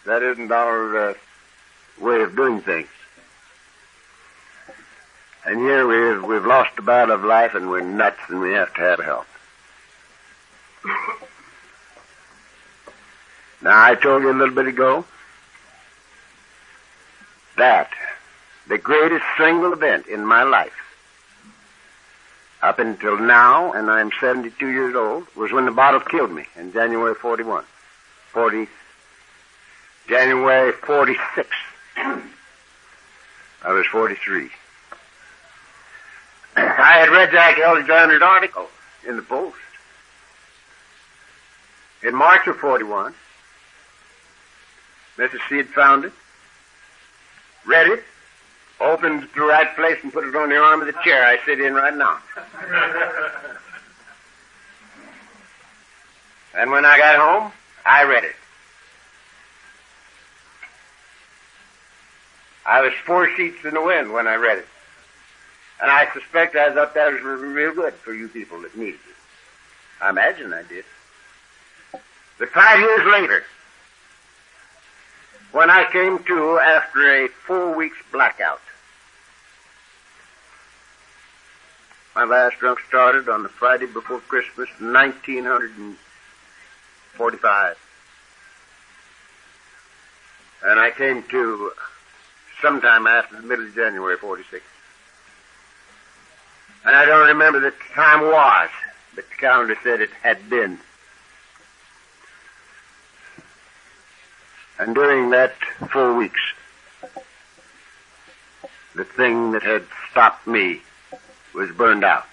that 0.06 0.22
isn't 0.22 0.52
our 0.52 1.10
uh, 1.10 1.14
way 2.00 2.22
of 2.22 2.36
doing 2.36 2.62
things. 2.62 2.90
And 5.46 5.60
here 5.60 5.88
we've, 5.88 6.24
we've 6.24 6.46
lost 6.46 6.76
the 6.76 6.82
battle 6.82 7.16
of 7.16 7.24
life 7.24 7.56
and 7.56 7.70
we're 7.70 7.82
nuts 7.82 8.20
and 8.28 8.40
we 8.40 8.52
have 8.54 8.74
to 8.76 8.82
have 8.82 9.00
help. 9.00 9.26
Now, 13.64 13.84
I 13.84 13.94
told 13.94 14.24
you 14.24 14.32
a 14.32 14.34
little 14.34 14.56
bit 14.56 14.66
ago 14.66 15.06
that 17.58 17.92
the 18.68 18.80
greatest 18.80 19.24
single 19.38 19.72
event 19.72 20.08
in 20.08 20.26
my 20.26 20.42
life 20.44 20.74
up 22.64 22.80
until 22.80 23.18
now, 23.20 23.74
and 23.74 23.90
I'm 23.90 24.12
72 24.20 24.68
years 24.68 24.96
old, 24.96 25.28
was 25.36 25.52
when 25.52 25.66
the 25.66 25.72
bottle 25.72 26.00
killed 26.00 26.32
me 26.32 26.46
in 26.56 26.74
January 26.74 27.14
41. 27.14 27.64
40, 28.32 28.68
January 30.08 30.72
46. 30.72 31.50
I 31.98 32.22
was 33.74 33.86
43. 33.88 34.50
I 36.56 36.98
had 37.00 37.10
read 37.10 37.32
Jack 37.32 37.60
Alexander's 37.60 38.22
article 38.22 38.68
in 39.08 39.16
the 39.16 39.22
Post 39.22 39.58
in 42.04 42.16
March 42.16 42.48
of 42.48 42.58
41. 42.58 43.14
Mrs. 45.18 45.40
C 45.50 45.58
had 45.58 45.68
found 45.68 46.06
it, 46.06 46.14
read 47.66 47.88
it, 47.88 48.04
opened 48.80 49.22
to 49.22 49.28
the 49.36 49.42
right 49.42 49.76
place, 49.76 49.98
and 50.04 50.12
put 50.12 50.26
it 50.26 50.36
on 50.36 50.50
the 50.50 50.58
arm 50.58 50.82
of 50.82 50.88
the 50.88 50.94
chair 51.04 51.26
I 51.26 51.38
sit 51.46 51.60
in 51.60 51.74
right 51.76 51.96
now. 51.96 52.18
and 56.56 56.72
when 56.72 56.86
I 56.86 56.98
got 56.98 57.18
home, 57.18 57.52
I 57.86 58.04
read 58.06 58.24
it. 58.24 58.36
I 62.66 62.82
was 62.82 62.94
four 63.06 63.30
sheets 63.36 63.64
in 63.66 63.74
the 63.74 63.82
wind 63.82 64.14
when 64.14 64.28
I 64.28 64.36
read 64.36 64.60
it. 64.60 64.68
And 65.82 65.90
I 65.90 66.08
suspect 66.14 66.56
I 66.56 66.72
thought 66.74 66.94
that 66.94 67.12
was 67.12 67.22
real 67.22 67.74
good 67.74 67.96
for 67.96 68.14
you 68.14 68.28
people 68.28 68.62
that 68.62 68.78
needed 68.78 68.96
it. 68.96 69.16
I 70.00 70.12
imagine 70.12 70.54
I 70.54 70.62
did. 70.64 70.86
But 72.38 72.50
five 72.50 72.80
years 72.80 73.12
later, 73.12 73.44
when 75.52 75.70
I 75.70 75.84
came 75.92 76.24
to 76.24 76.60
after 76.60 77.26
a 77.26 77.28
four 77.28 77.76
weeks 77.76 77.98
blackout, 78.12 78.62
my 82.16 82.24
last 82.26 82.60
drunk 82.60 82.80
started 82.88 83.28
on 83.28 83.44
the 83.44 83.50
Friday 83.50 83.88
before 83.88 84.20
Christmas, 84.20 84.70
1945. 84.80 87.78
And 90.64 90.80
I 90.80 90.92
came 90.92 91.24
to 91.24 91.72
sometime 92.62 93.08
after 93.08 93.38
the 93.38 93.42
middle 93.42 93.66
of 93.66 93.74
January 93.74 94.18
46. 94.18 94.64
And 96.84 96.96
I 96.96 97.06
don't 97.06 97.28
remember 97.28 97.60
the 97.60 97.74
time 97.94 98.22
was, 98.22 98.70
but 99.16 99.30
the 99.30 99.36
calendar 99.36 99.76
said 99.84 100.02
it 100.02 100.10
had 100.24 100.50
been. 100.50 100.80
And 104.80 104.96
during 104.96 105.30
that 105.30 105.54
four 105.92 106.16
weeks, 106.16 106.42
the 108.96 109.06
thing 109.06 109.52
that 109.52 109.62
had 109.62 109.86
stopped 110.10 110.48
me 110.48 110.82
was 111.54 111.70
burned 111.72 112.04
out. 112.04 112.26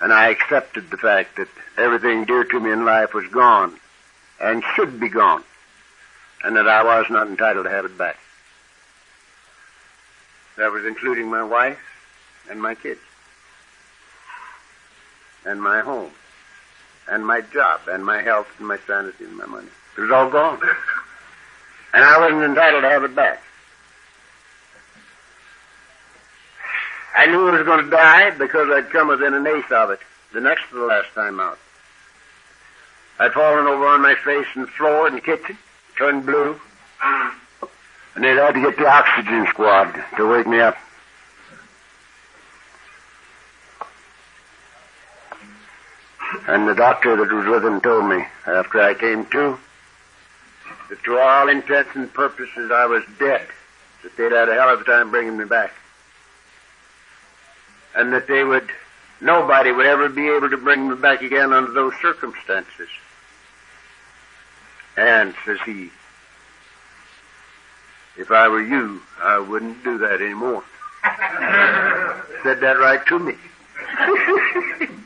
And 0.00 0.12
I 0.12 0.30
accepted 0.30 0.90
the 0.90 0.96
fact 0.96 1.36
that 1.36 1.48
everything 1.78 2.24
dear 2.24 2.42
to 2.42 2.58
me 2.58 2.72
in 2.72 2.84
life 2.84 3.14
was 3.14 3.28
gone 3.28 3.78
and 4.40 4.64
should 4.74 4.98
be 4.98 5.08
gone, 5.08 5.44
and 6.42 6.56
that 6.56 6.66
I 6.66 6.82
was 6.82 7.06
not 7.08 7.28
entitled 7.28 7.66
to 7.66 7.70
have 7.70 7.84
it 7.84 7.96
back. 7.96 8.18
That 10.56 10.72
was 10.72 10.84
including 10.84 11.30
my 11.30 11.44
wife 11.44 11.78
and 12.50 12.60
my 12.60 12.74
kids 12.74 13.00
and 15.44 15.62
my 15.62 15.80
home 15.80 16.10
and 17.08 17.26
my 17.26 17.40
job 17.40 17.80
and 17.88 18.04
my 18.04 18.22
health 18.22 18.48
and 18.58 18.68
my 18.68 18.78
sanity 18.86 19.24
and 19.24 19.36
my 19.36 19.46
money. 19.46 19.68
It 19.96 20.00
was 20.00 20.10
all 20.10 20.30
gone. 20.30 20.60
And 21.94 22.02
I 22.02 22.18
wasn't 22.18 22.42
entitled 22.42 22.82
to 22.82 22.88
have 22.88 23.04
it 23.04 23.14
back. 23.14 23.42
I 27.14 27.26
knew 27.26 27.48
I 27.48 27.58
was 27.58 27.66
going 27.66 27.84
to 27.84 27.90
die 27.90 28.30
because 28.30 28.70
I'd 28.70 28.90
come 28.90 29.08
within 29.08 29.34
an 29.34 29.46
eighth 29.46 29.70
of 29.70 29.90
it, 29.90 30.00
the 30.32 30.40
next 30.40 30.70
to 30.70 30.76
the 30.76 30.86
last 30.86 31.12
time 31.14 31.38
out. 31.38 31.58
I'd 33.18 33.32
fallen 33.32 33.66
over 33.66 33.86
on 33.86 34.00
my 34.00 34.14
face 34.14 34.46
the 34.56 34.66
floor 34.66 35.06
in 35.06 35.14
the 35.14 35.20
kitchen, 35.20 35.58
turned 35.98 36.24
blue, 36.24 36.58
and 38.14 38.24
they'd 38.24 38.38
had 38.38 38.54
to 38.54 38.62
get 38.62 38.78
the 38.78 38.88
oxygen 38.88 39.46
squad 39.50 39.92
to 40.16 40.26
wake 40.26 40.46
me 40.46 40.60
up. 40.60 40.76
And 46.48 46.66
the 46.66 46.74
doctor 46.74 47.16
that 47.16 47.32
was 47.32 47.46
with 47.46 47.64
him 47.64 47.80
told 47.80 48.08
me 48.08 48.24
after 48.46 48.80
I 48.80 48.94
came 48.94 49.26
to 49.26 49.58
that 50.88 51.04
to 51.04 51.18
all 51.18 51.48
intents 51.48 51.90
and 51.94 52.12
purposes 52.12 52.70
I 52.70 52.86
was 52.86 53.02
dead, 53.18 53.46
that 54.02 54.16
they'd 54.16 54.32
had 54.32 54.48
a 54.48 54.54
hell 54.54 54.68
of 54.74 54.80
a 54.80 54.84
time 54.84 55.10
bringing 55.10 55.36
me 55.36 55.44
back. 55.44 55.72
And 57.94 58.12
that 58.12 58.26
they 58.26 58.44
would, 58.44 58.68
nobody 59.20 59.72
would 59.72 59.86
ever 59.86 60.08
be 60.08 60.28
able 60.28 60.50
to 60.50 60.56
bring 60.56 60.88
me 60.88 60.96
back 60.96 61.22
again 61.22 61.52
under 61.52 61.72
those 61.72 61.94
circumstances. 62.00 62.88
And, 64.96 65.34
says 65.44 65.58
he, 65.64 65.90
If 68.16 68.30
I 68.30 68.48
were 68.48 68.62
you, 68.62 69.02
I 69.22 69.38
wouldn't 69.38 69.82
do 69.84 69.98
that 69.98 70.20
anymore. 70.20 70.64
Said 72.42 72.60
that 72.60 72.78
right 72.78 73.04
to 73.06 73.18
me. 73.18 73.34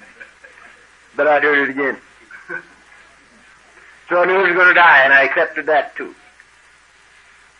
but 1.16 1.26
I 1.26 1.40
did 1.40 1.58
it 1.58 1.70
again. 1.70 1.96
So 4.08 4.22
I 4.22 4.26
knew 4.26 4.38
he 4.38 4.52
was 4.52 4.54
going 4.54 4.68
to 4.68 4.74
die, 4.74 5.02
and 5.02 5.12
I 5.12 5.22
accepted 5.24 5.66
that 5.66 5.96
too. 5.96 6.14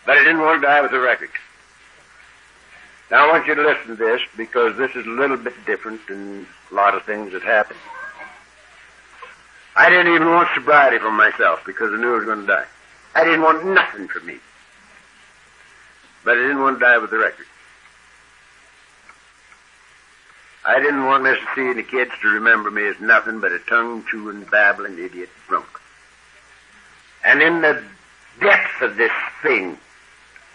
But 0.05 0.19
I 0.19 0.23
didn't 0.23 0.41
want 0.41 0.61
to 0.61 0.67
die 0.67 0.81
with 0.81 0.93
a 0.93 1.01
record. 1.01 1.31
Now 3.11 3.29
I 3.29 3.33
want 3.33 3.47
you 3.47 3.55
to 3.55 3.63
listen 3.63 3.89
to 3.89 3.97
this 3.97 4.21
because 4.37 4.77
this 4.77 4.95
is 4.95 5.07
a 5.07 5.11
little 5.11 5.37
bit 5.37 5.55
different 5.65 6.07
than 6.07 6.47
a 6.71 6.75
lot 6.75 6.95
of 6.95 7.05
things 7.05 7.33
that 7.33 7.43
happen. 7.43 7.77
I 9.75 9.91
didn't 9.91 10.15
even 10.15 10.29
want 10.29 10.49
sobriety 10.55 10.99
for 10.99 11.11
myself 11.11 11.61
because 11.67 11.93
I 11.93 11.97
knew 11.97 12.15
I 12.15 12.17
was 12.17 12.25
going 12.25 12.41
to 12.41 12.47
die. 12.47 12.65
I 13.15 13.25
didn't 13.25 13.43
want 13.43 13.67
nothing 13.67 14.09
for 14.09 14.21
me. 14.21 14.37
But 16.25 16.39
I 16.39 16.43
didn't 16.43 16.61
want 16.61 16.79
to 16.79 16.85
die 16.85 16.99
with 16.99 17.11
the 17.11 17.19
record. 17.19 17.47
I 20.67 20.81
didn't 20.81 21.05
want 21.05 21.23
Mr. 21.23 21.55
C 21.55 21.61
and 21.61 21.79
the 21.79 21.85
kids 21.85 22.11
to 22.23 22.29
remember 22.29 22.73
me 22.73 22.89
as 22.89 22.99
nothing 23.01 23.39
but 23.39 23.53
a 23.53 23.61
tongue-chewing, 23.61 24.49
babbling 24.51 24.99
idiot 24.99 25.29
drunk. 25.47 25.69
And 27.25 27.41
in 27.41 27.61
the 27.61 27.85
depths 28.41 28.83
of 28.83 28.97
this 28.97 29.13
thing, 29.43 29.79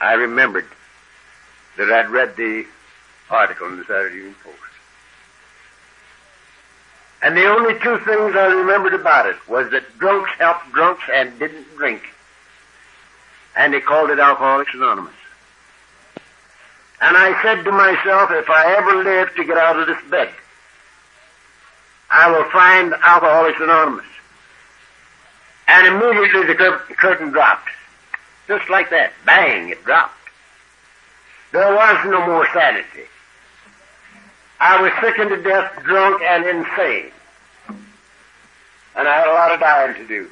I 0.02 0.14
remembered 0.14 0.68
that 1.78 1.90
I'd 1.90 2.10
read 2.10 2.36
the 2.36 2.66
article 3.30 3.68
in 3.68 3.78
the 3.78 3.86
Saturday 3.86 4.18
Evening 4.18 4.36
Post. 4.44 4.58
And 7.22 7.38
the 7.38 7.46
only 7.46 7.76
two 7.80 7.98
things 8.00 8.36
I 8.36 8.48
remembered 8.48 8.94
about 8.94 9.28
it 9.28 9.38
was 9.48 9.72
that 9.72 9.98
drunks 9.98 10.32
helped 10.40 10.74
drunks 10.74 11.04
and 11.14 11.40
didn't 11.40 11.68
drink. 11.78 12.02
And 13.56 13.74
they 13.74 13.80
called 13.80 14.10
it 14.10 14.20
Alcoholics 14.20 14.74
Anonymous. 14.74 15.14
And 17.02 17.18
I 17.18 17.42
said 17.42 17.64
to 17.64 17.72
myself, 17.72 18.30
if 18.32 18.50
I 18.50 18.76
ever 18.78 19.04
live 19.04 19.36
to 19.36 19.44
get 19.44 19.58
out 19.58 19.80
of 19.80 19.88
this 19.88 19.98
bed, 20.10 20.30
I 22.12 22.30
will 22.30 22.50
find 22.52 22.94
Alcoholics 22.94 23.60
Anonymous. 23.60 24.06
And 25.68 25.88
immediately 25.88 26.46
the 26.46 26.56
cur- 26.56 26.84
curtain 26.98 27.32
dropped. 27.32 27.70
Just 28.48 28.70
like 28.70 28.90
that. 28.92 29.14
Bang, 29.26 29.70
it 29.70 29.84
dropped. 29.84 30.14
There 31.52 31.74
was 31.74 32.06
no 32.06 32.26
more 32.26 32.48
sanity. 32.54 33.08
I 34.60 34.80
was 34.80 34.92
sickened 35.02 35.30
to 35.32 35.42
death, 35.42 35.84
drunk, 35.84 36.22
and 36.22 36.46
insane. 36.46 37.12
And 38.96 39.08
I 39.08 39.20
had 39.20 39.28
a 39.28 39.34
lot 39.34 39.54
of 39.54 39.60
dying 39.60 39.96
to 39.96 40.08
do. 40.08 40.30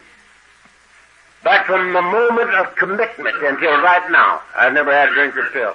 But 1.43 1.65
from 1.65 1.93
the 1.93 2.01
moment 2.01 2.51
of 2.51 2.75
commitment 2.75 3.37
until 3.43 3.81
right 3.81 4.11
now, 4.11 4.41
I've 4.55 4.73
never 4.73 4.91
had 4.91 5.09
a 5.09 5.13
drink 5.13 5.35
or 5.35 5.47
pill. 5.47 5.73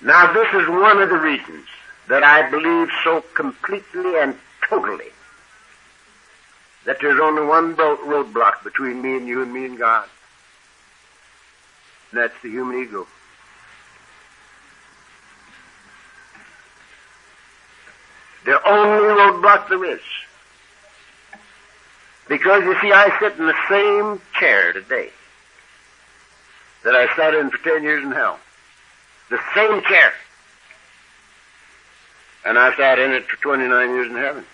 Now 0.00 0.32
this 0.32 0.48
is 0.54 0.68
one 0.68 1.02
of 1.02 1.08
the 1.08 1.18
reasons 1.18 1.66
that 2.08 2.22
I 2.22 2.48
believe 2.48 2.88
so 3.04 3.22
completely 3.34 4.18
and 4.18 4.36
totally 4.68 5.10
that 6.84 6.98
there's 7.00 7.20
only 7.20 7.44
one 7.44 7.76
roadblock 7.76 8.62
between 8.64 9.02
me 9.02 9.16
and 9.16 9.28
you 9.28 9.42
and 9.42 9.52
me 9.52 9.66
and 9.66 9.76
God. 9.76 10.08
And 12.10 12.20
that's 12.20 12.40
the 12.42 12.48
human 12.48 12.82
ego. 12.82 13.06
The 18.46 18.66
only 18.66 19.08
roadblock 19.08 19.68
there 19.68 19.84
is. 19.84 20.00
Because 22.28 22.62
you 22.64 22.74
see, 22.80 22.92
I 22.92 23.18
sit 23.20 23.38
in 23.38 23.46
the 23.46 23.54
same 23.68 24.20
chair 24.38 24.72
today 24.72 25.10
that 26.84 26.94
I 26.94 27.14
sat 27.16 27.34
in 27.34 27.50
for 27.50 27.58
ten 27.58 27.82
years 27.82 28.02
in 28.04 28.12
hell. 28.12 28.38
The 29.30 29.38
same 29.54 29.82
chair. 29.82 30.12
And 32.44 32.58
I 32.58 32.74
sat 32.76 32.98
in 32.98 33.12
it 33.12 33.26
for 33.26 33.36
29 33.42 33.90
years 33.90 34.10
in 34.10 34.16
heaven. 34.16 34.44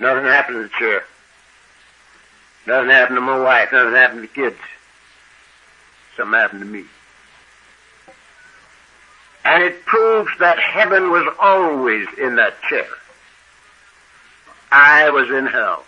Nothing 0.00 0.24
happened 0.24 0.56
to 0.56 0.62
the 0.64 0.68
chair. 0.78 1.04
Nothing 2.66 2.90
happened 2.90 3.16
to 3.16 3.20
my 3.20 3.38
wife. 3.38 3.70
Nothing 3.72 3.94
happened 3.94 4.22
to 4.22 4.28
kids. 4.28 4.56
Something 6.16 6.38
happened 6.38 6.60
to 6.60 6.66
me. 6.66 6.84
And 9.44 9.62
it 9.62 9.84
proves 9.84 10.30
that 10.40 10.58
heaven 10.58 11.10
was 11.10 11.26
always 11.38 12.06
in 12.18 12.36
that 12.36 12.60
chair. 12.68 12.88
I 14.72 15.10
was 15.10 15.30
in 15.30 15.46
hell. 15.46 15.84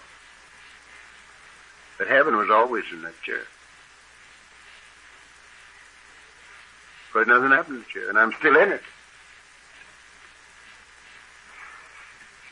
But 1.99 2.07
heaven 2.07 2.37
was 2.37 2.51
always 2.51 2.85
in 2.93 3.03
that 3.03 3.21
chair. 3.23 3.43
But 7.19 7.27
nothing 7.27 7.51
happened 7.51 7.85
to 7.85 7.93
chair, 7.93 8.09
and 8.11 8.17
I'm 8.17 8.33
still 8.35 8.57
in 8.57 8.71
it. 8.71 8.83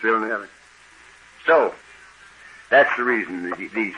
Still 0.00 0.20
in 0.20 0.28
heaven. 0.28 0.48
So, 1.46 1.72
that's 2.68 2.90
the 2.96 3.04
reason 3.04 3.52
these, 3.72 3.94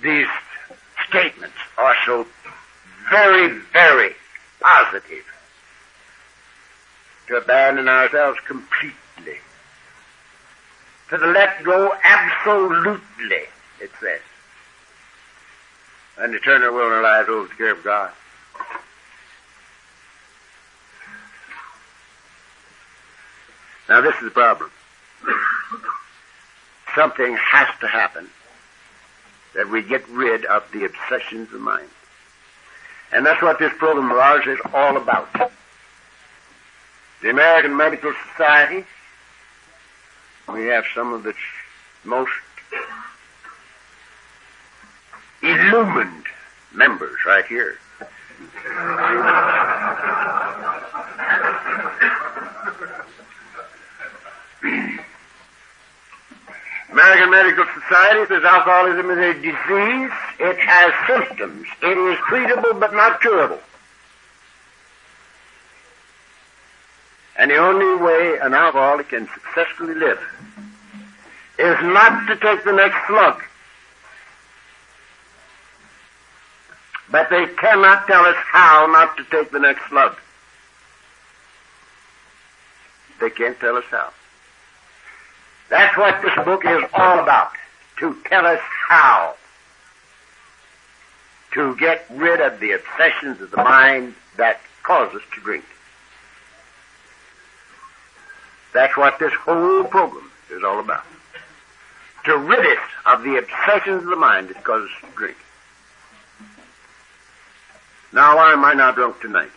these 0.00 0.28
statements 1.08 1.56
are 1.76 1.96
so 2.06 2.24
very, 3.10 3.48
very 3.72 4.14
positive. 4.60 5.24
To 7.26 7.36
abandon 7.36 7.88
ourselves 7.88 8.38
completely. 8.46 9.40
To 11.08 11.16
let 11.16 11.64
go 11.64 11.92
absolutely, 12.04 13.42
it 13.80 13.90
says. 14.00 14.20
And 16.20 16.34
to 16.34 16.38
turn 16.38 16.62
our 16.62 16.70
will 16.70 16.84
and 16.84 16.94
our 16.94 17.02
lives 17.02 17.28
over 17.30 17.44
to 17.44 17.48
the 17.48 17.56
care 17.56 17.72
of 17.72 17.82
God. 17.82 18.10
Now 23.88 24.02
this 24.02 24.14
is 24.16 24.24
the 24.24 24.30
problem. 24.30 24.70
Something 26.94 27.36
has 27.36 27.68
to 27.80 27.86
happen 27.86 28.28
that 29.54 29.70
we 29.70 29.82
get 29.82 30.06
rid 30.10 30.44
of 30.44 30.70
the 30.72 30.84
obsessions 30.84 31.52
of 31.54 31.60
mind. 31.60 31.88
And 33.12 33.24
that's 33.24 33.40
what 33.42 33.58
this 33.58 33.72
program 33.78 34.10
of 34.10 34.18
ours 34.18 34.46
is 34.46 34.58
all 34.74 34.96
about. 34.98 35.28
The 37.22 37.30
American 37.30 37.76
Medical 37.76 38.12
Society, 38.30 38.84
we 40.52 40.66
have 40.66 40.84
some 40.94 41.14
of 41.14 41.22
the 41.22 41.34
most 42.04 42.30
illumined 45.42 46.24
members 46.72 47.16
right 47.26 47.46
here. 47.46 47.78
American 56.92 57.30
Medical 57.30 57.64
Society 57.74 58.26
says 58.26 58.44
alcoholism 58.44 59.10
is 59.10 59.18
a 59.18 59.34
disease. 59.34 60.10
It 60.38 60.58
has 60.58 60.92
symptoms. 61.06 61.66
It 61.82 61.96
is 61.96 62.18
treatable 62.18 62.78
but 62.78 62.92
not 62.92 63.20
curable. 63.20 63.60
And 67.36 67.50
the 67.50 67.56
only 67.56 68.02
way 68.02 68.38
an 68.42 68.52
alcoholic 68.52 69.08
can 69.08 69.28
successfully 69.32 69.94
live 69.94 70.20
is 71.58 71.76
not 71.82 72.26
to 72.26 72.36
take 72.36 72.64
the 72.64 72.72
next 72.72 73.06
slug. 73.06 73.42
But 77.10 77.28
they 77.30 77.46
cannot 77.46 78.06
tell 78.06 78.24
us 78.24 78.36
how 78.36 78.86
not 78.86 79.16
to 79.16 79.24
take 79.24 79.50
the 79.50 79.58
next 79.58 79.88
slug. 79.88 80.16
They 83.20 83.30
can't 83.30 83.58
tell 83.58 83.76
us 83.76 83.84
how. 83.90 84.10
That's 85.68 85.96
what 85.96 86.22
this 86.22 86.34
book 86.44 86.64
is 86.64 86.82
all 86.94 87.18
about. 87.18 87.52
To 87.98 88.16
tell 88.24 88.46
us 88.46 88.60
how 88.88 89.34
to 91.52 91.76
get 91.76 92.06
rid 92.10 92.40
of 92.40 92.60
the 92.60 92.72
obsessions 92.72 93.40
of 93.40 93.50
the 93.50 93.56
mind 93.58 94.14
that 94.36 94.60
cause 94.82 95.14
us 95.14 95.22
to 95.34 95.40
drink. 95.40 95.64
That's 98.72 98.96
what 98.96 99.18
this 99.18 99.32
whole 99.32 99.84
program 99.84 100.30
is 100.50 100.62
all 100.62 100.78
about. 100.78 101.04
To 102.24 102.36
rid 102.36 102.64
us 102.64 102.84
of 103.06 103.22
the 103.22 103.36
obsessions 103.36 104.04
of 104.04 104.10
the 104.10 104.16
mind 104.16 104.48
that 104.48 104.62
cause 104.62 104.84
us 104.84 105.10
to 105.10 105.16
drink. 105.16 105.36
Now, 108.12 108.36
why 108.36 108.52
am 108.52 108.64
I 108.64 108.74
not 108.74 108.96
drunk 108.96 109.20
tonight? 109.20 109.50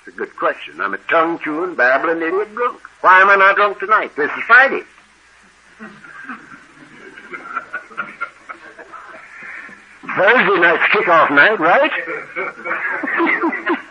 It's 0.00 0.14
a 0.14 0.18
good 0.18 0.34
question. 0.36 0.80
I'm 0.80 0.94
a 0.94 0.98
tongue-chewing, 0.98 1.76
babbling 1.76 2.22
idiot 2.22 2.54
drunk. 2.54 2.80
Why 3.00 3.20
am 3.20 3.28
I 3.28 3.36
not 3.36 3.56
drunk 3.56 3.78
tonight? 3.78 4.16
This 4.16 4.30
is 4.30 4.42
Friday. 4.44 4.82
Thursday 10.16 10.60
night's 10.60 10.82
kickoff 10.92 11.30
night, 11.30 11.60
right? 11.60 11.92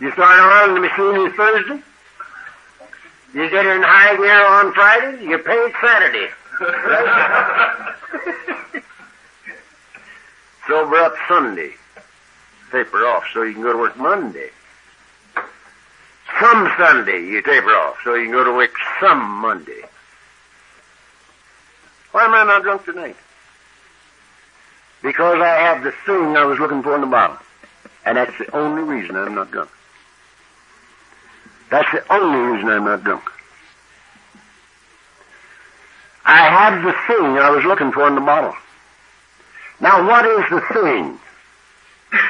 You 0.00 0.12
start 0.12 0.68
on 0.68 0.74
the 0.74 0.80
machine 0.80 1.16
on 1.16 1.32
Thursday. 1.32 1.82
You 3.32 3.48
get 3.48 3.64
in 3.64 3.82
high 3.82 4.16
gear 4.16 4.46
on 4.46 4.74
Friday. 4.74 5.24
You 5.24 5.38
pay 5.38 5.72
Saturday. 5.80 6.28
Sober 10.68 10.96
up 10.96 11.14
Sunday. 11.28 11.72
Taper 12.70 12.98
off 13.06 13.24
so 13.32 13.42
you 13.42 13.54
can 13.54 13.62
go 13.62 13.72
to 13.72 13.78
work 13.78 13.96
Monday. 13.96 14.50
Some 16.40 16.70
Sunday 16.76 17.26
you 17.26 17.42
taper 17.42 17.70
off 17.70 17.96
so 18.04 18.14
you 18.14 18.24
can 18.24 18.32
go 18.32 18.44
to 18.44 18.52
work 18.52 18.72
some 19.00 19.20
Monday. 19.20 19.82
Why 22.12 22.26
am 22.26 22.34
I 22.34 22.44
not 22.44 22.62
drunk 22.62 22.84
tonight? 22.84 23.16
Because 25.02 25.40
I 25.40 25.48
have 25.48 25.82
the 25.82 25.92
thing 26.06 26.36
I 26.36 26.44
was 26.44 26.60
looking 26.60 26.82
for 26.82 26.94
in 26.94 27.00
the 27.00 27.08
bottle. 27.08 27.38
And 28.06 28.16
that's 28.16 28.36
the 28.38 28.54
only 28.56 28.82
reason 28.82 29.16
I'm 29.16 29.34
not 29.34 29.50
drunk. 29.50 29.70
That's 31.70 31.90
the 31.90 32.04
only 32.12 32.52
reason 32.52 32.68
I'm 32.68 32.84
not 32.84 33.02
drunk. 33.02 33.24
I 36.24 36.38
have 36.48 36.82
the 36.82 36.92
thing 37.06 37.38
I 37.38 37.50
was 37.50 37.64
looking 37.64 37.92
for 37.92 38.08
in 38.08 38.14
the 38.14 38.20
bottle. 38.20 38.54
Now 39.80 40.06
what 40.08 40.24
is 40.24 40.48
the 40.50 40.60
thing? 40.72 41.18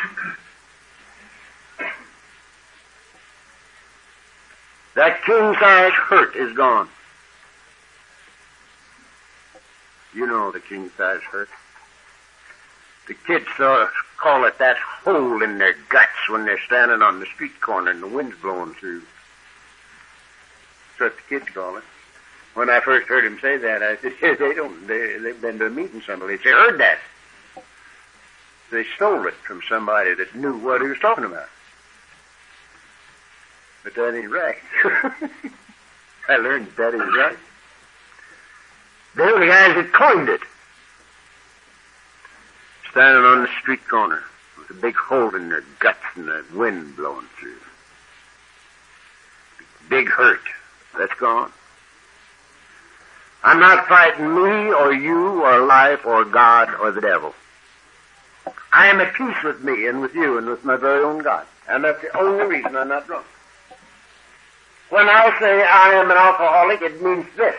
that 4.97 5.23
king 5.25 5.55
size 5.61 5.93
hurt 5.93 6.35
is 6.35 6.57
gone. 6.57 6.89
You 10.15 10.27
know 10.27 10.51
the 10.51 10.61
king 10.61 10.91
size 10.97 11.23
hurt. 11.23 11.49
The 13.07 13.15
kids 13.15 13.47
uh, 13.59 13.89
call 14.17 14.45
it 14.45 14.59
that 14.59 14.79
hole 14.79 15.43
in 15.43 15.59
their 15.59 15.75
guts 15.89 16.29
when 16.31 16.47
they're 16.47 16.61
standing 16.67 17.03
on 17.03 17.21
the 17.21 17.27
street 17.27 17.61
corner 17.61 17.91
and 17.91 18.03
the 18.03 18.09
wind's 18.09 18.37
blowing 18.41 18.75
through. 18.75 19.03
That's 20.99 21.13
what 21.13 21.17
the 21.17 21.23
kids 21.29 21.51
call 21.53 21.77
it. 21.77 21.85
When 22.55 22.71
I 22.71 22.81
first 22.81 23.09
heard 23.09 23.25
him 23.25 23.39
say 23.41 23.57
that, 23.59 23.83
I 23.83 23.97
said, 24.21 24.39
they 24.39 24.55
don't, 24.55 24.87
they, 24.87 25.19
they've 25.19 25.41
been 25.41 25.59
to 25.59 25.67
a 25.67 25.71
meeting 25.71 26.03
somebody. 26.07 26.37
They 26.37 26.51
heard 26.51 26.79
that. 26.79 26.99
They 28.71 28.85
stole 28.97 29.27
it 29.27 29.35
from 29.35 29.61
somebody 29.69 30.15
that 30.15 30.35
knew 30.35 30.57
what 30.57 30.81
he 30.81 30.89
was 30.89 30.99
talking 30.99 31.25
about. 31.25 31.49
But 33.83 33.95
that 33.95 34.17
ain't 34.17 34.31
right. 34.31 34.57
I 36.29 36.37
learned 36.37 36.69
that 36.79 36.95
ain't 36.95 37.17
right. 37.17 37.37
They 39.17 39.25
were 39.25 39.41
the 39.41 39.47
guys 39.47 39.75
that 39.77 39.93
coined 39.93 40.29
it. 40.29 40.41
Standing 42.91 43.25
on 43.25 43.43
the 43.43 43.49
street 43.61 43.87
corner 43.89 44.23
with 44.57 44.71
a 44.71 44.81
big 44.81 44.97
hole 44.97 45.35
in 45.35 45.51
their 45.51 45.65
guts 45.81 45.99
and 46.15 46.27
the 46.27 46.45
wind 46.55 46.97
blowing 46.97 47.27
through. 47.39 47.57
Big 49.89 50.09
hurt. 50.09 50.41
That's 50.97 51.15
gone. 51.15 51.53
I'm 53.45 53.61
not 53.61 53.87
fighting 53.87 54.35
me 54.35 54.73
or 54.73 54.91
you 54.95 55.45
or 55.45 55.67
life 55.67 56.07
or 56.07 56.25
God 56.25 56.75
or 56.81 56.91
the 56.91 57.03
devil. 57.03 57.35
I 58.73 58.87
am 58.87 59.03
at 59.03 59.13
peace 59.13 59.37
with 59.45 59.63
me 59.63 59.87
and 59.87 60.01
with 60.01 60.15
you 60.15 60.39
and 60.39 60.47
with 60.49 60.65
my 60.65 60.77
very 60.77 61.05
own 61.05 61.23
God. 61.23 61.47
And 61.69 61.85
that's 61.85 62.01
the 62.01 62.17
only 62.17 62.47
reason 62.47 62.75
I'm 62.75 62.89
not 62.89 63.07
drunk. 63.07 63.27
When 64.89 65.07
I 65.07 65.39
say 65.39 65.63
I 65.63 65.91
am 65.91 66.11
an 66.11 66.17
alcoholic, 66.17 66.81
it 66.81 67.03
means 67.03 67.27
this. 67.37 67.55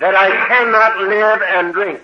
That 0.00 0.14
I 0.14 0.28
cannot 0.46 0.98
live 0.98 1.42
and 1.42 1.72
drink. 1.72 2.02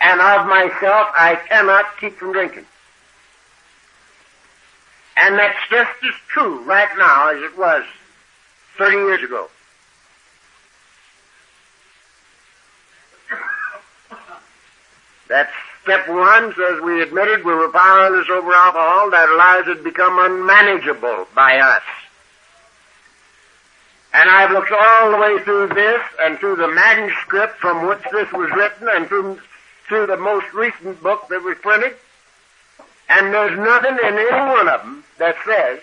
And 0.00 0.20
of 0.22 0.46
myself, 0.46 1.08
I 1.14 1.38
cannot 1.48 1.84
keep 2.00 2.16
from 2.16 2.32
drinking. 2.32 2.64
And 5.18 5.38
that's 5.38 5.58
just 5.70 5.90
as 6.02 6.14
true 6.28 6.62
right 6.62 6.88
now 6.96 7.28
as 7.28 7.42
it 7.42 7.58
was 7.58 7.84
30 8.78 8.96
years 8.96 9.22
ago. 9.22 9.50
That's 15.28 15.52
step 15.82 16.08
one 16.08 16.54
says 16.54 16.80
we 16.80 17.02
admitted 17.02 17.44
we 17.44 17.54
were 17.54 17.68
powerless 17.68 18.28
over 18.30 18.52
alcohol, 18.52 19.10
that 19.10 19.28
lives 19.36 19.68
had 19.68 19.84
become 19.84 20.18
unmanageable 20.18 21.26
by 21.34 21.58
us. 21.58 21.82
And 24.12 24.30
I've 24.30 24.50
looked 24.50 24.72
all 24.72 25.10
the 25.10 25.18
way 25.18 25.38
through 25.42 25.68
this 25.68 26.00
and 26.22 26.38
through 26.38 26.56
the 26.56 26.68
manuscript 26.68 27.58
from 27.58 27.86
which 27.86 28.02
this 28.12 28.30
was 28.32 28.50
written 28.52 28.88
and 28.90 29.06
through, 29.06 29.40
through 29.88 30.06
the 30.06 30.16
most 30.16 30.46
recent 30.54 31.02
book 31.02 31.28
that 31.28 31.42
was 31.42 31.58
printed. 31.58 31.94
And 33.08 33.32
there's 33.32 33.58
nothing 33.58 33.98
in 33.98 34.18
any 34.18 34.30
one 34.30 34.68
of 34.68 34.80
them 34.80 35.04
that 35.18 35.36
says 35.44 35.80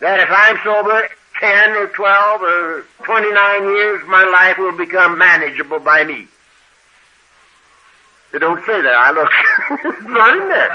that 0.00 0.20
if 0.20 0.28
I'm 0.30 0.58
sober 0.64 1.08
10 1.40 1.70
or 1.76 1.86
12 1.88 2.42
or 2.42 2.84
29 3.04 3.62
years, 3.64 4.02
my 4.08 4.24
life 4.24 4.58
will 4.58 4.76
become 4.76 5.16
manageable 5.16 5.78
by 5.78 6.04
me. 6.04 6.26
They 8.32 8.38
don't 8.38 8.64
say 8.64 8.80
that. 8.80 8.94
I 8.94 9.10
look. 9.12 9.30
it's 9.84 10.08
not 10.08 10.36
in 10.36 10.48
there. 10.48 10.70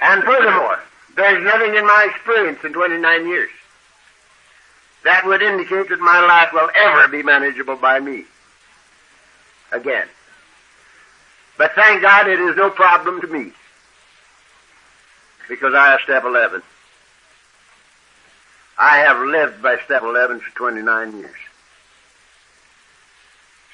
and 0.02 0.24
furthermore, 0.24 0.80
there's 1.16 1.44
nothing 1.44 1.76
in 1.76 1.86
my 1.86 2.08
experience 2.10 2.58
in 2.64 2.72
29 2.72 3.28
years 3.28 3.50
that 5.04 5.24
would 5.24 5.42
indicate 5.42 5.88
that 5.88 6.00
my 6.00 6.20
life 6.20 6.52
will 6.52 6.70
ever 6.76 7.08
be 7.08 7.22
manageable 7.22 7.76
by 7.76 8.00
me. 8.00 8.24
Again. 9.72 10.08
But 11.56 11.72
thank 11.74 12.02
God 12.02 12.26
it 12.26 12.40
is 12.40 12.56
no 12.56 12.70
problem 12.70 13.20
to 13.20 13.26
me. 13.26 13.52
Because 15.48 15.74
I 15.74 15.92
have 15.92 16.00
step 16.00 16.24
11. 16.24 16.62
I 18.80 19.00
have 19.00 19.20
lived 19.20 19.62
by 19.62 19.76
step 19.84 20.02
11 20.02 20.40
for 20.40 20.56
29 20.56 21.18
years. 21.18 21.36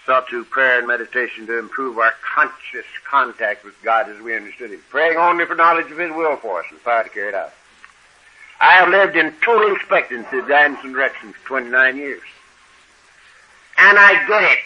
Sought 0.04 0.28
through 0.28 0.46
prayer 0.46 0.80
and 0.80 0.88
meditation 0.88 1.46
to 1.46 1.60
improve 1.60 1.96
our 1.98 2.12
conscious 2.34 2.86
contact 3.08 3.64
with 3.64 3.80
God 3.84 4.08
as 4.08 4.20
we 4.20 4.34
understood 4.34 4.72
Him. 4.72 4.80
Praying 4.90 5.16
only 5.16 5.46
for 5.46 5.54
knowledge 5.54 5.92
of 5.92 5.98
His 5.98 6.10
will 6.10 6.36
for 6.38 6.58
us 6.58 6.66
and 6.70 6.82
power 6.82 7.04
to 7.04 7.08
carry 7.08 7.28
it 7.28 7.34
out. 7.34 7.52
I 8.60 8.72
have 8.72 8.88
lived 8.88 9.16
in 9.16 9.32
total 9.44 9.76
expectancy 9.76 10.38
of 10.38 10.48
guidance 10.48 10.80
and 10.82 10.92
direction 10.92 11.32
for 11.32 11.46
29 11.46 11.96
years. 11.98 12.22
And 13.78 13.96
I 13.96 14.26
get 14.26 14.42
it. 14.42 14.58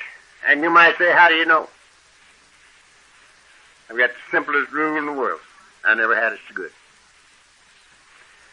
And 0.49 0.63
you 0.63 0.71
might 0.71 0.97
say, 0.97 1.13
how 1.13 1.29
do 1.29 1.35
you 1.35 1.45
know? 1.45 1.69
I've 3.91 3.99
got 3.99 4.09
the 4.09 4.31
simplest 4.31 4.73
rule 4.73 4.97
in 4.97 5.05
the 5.05 5.13
world. 5.13 5.41
I 5.85 5.95
never 5.95 6.15
had 6.15 6.33
it 6.33 6.39
so 6.49 6.55
good. 6.55 6.73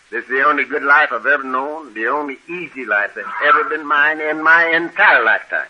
This 0.09 0.23
is 0.23 0.29
the 0.29 0.45
only 0.45 0.63
good 0.63 0.83
life 0.83 1.11
I've 1.11 1.25
ever 1.25 1.43
known, 1.43 1.93
the 1.93 2.07
only 2.07 2.37
easy 2.47 2.85
life 2.85 3.11
that's 3.15 3.27
ever 3.45 3.65
been 3.65 3.85
mine 3.85 4.21
in 4.21 4.41
my 4.41 4.67
entire 4.67 5.23
lifetime. 5.23 5.67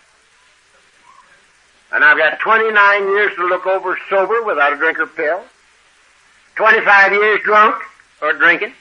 And 1.90 2.04
I've 2.04 2.18
got 2.18 2.38
29 2.38 3.08
years 3.08 3.34
to 3.36 3.46
look 3.46 3.66
over 3.66 3.98
sober 4.08 4.42
without 4.42 4.72
a 4.72 4.76
drink 4.76 5.00
or 5.00 5.06
pill. 5.06 5.42
25 6.56 7.12
years 7.12 7.40
drunk 7.42 7.82
or 8.20 8.32
drinking. 8.34 8.74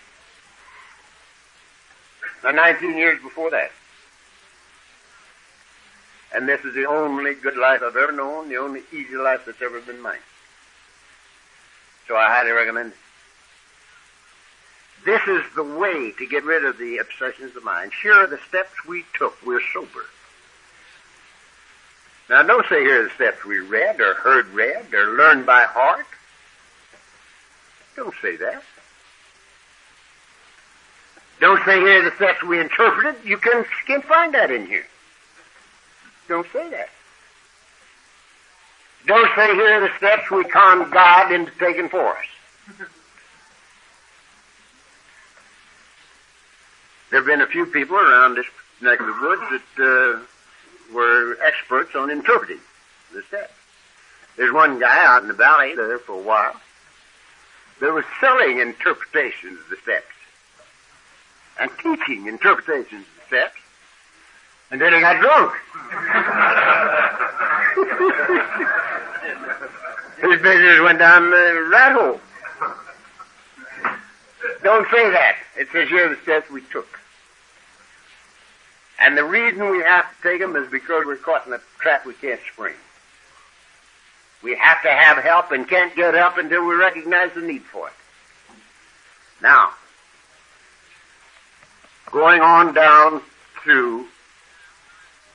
And 2.44 2.56
19 2.56 2.98
years 2.98 3.22
before 3.22 3.50
that. 3.52 3.72
And 6.36 6.48
this 6.48 6.64
is 6.66 6.76
the 6.76 6.86
only 6.86 7.34
good 7.34 7.58
life 7.58 7.82
I've 7.82 7.96
ever 7.96 8.12
known, 8.12 8.50
the 8.50 8.58
only 8.58 8.82
easy 8.92 9.16
life 9.16 9.44
that's 9.46 9.62
ever 9.62 9.80
been 9.82 10.02
mine. 10.02 10.20
So 12.08 12.16
I 12.16 12.28
highly 12.28 12.52
recommend 12.52 12.92
it. 12.92 12.98
This 15.06 15.22
is 15.28 15.44
the 15.56 15.64
way 15.64 16.12
to 16.12 16.28
get 16.28 16.44
rid 16.44 16.66
of 16.66 16.78
the 16.78 16.98
obsessions 16.98 17.50
of 17.50 17.54
the 17.56 17.62
mind. 17.62 17.94
Sure, 17.94 18.28
the 18.28 18.40
steps 18.48 18.86
we 18.86 19.06
took, 19.18 19.38
we're 19.46 19.62
sober. 19.74 20.06
Now, 22.30 22.44
don't 22.44 22.68
say 22.68 22.82
here 22.82 23.04
the 23.04 23.10
steps 23.12 23.46
we 23.46 23.60
read 23.60 24.02
or 24.02 24.16
heard 24.16 24.48
read 24.50 24.94
or 24.94 25.18
learned 25.18 25.46
by 25.46 25.64
heart. 25.64 26.06
Don't 27.96 28.14
say 28.22 28.36
that. 28.36 28.64
Don't 31.40 31.64
say 31.64 31.80
here 31.80 32.04
the 32.04 32.16
steps 32.16 32.44
we 32.44 32.60
interpreted. 32.60 33.16
You 33.24 33.38
can, 33.38 33.66
can 33.86 34.02
find 34.02 34.34
that 34.34 34.52
in 34.52 34.66
here. 34.66 34.88
Don't 36.28 36.48
say 36.52 36.70
that. 36.70 36.90
Don't 39.06 39.30
say 39.36 39.54
here 39.56 39.80
the 39.80 39.96
steps 39.98 40.30
we 40.30 40.44
conned 40.44 40.92
God 40.92 41.32
into 41.32 41.52
taking 41.60 41.88
for 41.88 42.18
us. 42.18 42.90
There 47.10 47.20
have 47.20 47.26
been 47.26 47.42
a 47.42 47.48
few 47.48 47.66
people 47.66 47.96
around 47.96 48.36
this 48.36 48.46
neck 48.82 49.00
of 49.00 49.06
the 49.08 49.14
woods 49.22 49.42
that 49.52 49.62
uh, 49.84 50.94
were 50.94 51.38
experts 51.42 51.96
on 51.96 52.12
interpreting 52.12 52.60
the 53.14 53.22
steps. 53.24 53.54
There's 54.36 54.54
one 54.54 54.80
guy 54.80 55.06
out 55.06 55.22
in 55.22 55.30
the 55.30 55.34
valley 55.34 55.74
there 55.76 56.00
for 56.00 56.20
a 56.20 56.22
while. 56.22 56.56
They 57.80 57.88
were 57.88 58.06
selling 58.20 58.60
interpretations 58.60 59.60
of 59.60 59.70
the 59.70 59.78
steps 59.78 60.06
and 61.60 61.72
teaching 61.82 62.28
interpretations 62.28 63.06
of 63.06 63.16
the 63.16 63.22
steps. 63.28 63.58
And 64.70 64.82
then 64.82 64.94
he 64.94 65.00
got 65.00 65.22
drunk. 65.22 65.54
His 70.22 70.42
business 70.42 70.82
went 70.82 71.00
down 71.00 71.30
the 71.30 71.68
rat 71.72 71.94
hole. 71.94 72.20
Don't 74.68 74.86
say 74.92 75.10
that. 75.12 75.38
It 75.58 75.70
says 75.72 75.88
here 75.88 76.10
the 76.10 76.18
steps 76.24 76.52
we 76.52 76.60
took. 76.60 77.00
And 79.00 79.18
the 79.18 79.24
reason 79.24 79.72
we 79.72 79.82
have 79.82 80.04
to 80.14 80.22
take 80.22 80.42
them 80.42 80.58
is 80.58 80.70
because 80.70 81.06
we're 81.06 81.16
caught 81.16 81.48
in 81.48 81.54
a 81.54 81.62
trap 81.80 82.06
we 82.06 82.14
can't 82.14 82.42
spring. 82.52 82.76
We 84.44 84.58
have 84.58 84.82
to 84.82 84.92
have 84.92 85.24
help 85.24 85.54
and 85.54 85.70
can't 85.70 85.96
get 85.96 86.14
help 86.16 86.38
until 86.38 86.68
we 86.68 86.76
recognize 86.76 87.32
the 87.34 87.44
need 87.44 87.62
for 87.62 87.88
it. 87.88 87.94
Now, 89.42 89.70
going 92.12 92.42
on 92.42 92.74
down 92.74 93.22
through 93.64 94.08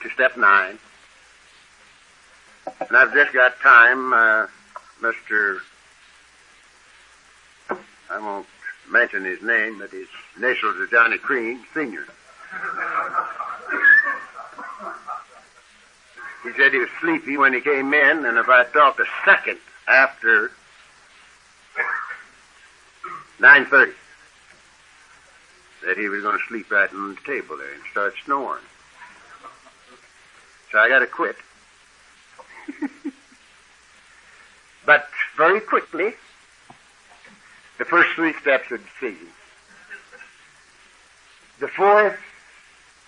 to 0.02 0.10
step 0.10 0.36
nine, 0.36 0.78
and 2.66 2.94
I've 2.94 3.14
just 3.14 3.32
got 3.32 3.58
time, 3.60 4.12
uh, 4.12 4.46
Mr. 5.00 5.60
I 8.10 8.18
won't 8.18 8.46
mention 8.92 9.24
his 9.24 9.42
name, 9.42 9.78
but 9.78 9.90
his 9.90 10.06
initials 10.36 10.76
are 10.76 10.86
Johnny 10.86 11.18
Crean, 11.18 11.60
Sr. 11.74 12.06
He 16.44 16.52
said 16.56 16.72
he 16.72 16.78
was 16.78 16.88
sleepy 17.00 17.36
when 17.36 17.52
he 17.54 17.60
came 17.60 17.94
in, 17.94 18.24
and 18.26 18.36
if 18.36 18.48
I 18.48 18.64
talked 18.64 19.00
a 19.00 19.06
second 19.24 19.58
after 19.88 20.50
9.30, 23.40 23.92
that 25.86 25.96
he 25.96 26.08
was 26.08 26.22
going 26.22 26.38
to 26.38 26.44
sleep 26.48 26.70
right 26.70 26.92
on 26.92 27.14
the 27.14 27.20
table 27.24 27.56
there 27.56 27.72
and 27.72 27.82
start 27.90 28.14
snoring. 28.24 28.62
So 30.70 30.78
I 30.78 30.88
got 30.88 31.00
to 31.00 31.06
quit. 31.06 31.36
but 34.86 35.08
very 35.36 35.60
quickly, 35.60 36.14
the 37.82 37.88
first 37.88 38.10
three 38.14 38.32
steps 38.34 38.70
of 38.70 38.80
decision. 38.80 39.26
The 41.58 41.66
fourth 41.66 42.16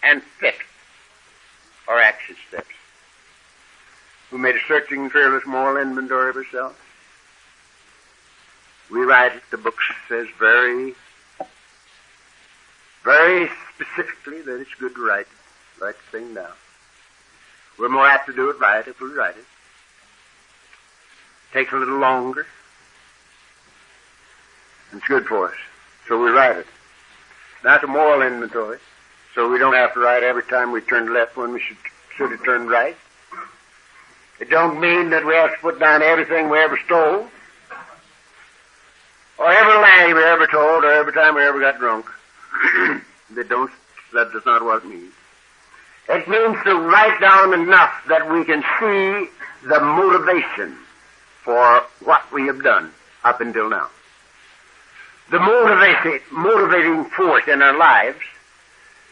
and 0.02 0.20
fifth 0.20 0.66
are 1.86 2.00
action 2.00 2.34
steps. 2.48 2.74
We 4.32 4.38
made 4.38 4.56
a 4.56 4.58
searching, 4.66 5.08
fearless 5.10 5.46
moral 5.46 5.80
inventory 5.80 6.30
of 6.30 6.36
ourselves. 6.36 6.74
We 8.90 9.02
write 9.02 9.36
it, 9.36 9.44
the 9.52 9.58
book 9.58 9.76
says 10.08 10.26
very, 10.40 10.94
very 13.04 13.48
specifically 13.76 14.42
that 14.42 14.60
it's 14.60 14.74
good 14.80 14.96
to 14.96 15.06
write 15.06 15.20
it. 15.20 15.80
Write 15.80 15.94
the 16.10 16.18
thing 16.18 16.34
down. 16.34 16.50
We're 17.78 17.90
more 17.90 18.08
apt 18.08 18.26
to 18.26 18.34
do 18.34 18.50
it 18.50 18.58
right 18.58 18.84
if 18.88 19.00
we 19.00 19.12
write 19.12 19.36
it. 19.36 19.46
Takes 21.52 21.72
a 21.72 21.76
little 21.76 21.98
longer. 21.98 22.44
It's 24.94 25.06
good 25.06 25.26
for 25.26 25.48
us. 25.48 25.54
So 26.08 26.22
we 26.22 26.30
write 26.30 26.56
it. 26.56 26.66
That's 27.62 27.82
a 27.82 27.86
moral 27.86 28.22
inventory. 28.22 28.78
So 29.34 29.50
we 29.50 29.58
don't 29.58 29.74
have 29.74 29.92
to 29.94 30.00
write 30.00 30.22
every 30.22 30.44
time 30.44 30.70
we 30.70 30.80
turn 30.82 31.12
left 31.12 31.36
when 31.36 31.52
we 31.52 31.60
should, 31.60 31.76
should 32.16 32.30
have 32.30 32.44
turned 32.44 32.70
right. 32.70 32.96
It 34.38 34.50
don't 34.50 34.80
mean 34.80 35.10
that 35.10 35.24
we 35.24 35.34
have 35.34 35.52
to 35.52 35.58
put 35.60 35.80
down 35.80 36.02
everything 36.02 36.48
we 36.48 36.58
ever 36.58 36.78
stole. 36.84 37.26
Or 39.38 39.50
every 39.50 39.74
lie 39.74 40.12
we 40.14 40.22
ever 40.22 40.46
told 40.46 40.84
or 40.84 40.92
every 40.92 41.12
time 41.12 41.34
we 41.34 41.42
ever 41.42 41.58
got 41.58 41.78
drunk. 41.78 42.06
that 43.34 43.48
don't, 43.48 43.70
that 44.12 44.32
does 44.32 44.46
not 44.46 44.64
what 44.64 44.84
it 44.84 44.88
means. 44.88 45.12
It 46.08 46.28
means 46.28 46.56
to 46.64 46.74
write 46.76 47.18
down 47.20 47.54
enough 47.54 47.92
that 48.08 48.30
we 48.30 48.44
can 48.44 48.62
see 48.78 49.30
the 49.66 49.80
motivation 49.80 50.76
for 51.42 51.82
what 52.04 52.30
we 52.32 52.46
have 52.46 52.62
done 52.62 52.92
up 53.24 53.40
until 53.40 53.68
now. 53.68 53.88
The 55.30 55.38
motivating, 55.38 56.20
motivating 56.30 57.04
force 57.06 57.44
in 57.48 57.62
our 57.62 57.76
lives. 57.76 58.20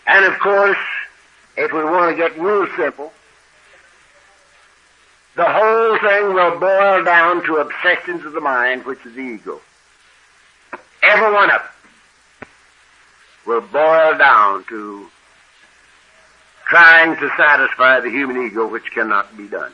And 0.06 0.24
of 0.26 0.38
course, 0.40 0.78
if 1.56 1.72
we 1.72 1.84
want 1.84 2.10
to 2.10 2.16
get 2.16 2.38
real 2.38 2.66
simple, 2.76 3.12
the 5.34 5.44
whole 5.44 5.98
thing 5.98 6.34
will 6.34 6.58
boil 6.60 7.04
down 7.04 7.44
to 7.46 7.56
obsessions 7.56 8.24
of 8.24 8.32
the 8.32 8.40
mind, 8.40 8.84
which 8.84 9.04
is 9.06 9.14
the 9.14 9.20
ego. 9.20 9.60
Every 11.02 11.32
one 11.32 11.50
of 11.50 11.60
them 11.62 12.48
will 13.46 13.60
boil 13.62 14.18
down 14.18 14.64
to 14.64 15.08
trying 16.68 17.16
to 17.16 17.30
satisfy 17.36 18.00
the 18.00 18.10
human 18.10 18.46
ego, 18.46 18.66
which 18.66 18.90
cannot 18.92 19.36
be 19.36 19.48
done. 19.48 19.72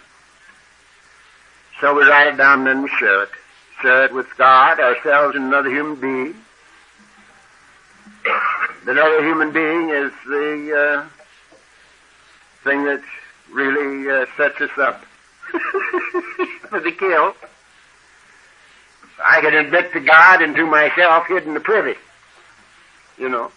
So 1.80 1.94
we 1.94 2.02
write 2.04 2.34
it 2.34 2.36
down 2.36 2.60
and 2.60 2.66
then 2.66 2.82
we 2.82 2.88
share 2.88 3.24
it. 3.24 3.30
It 3.84 4.12
with 4.12 4.26
God, 4.36 4.80
ourselves, 4.80 5.36
and 5.36 5.44
another 5.44 5.70
human 5.70 6.00
being. 6.00 6.34
The 8.84 8.92
other 8.92 9.24
human 9.24 9.52
being 9.52 9.90
is 9.90 10.12
the 10.26 11.06
uh, 11.06 11.08
thing 12.64 12.84
that 12.84 13.02
really 13.50 14.10
uh, 14.10 14.26
sets 14.36 14.60
us 14.60 14.76
up 14.78 15.04
for 16.68 16.80
the 16.80 16.92
kill. 16.92 17.34
I 19.24 19.40
can 19.40 19.54
admit 19.54 19.92
to 19.92 20.00
God 20.00 20.42
and 20.42 20.54
to 20.56 20.66
myself 20.66 21.26
hidden 21.26 21.54
the 21.54 21.60
privy. 21.60 21.98
You 23.16 23.28
know. 23.28 23.50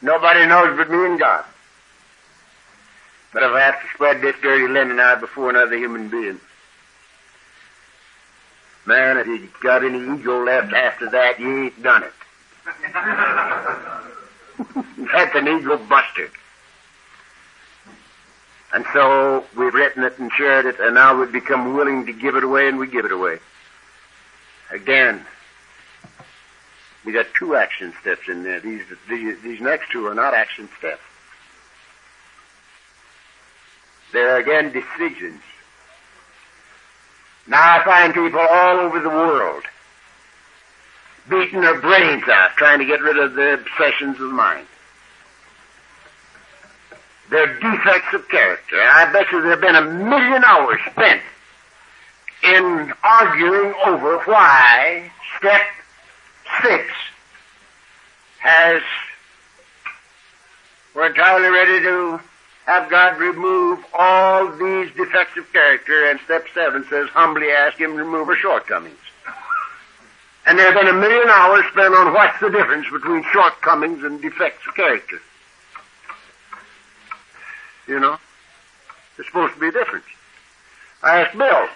Nobody 0.00 0.46
knows 0.46 0.76
but 0.76 0.90
me 0.90 1.04
and 1.04 1.18
God. 1.18 1.44
But 3.32 3.42
if 3.42 3.50
I 3.52 3.60
have 3.60 3.80
to 3.80 3.88
spread 3.94 4.20
this 4.20 4.36
dirty 4.42 4.68
linen 4.68 4.98
out 5.00 5.20
before 5.20 5.50
another 5.50 5.76
human 5.76 6.08
being, 6.08 6.40
man, 8.88 9.18
if 9.18 9.26
you 9.26 9.48
got 9.62 9.84
any 9.84 9.98
ego 9.98 10.42
left 10.44 10.72
after 10.72 11.10
that, 11.10 11.38
you 11.38 11.64
ain't 11.64 11.82
done 11.82 12.02
it. 12.02 12.12
That's 15.12 15.36
an 15.36 15.46
ego 15.46 15.76
buster. 15.76 16.30
And 18.72 18.84
so 18.92 19.44
we've 19.56 19.72
written 19.72 20.02
it 20.04 20.18
and 20.18 20.32
shared 20.32 20.66
it, 20.66 20.80
and 20.80 20.94
now 20.94 21.18
we've 21.18 21.30
become 21.30 21.74
willing 21.74 22.06
to 22.06 22.12
give 22.12 22.34
it 22.34 22.44
away, 22.44 22.68
and 22.68 22.78
we 22.78 22.86
give 22.86 23.04
it 23.04 23.12
away. 23.12 23.38
Again, 24.70 25.24
we 27.04 27.12
got 27.12 27.26
two 27.38 27.56
action 27.56 27.92
steps 28.00 28.28
in 28.28 28.42
there. 28.42 28.60
These, 28.60 28.82
these, 29.08 29.40
these 29.42 29.60
next 29.60 29.90
two 29.92 30.06
are 30.06 30.14
not 30.14 30.34
action 30.34 30.68
steps. 30.78 31.02
They're 34.12 34.38
again 34.38 34.72
decisions. 34.72 35.42
Now 37.48 37.80
I 37.80 37.84
find 37.84 38.14
people 38.14 38.40
all 38.40 38.78
over 38.78 39.00
the 39.00 39.08
world 39.08 39.64
beating 41.28 41.60
their 41.60 41.80
brains 41.80 42.24
out 42.28 42.50
trying 42.56 42.78
to 42.78 42.84
get 42.84 43.00
rid 43.00 43.18
of 43.18 43.34
the 43.34 43.54
obsessions 43.54 44.14
of 44.20 44.28
the 44.28 44.34
mind. 44.34 44.66
They're 47.30 47.54
defects 47.58 48.14
of 48.14 48.28
character. 48.28 48.80
I 48.80 49.12
bet 49.12 49.30
you 49.30 49.42
there 49.42 49.50
have 49.50 49.60
been 49.60 49.76
a 49.76 49.82
million 49.82 50.44
hours 50.44 50.80
spent 50.90 51.20
in 52.42 52.92
arguing 53.02 53.74
over 53.86 54.18
why 54.24 55.10
step 55.38 55.62
six 56.62 56.84
has, 58.38 58.82
we're 60.94 61.06
entirely 61.06 61.48
ready 61.48 61.80
to 61.82 62.20
have 62.68 62.90
God 62.90 63.18
remove 63.18 63.82
all 63.94 64.52
these 64.52 64.94
defects 64.94 65.38
of 65.38 65.50
character, 65.54 66.10
and 66.10 66.20
step 66.26 66.44
seven 66.52 66.84
says 66.90 67.08
humbly 67.08 67.50
ask 67.50 67.78
Him 67.78 67.92
to 67.92 68.04
remove 68.04 68.28
our 68.28 68.36
shortcomings. 68.36 68.98
And 70.44 70.58
there 70.58 70.70
have 70.70 70.74
been 70.74 70.94
a 70.94 71.00
million 71.00 71.30
hours 71.30 71.64
spent 71.72 71.94
on 71.94 72.12
what's 72.12 72.38
the 72.40 72.50
difference 72.50 72.86
between 72.92 73.24
shortcomings 73.32 74.04
and 74.04 74.20
defects 74.20 74.66
of 74.68 74.74
character. 74.74 75.18
You 77.86 78.00
know? 78.00 78.18
There's 79.16 79.28
supposed 79.28 79.54
to 79.54 79.60
be 79.60 79.68
a 79.68 79.72
difference. 79.72 80.04
I 81.02 81.22
asked 81.22 81.38
Bill. 81.38 81.68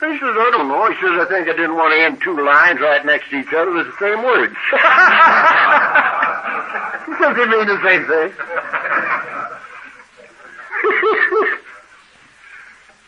He 0.00 0.18
says, 0.18 0.36
I 0.36 0.50
don't 0.52 0.68
know. 0.68 0.90
He 0.90 1.00
says, 1.00 1.18
I 1.18 1.24
think 1.30 1.48
I 1.48 1.52
didn't 1.52 1.76
want 1.76 1.94
to 1.94 1.98
end 1.98 2.20
two 2.22 2.44
lines 2.44 2.78
right 2.78 3.04
next 3.06 3.30
to 3.30 3.36
each 3.36 3.54
other 3.54 3.72
with 3.72 3.86
the 3.86 3.96
same 3.98 4.22
words. 4.22 4.54
he 7.06 7.12
says 7.16 7.36
mean 7.36 7.66
the 7.66 7.80
same 7.82 8.04
thing. 8.06 8.32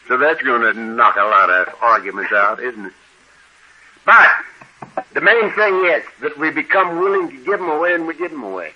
so 0.09 0.17
that's 0.17 0.43
going 0.43 0.63
to 0.63 0.81
knock 0.81 1.17
a 1.17 1.25
lot 1.25 1.51
of 1.51 1.69
arguments 1.81 2.33
out, 2.33 2.63
isn't 2.63 2.87
it? 2.87 2.93
But 4.05 4.29
the 5.13 5.21
main 5.21 5.51
thing 5.53 5.87
is 5.87 6.05
that 6.21 6.39
we 6.39 6.51
become 6.51 6.99
willing 6.99 7.29
to 7.29 7.37
give 7.45 7.59
them 7.59 7.69
away 7.69 7.95
and 7.95 8.07
we 8.07 8.15
give 8.15 8.31
them 8.31 8.45
away. 8.45 8.73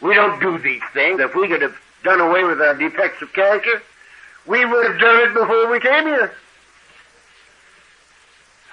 We 0.00 0.14
don't 0.14 0.40
do 0.40 0.58
these 0.58 0.82
things. 0.92 1.20
If 1.20 1.34
we 1.34 1.48
could 1.48 1.62
have 1.62 1.76
done 2.02 2.20
away 2.20 2.44
with 2.44 2.60
our 2.60 2.74
defects 2.74 3.22
of 3.22 3.32
character, 3.32 3.82
we 4.46 4.64
would 4.64 4.86
have 4.86 5.00
done 5.00 5.20
it 5.22 5.34
before 5.34 5.70
we 5.70 5.80
came 5.80 6.04
here. 6.04 6.32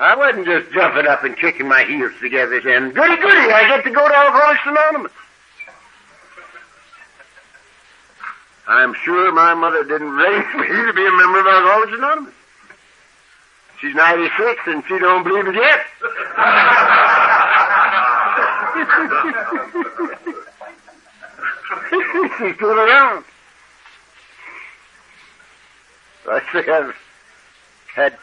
I 0.01 0.15
wasn't 0.15 0.47
just 0.47 0.71
jumping 0.73 1.05
up 1.05 1.23
and 1.23 1.37
kicking 1.37 1.67
my 1.67 1.83
heels 1.83 2.11
together 2.19 2.59
saying, 2.59 2.93
goody 2.93 3.17
goody, 3.17 3.53
I 3.53 3.67
get 3.67 3.83
to 3.83 3.91
go 3.91 4.07
to 4.07 4.15
Alcoholics 4.15 4.61
Anonymous. 4.65 5.11
I'm 8.67 8.95
sure 9.05 9.31
my 9.31 9.53
mother 9.53 9.83
didn't 9.83 10.09
raise 10.09 10.45
me 10.55 10.67
to 10.67 10.93
be 10.93 11.05
a 11.05 11.11
member 11.11 11.41
of 11.41 11.45
Alcoholics 11.45 11.93
Anonymous. 11.93 12.33
She's 13.79 13.93
96 13.93 14.61
and 14.65 14.83
she 14.87 14.97
don't 14.97 15.23
believe 15.23 15.47
it 15.47 15.53
yet. 15.53 15.85
She's 22.39 22.55
still 22.55 22.71
around. 22.71 23.23
I 26.27 26.41
say 26.51 26.71
I've 26.71 26.95
had 27.93 28.17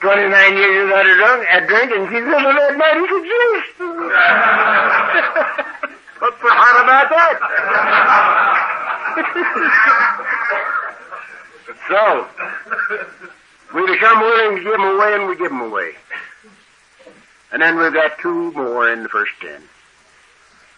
29 0.00 0.56
years 0.56 0.84
without 0.84 1.06
a 1.06 1.14
drunk, 1.16 1.46
a 1.50 1.66
drink, 1.66 1.90
and 1.90 2.08
she's 2.08 2.22
living 2.22 2.56
at 2.56 2.76
96 2.76 3.26
years. 3.26 3.64
What's 6.20 6.40
so 6.40 6.48
hot 6.48 6.84
about 6.84 7.10
that? 7.10 7.38
so, 11.88 12.26
we 13.74 13.86
become 13.92 14.20
willing 14.20 14.56
to 14.58 14.62
give 14.62 14.72
them 14.72 14.82
away, 14.82 15.14
and 15.14 15.28
we 15.28 15.36
give 15.36 15.50
them 15.50 15.62
away. 15.62 15.92
And 17.50 17.60
then 17.60 17.76
we've 17.76 17.92
got 17.92 18.18
two 18.20 18.52
more 18.52 18.92
in 18.92 19.02
the 19.02 19.08
first 19.08 19.32
ten. 19.40 19.62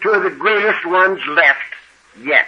Two 0.01 0.10
of 0.10 0.22
the 0.22 0.30
greatest 0.30 0.86
ones 0.86 1.20
left 1.28 1.74
yet. 2.22 2.47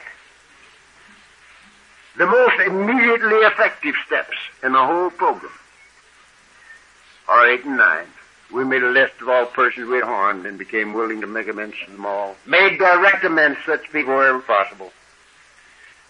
The 2.17 2.25
most 2.27 2.61
immediately 2.67 3.37
effective 3.45 3.95
steps 4.07 4.37
in 4.63 4.73
the 4.73 4.85
whole 4.85 5.11
program 5.11 5.53
are 7.29 7.47
eight 7.49 7.65
and 7.65 7.77
nine. 7.77 8.07
We 8.53 8.65
made 8.65 8.83
a 8.83 8.91
list 8.91 9.15
of 9.21 9.29
all 9.29 9.47
persons 9.47 9.89
we 9.89 9.97
had 9.97 10.05
harmed 10.05 10.45
and 10.45 10.59
became 10.59 10.93
willing 10.93 11.23
to 11.23 11.27
make 11.27 11.49
amends 11.49 11.77
to 11.85 11.91
them 11.91 12.05
all. 12.05 12.37
Made 12.47 12.79
direct 12.79 13.25
amends 13.25 13.59
to 13.61 13.79
such 13.79 13.91
people 13.93 14.15
wherever 14.15 14.41
possible. 14.41 14.93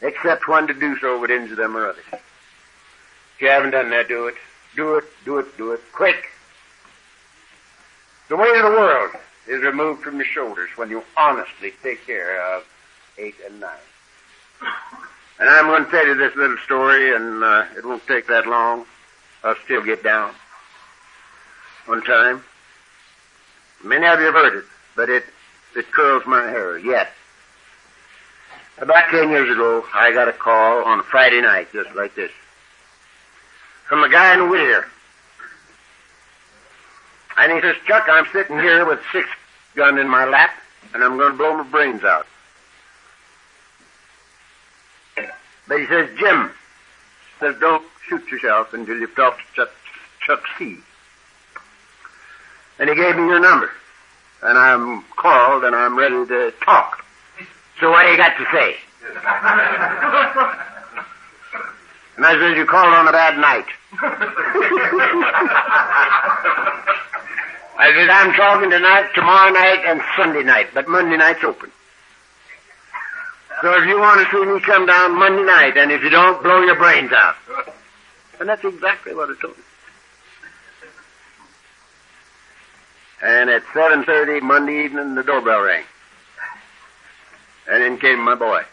Except 0.00 0.48
when 0.48 0.66
to 0.66 0.74
do 0.74 0.98
so 0.98 1.20
would 1.20 1.30
injure 1.30 1.54
them 1.54 1.76
or 1.76 1.86
others. 1.88 2.04
If 2.12 3.40
you 3.40 3.48
haven't 3.48 3.70
done 3.70 3.90
that, 3.90 4.08
do 4.08 4.26
it. 4.26 4.34
Do 4.74 4.96
it, 4.96 5.04
do 5.24 5.38
it, 5.38 5.56
do 5.56 5.72
it. 5.72 5.80
Quick. 5.92 6.30
The 8.28 8.36
weight 8.36 8.56
of 8.56 8.64
the 8.64 8.78
world 8.78 9.10
is 9.46 9.62
removed 9.62 10.02
from 10.02 10.16
your 10.16 10.24
shoulders 10.24 10.70
when 10.76 10.90
you 10.90 11.04
honestly 11.16 11.72
take 11.82 12.04
care 12.06 12.40
of 12.56 12.64
eight 13.18 13.34
and 13.46 13.60
nine. 13.60 13.70
And 15.38 15.48
I'm 15.48 15.66
going 15.66 15.84
to 15.84 15.90
tell 15.90 16.06
you 16.06 16.14
this 16.14 16.34
little 16.36 16.56
story, 16.64 17.14
and 17.14 17.42
uh, 17.42 17.64
it 17.76 17.84
won't 17.84 18.06
take 18.06 18.26
that 18.28 18.46
long. 18.46 18.86
I'll 19.44 19.56
still 19.64 19.82
get 19.82 20.02
down. 20.02 20.32
One 21.86 22.02
time, 22.02 22.44
many 23.82 24.06
of 24.06 24.20
you 24.20 24.26
have 24.26 24.34
heard 24.34 24.58
it, 24.58 24.64
but 24.94 25.08
it 25.08 25.24
it 25.74 25.90
curls 25.90 26.22
my 26.26 26.42
hair 26.42 26.78
yet. 26.78 27.12
About 28.78 29.10
ten 29.10 29.30
years 29.30 29.50
ago, 29.50 29.84
I 29.92 30.12
got 30.12 30.28
a 30.28 30.32
call 30.32 30.84
on 30.84 31.00
a 31.00 31.02
Friday 31.02 31.40
night, 31.40 31.68
just 31.72 31.94
like 31.94 32.14
this, 32.14 32.30
from 33.88 34.04
a 34.04 34.08
guy 34.08 34.34
in 34.34 34.48
Whittier. 34.48 34.86
And 37.38 37.52
he 37.52 37.60
says, 37.60 37.76
Chuck, 37.86 38.06
I'm 38.10 38.26
sitting 38.32 38.58
here 38.58 38.84
with 38.84 39.00
six 39.10 39.28
gun 39.74 39.98
in 39.98 40.08
my 40.08 40.24
lap, 40.24 40.50
and 40.92 41.02
I'm 41.02 41.16
going 41.16 41.32
to 41.32 41.38
blow 41.38 41.56
my 41.56 41.62
brains 41.64 42.04
out. 42.04 42.26
But 45.66 45.80
he 45.80 45.86
says, 45.86 46.10
Jim, 46.18 46.50
says, 47.40 47.56
don't 47.58 47.84
shoot 48.06 48.26
yourself 48.30 48.74
until 48.74 48.98
you've 48.98 49.14
talked 49.14 49.40
to 49.40 49.44
Chuck, 49.54 49.70
Chuck 50.20 50.42
C. 50.58 50.78
And 52.82 52.90
he 52.90 52.96
gave 52.96 53.14
me 53.14 53.22
your 53.28 53.38
number. 53.38 53.70
And 54.42 54.58
I'm 54.58 55.04
called 55.14 55.62
and 55.62 55.72
I'm 55.72 55.96
ready 55.96 56.26
to 56.26 56.52
talk. 56.64 57.04
So 57.78 57.92
what 57.92 58.02
do 58.02 58.08
you 58.10 58.16
got 58.16 58.36
to 58.36 58.44
say? 58.50 58.74
and 62.16 62.26
I 62.26 62.34
says, 62.40 62.56
you 62.56 62.66
called 62.66 62.92
on 62.92 63.06
a 63.06 63.12
bad 63.12 63.38
night. 63.38 63.66
I 67.78 67.92
said, 67.94 68.10
I'm 68.10 68.32
talking 68.32 68.70
tonight, 68.70 69.10
tomorrow 69.14 69.52
night, 69.52 69.84
and 69.86 70.02
Sunday 70.16 70.42
night, 70.42 70.70
but 70.74 70.88
Monday 70.88 71.16
night's 71.16 71.44
open. 71.44 71.70
So 73.60 73.80
if 73.80 73.86
you 73.86 74.00
want 74.00 74.26
to 74.26 74.36
see 74.36 74.44
me 74.44 74.58
come 74.58 74.86
down 74.86 75.16
Monday 75.16 75.44
night, 75.44 75.76
and 75.76 75.92
if 75.92 76.02
you 76.02 76.10
don't, 76.10 76.42
blow 76.42 76.60
your 76.62 76.74
brains 76.74 77.12
out. 77.12 77.36
And 78.40 78.48
that's 78.48 78.64
exactly 78.64 79.14
what 79.14 79.30
I 79.30 79.34
told 79.40 79.54
him. 79.54 79.62
And 83.22 83.50
at 83.50 83.62
7.30 83.66 84.42
Monday 84.42 84.84
evening, 84.84 85.14
the 85.14 85.22
doorbell 85.22 85.62
rang. 85.62 85.84
And 87.70 87.84
in 87.84 87.98
came 87.98 88.18
my 88.18 88.34
boy. 88.34 88.64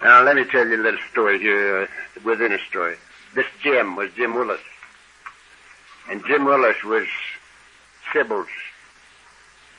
Now, 0.00 0.22
let 0.22 0.36
me 0.36 0.44
tell 0.44 0.66
you 0.66 0.76
a 0.76 0.84
little 0.84 1.00
story 1.10 1.40
here, 1.40 1.82
uh, 1.82 2.20
within 2.24 2.52
a 2.52 2.58
story. 2.70 2.94
This 3.34 3.46
Jim 3.60 3.96
was 3.96 4.10
Jim 4.14 4.34
Willis. 4.34 4.60
And 6.08 6.24
Jim 6.26 6.44
Willis 6.44 6.82
was 6.84 7.08
Sybil's 8.12 8.46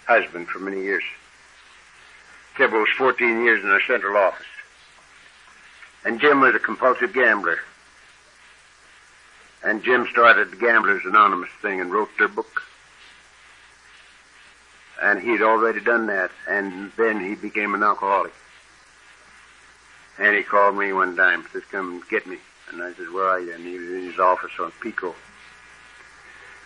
husband 0.06 0.50
for 0.50 0.60
many 0.60 0.82
years. 0.82 1.04
Sybil 2.58 2.80
was 2.80 2.90
14 2.98 3.42
years 3.42 3.64
in 3.64 3.70
the 3.70 3.80
central 3.88 4.18
office. 4.18 4.46
And 6.04 6.20
Jim 6.20 6.42
was 6.42 6.54
a 6.56 6.60
compulsive 6.60 7.14
gambler. 7.14 7.60
And 9.64 9.84
Jim 9.84 10.08
started 10.10 10.52
the 10.52 10.56
Gamblers 10.56 11.04
Anonymous 11.06 11.50
thing 11.62 11.82
and 11.82 11.92
wrote 11.92 12.10
their 12.18 12.28
book. 12.28 12.64
And 15.02 15.22
he'd 15.22 15.42
already 15.42 15.80
done 15.80 16.08
that, 16.08 16.32
and 16.48 16.92
then 16.98 17.20
he 17.20 17.36
became 17.36 17.74
an 17.74 17.84
alcoholic. 17.84 18.34
And 20.18 20.36
he 20.36 20.44
called 20.44 20.78
me 20.78 20.92
one 20.92 21.16
time, 21.16 21.46
says, 21.54 21.64
come 21.72 22.04
get 22.10 22.28
me. 22.28 22.38
And 22.72 22.84
I 22.84 22.94
said, 22.94 23.10
where 23.12 23.26
are 23.26 23.40
you? 23.40 23.54
And 23.54 23.66
he 23.66 23.78
was 23.78 23.90
in 23.90 24.04
his 24.12 24.20
office 24.20 24.52
on 24.60 24.72
Pico. 24.82 25.16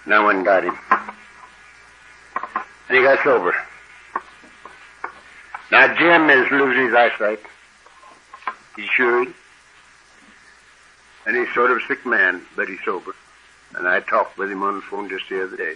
And 0.06 0.14
I 0.14 0.26
went 0.26 0.38
and 0.38 0.46
got 0.46 0.64
him. 0.64 0.78
And 2.90 2.98
he 2.98 3.04
got 3.04 3.24
sober. 3.24 3.56
Now 5.72 5.96
Jim 5.96 6.30
is 6.30 6.52
losing 6.52 6.88
his 6.88 6.94
eyesight. 6.94 7.40
He's 8.76 8.90
sure 8.90 9.26
and 11.26 11.36
he's 11.36 11.54
sort 11.54 11.72
of 11.72 11.78
a 11.78 11.88
sick 11.88 12.06
man, 12.06 12.42
but 12.56 12.68
he's 12.68 12.84
sober. 12.84 13.14
And 13.76 13.88
I 13.88 14.02
talked 14.02 14.38
with 14.38 14.52
him 14.52 14.64
on 14.64 14.76
the 14.76 14.82
phone 14.82 15.10
just 15.10 15.30
the 15.30 15.44
other 15.44 15.58
day. 15.58 15.76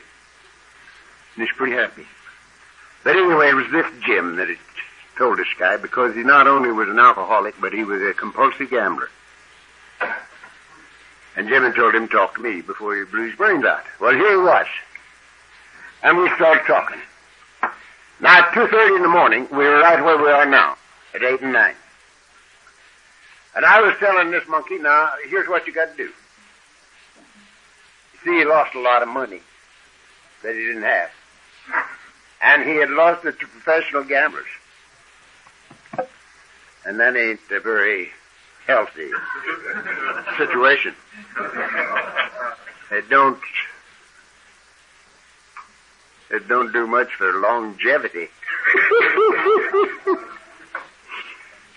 And 1.35 1.47
he's 1.47 1.55
pretty 1.55 1.73
happy. 1.73 2.05
But 3.03 3.15
anyway, 3.15 3.49
it 3.49 3.55
was 3.55 3.71
this 3.71 3.85
Jim 4.05 4.35
that 4.35 4.49
had 4.49 4.57
told 5.17 5.39
this 5.39 5.47
guy 5.57 5.77
because 5.77 6.15
he 6.15 6.23
not 6.23 6.47
only 6.47 6.71
was 6.71 6.89
an 6.89 6.99
alcoholic, 6.99 7.55
but 7.59 7.73
he 7.73 7.83
was 7.83 8.01
a 8.01 8.13
compulsive 8.13 8.69
gambler. 8.69 9.09
And 11.35 11.47
Jim 11.47 11.63
had 11.63 11.75
told 11.75 11.95
him 11.95 12.07
to 12.07 12.13
talk 12.13 12.35
to 12.35 12.41
me 12.41 12.61
before 12.61 12.95
he 12.95 13.05
blew 13.05 13.27
his 13.27 13.35
brains 13.35 13.63
out. 13.63 13.83
Well, 13.99 14.13
here 14.13 14.31
he 14.31 14.37
was. 14.37 14.65
And 16.03 16.17
we 16.17 16.29
started 16.35 16.63
talking. 16.65 16.99
Now, 18.19 18.39
at 18.39 18.51
2.30 18.53 18.95
in 18.97 19.01
the 19.03 19.07
morning, 19.07 19.47
we 19.51 19.57
were 19.57 19.79
right 19.79 20.03
where 20.03 20.17
we 20.17 20.29
are 20.29 20.45
now, 20.45 20.75
at 21.13 21.23
8 21.23 21.41
and 21.41 21.53
9. 21.53 21.75
And 23.57 23.65
I 23.65 23.81
was 23.81 23.95
telling 23.99 24.29
this 24.29 24.47
monkey, 24.47 24.77
now, 24.77 25.09
here's 25.27 25.49
what 25.49 25.65
you 25.65 25.73
got 25.73 25.89
to 25.89 25.97
do. 25.97 26.03
You 26.03 26.11
see, 28.23 28.37
he 28.37 28.45
lost 28.45 28.75
a 28.75 28.79
lot 28.79 29.01
of 29.01 29.09
money 29.09 29.41
that 30.43 30.53
he 30.53 30.61
didn't 30.61 30.83
have. 30.83 31.09
And 32.39 32.69
he 32.69 32.75
had 32.75 32.91
lost 32.91 33.25
it 33.25 33.39
to 33.39 33.47
professional 33.47 34.03
gamblers. 34.03 34.45
And 36.85 36.99
that 36.99 37.15
ain't 37.15 37.39
a 37.49 37.59
very 37.59 38.11
healthy 38.67 39.09
situation. 40.37 40.93
It 42.91 43.09
don't, 43.09 43.39
it 46.29 46.47
don't 46.47 46.71
do 46.71 46.85
much 46.85 47.11
for 47.15 47.39
longevity. 47.39 48.27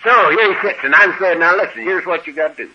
So 0.03 0.29
here 0.31 0.53
he 0.53 0.61
sits, 0.61 0.79
and 0.83 0.95
I'm 0.95 1.17
saying, 1.19 1.39
now 1.39 1.55
listen, 1.55 1.83
here's 1.83 2.05
what 2.05 2.25
you 2.25 2.33
got 2.33 2.57
to 2.57 2.65
do. 2.65 2.71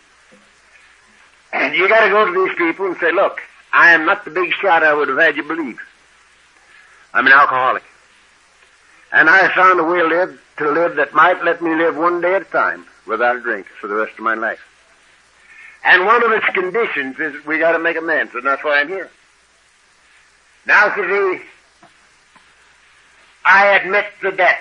And 1.53 1.75
you 1.75 1.89
got 1.89 2.05
to 2.05 2.11
go 2.11 2.25
to 2.25 2.47
these 2.47 2.57
people 2.57 2.87
and 2.87 2.97
say, 2.99 3.13
look, 3.13 3.41
I 3.73 3.93
am 3.93 4.05
not 4.05 4.25
the 4.25 4.31
big 4.31 4.53
shot 4.53 4.83
I 4.83 4.95
would 4.95 5.09
have 5.09 5.19
had 5.19 5.37
you 5.37 5.43
believe. 5.43 5.81
I'm 7.13 7.27
an 7.27 7.33
alcoholic. 7.33 7.83
And 9.13 9.29
I 9.31 9.53
found 9.55 9.81
a 9.81 9.85
way 9.85 9.99
to 9.99 10.07
live, 10.07 10.43
to 10.59 10.71
live 10.71 10.97
that 10.97 11.15
might 11.15 11.43
let 11.45 11.63
me 11.63 11.75
live 11.75 11.97
one 11.97 12.21
day 12.21 12.35
at 12.35 12.43
a 12.43 12.47
time 12.47 12.87
without 13.07 13.37
a 13.37 13.41
drink 13.41 13.67
for 13.81 13.87
the 13.87 13.95
rest 13.95 14.13
of 14.13 14.21
my 14.21 14.35
life. 14.35 14.61
And 15.85 16.05
one 16.05 16.23
of 16.25 16.33
its 16.33 16.47
conditions 16.47 17.19
is 17.19 17.45
we 17.47 17.59
got 17.59 17.73
to 17.73 17.79
make 17.79 17.97
amends, 17.97 18.35
and 18.35 18.45
that's 18.45 18.63
why 18.65 18.81
I'm 18.81 18.89
here. 18.89 19.09
Now, 20.67 20.95
says 20.95 21.41
I 23.45 23.77
admit 23.77 24.07
the 24.21 24.33
debt. 24.33 24.59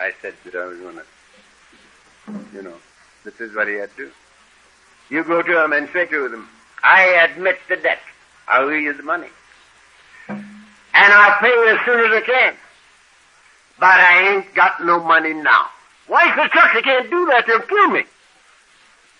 I 0.00 0.12
said 0.22 0.32
that 0.44 0.54
I 0.54 0.64
was 0.64 0.78
to, 0.78 1.02
you 2.54 2.62
know, 2.62 2.76
this 3.22 3.38
is 3.38 3.54
what 3.54 3.68
he 3.68 3.74
had 3.74 3.90
to 3.96 4.06
do. 4.06 4.10
You 5.10 5.22
go 5.24 5.42
to 5.42 5.64
him 5.64 5.74
and 5.74 5.90
say 5.92 6.06
to 6.06 6.28
them, 6.30 6.48
I 6.82 7.28
admit 7.28 7.58
the 7.68 7.76
debt. 7.76 7.98
I'll 8.48 8.64
owe 8.64 8.70
you 8.70 8.94
the 8.94 9.02
money. 9.02 9.28
And 10.28 10.42
I'll 10.94 11.38
pay 11.40 11.48
you 11.48 11.68
as 11.68 11.84
soon 11.84 12.00
as 12.00 12.12
I 12.12 12.22
can. 12.24 12.54
But 13.78 14.00
I 14.00 14.32
ain't 14.32 14.54
got 14.54 14.82
no 14.84 15.00
money 15.00 15.34
now. 15.34 15.66
Why, 16.06 16.34
said, 16.34 16.50
Chuck, 16.50 16.72
you 16.74 16.80
can't 16.82 17.10
do 17.10 17.26
that. 17.26 17.46
They'll 17.46 17.60
kill 17.60 17.88
me. 17.88 18.04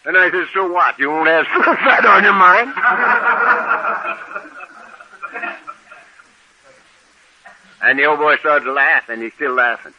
And 0.07 0.17
I 0.17 0.31
said, 0.31 0.47
so 0.55 0.73
what? 0.73 0.99
You 0.99 1.11
won't 1.11 1.29
have 1.29 1.47
suicide 1.55 2.07
on 2.07 2.25
your 2.25 2.33
mind? 2.33 2.73
and 7.83 7.99
the 7.99 8.07
old 8.07 8.19
boy 8.19 8.39
started 8.39 8.65
to 8.65 8.73
laugh, 8.73 9.11
and 9.11 9.23
he's 9.23 9.35
still 9.35 9.53
laughing. 9.53 9.93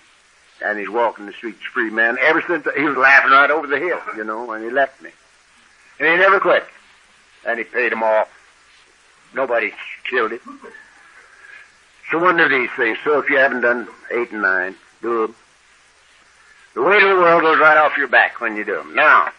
And 0.64 0.78
he's 0.78 0.90
walking 0.90 1.26
the 1.26 1.34
streets 1.34 1.64
free, 1.74 1.90
man. 1.90 2.18
Ever 2.20 2.44
since 2.48 2.68
he 2.76 2.84
was 2.84 2.96
laughing 2.96 3.32
right 3.32 3.50
over 3.50 3.68
the 3.68 3.80
hill, 3.80 4.00
you 4.16 4.24
know, 4.24 4.52
and 4.52 4.64
he 4.64 4.70
left 4.70 5.02
me. 5.02 5.10
And 6.00 6.08
he 6.08 6.16
never 6.18 6.40
quit. 6.40 6.66
And 7.46 7.58
he 7.58 7.64
paid 7.64 7.92
him 7.92 8.04
off. 8.04 8.30
Nobody 9.34 9.74
killed 10.10 10.32
him. 10.32 10.60
So 12.12 12.20
one 12.20 12.40
of 12.40 12.50
these 12.50 12.70
things. 12.76 12.98
So 13.04 13.20
if 13.20 13.30
you 13.30 13.38
haven't 13.38 13.62
done 13.62 13.88
eight 14.12 14.32
and 14.32 14.42
nine, 14.42 14.76
do 15.02 15.28
them. 15.28 15.36
The 16.74 16.82
weight 16.82 17.02
of 17.02 17.10
the 17.10 17.22
world 17.22 17.42
goes 17.42 17.60
right 17.60 17.78
off 17.78 17.98
your 17.98 18.08
back 18.08 18.40
when 18.40 18.56
you 18.56 18.64
do 18.64 18.76
them. 18.76 18.96
Now, 18.96 19.32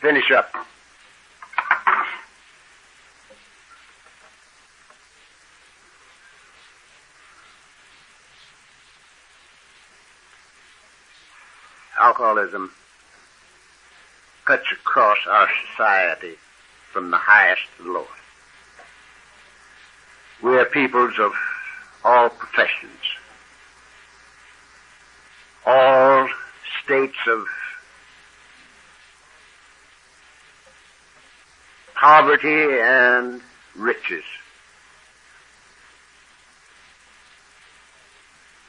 finish 0.00 0.30
up. 0.30 0.54
Alcoholism 12.12 12.70
cuts 14.44 14.66
across 14.70 15.16
our 15.26 15.48
society 15.70 16.34
from 16.92 17.10
the 17.10 17.16
highest 17.16 17.62
to 17.78 17.84
the 17.84 17.90
lowest. 17.90 18.10
We 20.42 20.58
are 20.58 20.66
peoples 20.66 21.14
of 21.18 21.32
all 22.04 22.28
professions, 22.28 23.00
all 25.64 26.28
states 26.84 27.16
of 27.28 27.46
poverty 31.94 32.78
and 32.82 33.40
riches. 33.74 34.24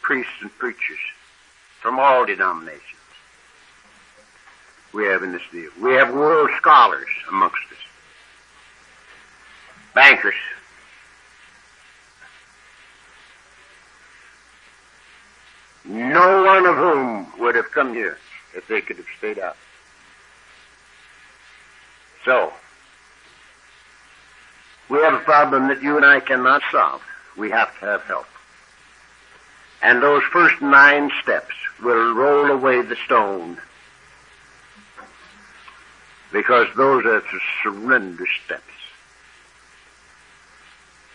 Priests 0.01 0.31
and 0.39 0.57
preachers 0.57 0.99
from 1.81 1.99
all 1.99 2.25
denominations 2.25 3.02
we 4.93 5.05
have 5.05 5.23
in 5.23 5.31
this 5.31 5.41
deal. 5.51 5.69
We 5.81 5.93
have 5.93 6.13
world 6.13 6.49
scholars 6.57 7.07
amongst 7.29 7.63
us. 7.71 7.77
Bankers. 9.93 10.35
No 15.85 16.43
one 16.43 16.65
of 16.65 16.75
whom 16.75 17.39
would 17.39 17.55
have 17.55 17.71
come 17.71 17.93
here 17.93 18.17
if 18.55 18.67
they 18.67 18.81
could 18.81 18.97
have 18.97 19.05
stayed 19.17 19.39
out. 19.39 19.57
So, 22.23 22.53
we 24.89 24.99
have 24.99 25.13
a 25.13 25.19
problem 25.19 25.67
that 25.67 25.81
you 25.81 25.97
and 25.97 26.05
I 26.05 26.19
cannot 26.19 26.61
solve. 26.71 27.01
We 27.35 27.49
have 27.49 27.77
to 27.79 27.85
have 27.85 28.03
help. 28.03 28.27
And 29.81 30.01
those 30.01 30.23
first 30.31 30.61
nine 30.61 31.11
steps 31.21 31.53
will 31.83 32.13
roll 32.13 32.51
away 32.51 32.81
the 32.81 32.95
stone 33.05 33.57
because 36.33 36.67
those 36.75 37.05
are 37.05 37.21
the 37.21 37.39
surrender 37.61 38.25
steps. 38.43 38.63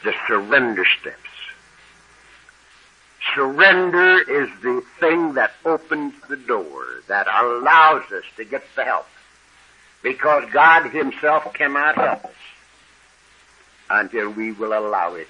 The 0.04 0.14
surrender 0.28 0.84
steps. 1.00 1.16
Surrender 3.34 4.20
is 4.20 4.48
the 4.62 4.82
thing 5.00 5.34
that 5.34 5.52
opens 5.64 6.14
the 6.28 6.36
door, 6.36 6.84
that 7.08 7.26
allows 7.26 8.10
us 8.12 8.22
to 8.36 8.44
get 8.44 8.62
the 8.76 8.84
help. 8.84 9.06
Because 10.02 10.48
God 10.52 10.88
Himself 10.90 11.52
cannot 11.52 11.96
help 11.96 12.24
us 12.24 12.30
until 13.90 14.30
we 14.30 14.52
will 14.52 14.72
allow 14.72 15.14
it. 15.14 15.28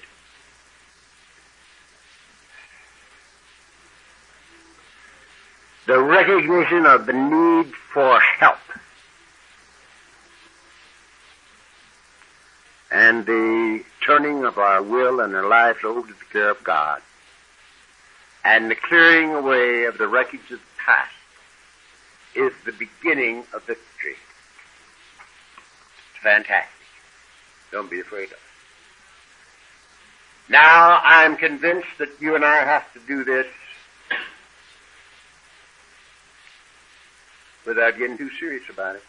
The 5.87 5.99
recognition 5.99 6.85
of 6.85 7.07
the 7.07 7.13
need 7.13 7.73
for 7.91 8.19
help 8.19 8.59
and 12.91 13.25
the 13.25 13.83
turning 14.05 14.45
of 14.45 14.57
our 14.57 14.81
will 14.81 15.19
and 15.19 15.35
our 15.35 15.47
lives 15.47 15.79
over 15.83 16.07
to 16.07 16.13
the 16.13 16.25
care 16.31 16.49
of 16.49 16.63
God, 16.63 17.01
and 18.43 18.71
the 18.71 18.75
clearing 18.75 19.33
away 19.33 19.85
of 19.85 19.97
the 19.97 20.07
wreckage 20.07 20.51
of 20.51 20.59
the 20.59 20.83
past 20.83 21.11
is 22.35 22.53
the 22.65 22.71
beginning 22.71 23.43
of 23.53 23.63
victory. 23.63 24.15
It's 26.11 26.23
fantastic. 26.23 26.69
Don't 27.71 27.89
be 27.89 27.99
afraid 27.99 28.25
of 28.25 28.31
it. 28.31 28.39
Now, 30.49 30.99
I'm 31.03 31.37
convinced 31.37 31.99
that 31.99 32.09
you 32.19 32.33
and 32.35 32.43
I 32.43 32.57
have 32.65 32.91
to 32.93 32.99
do 33.07 33.23
this 33.23 33.45
without 37.67 37.97
getting 37.99 38.17
too 38.17 38.31
serious 38.39 38.63
about 38.69 38.95
it. 38.95 39.03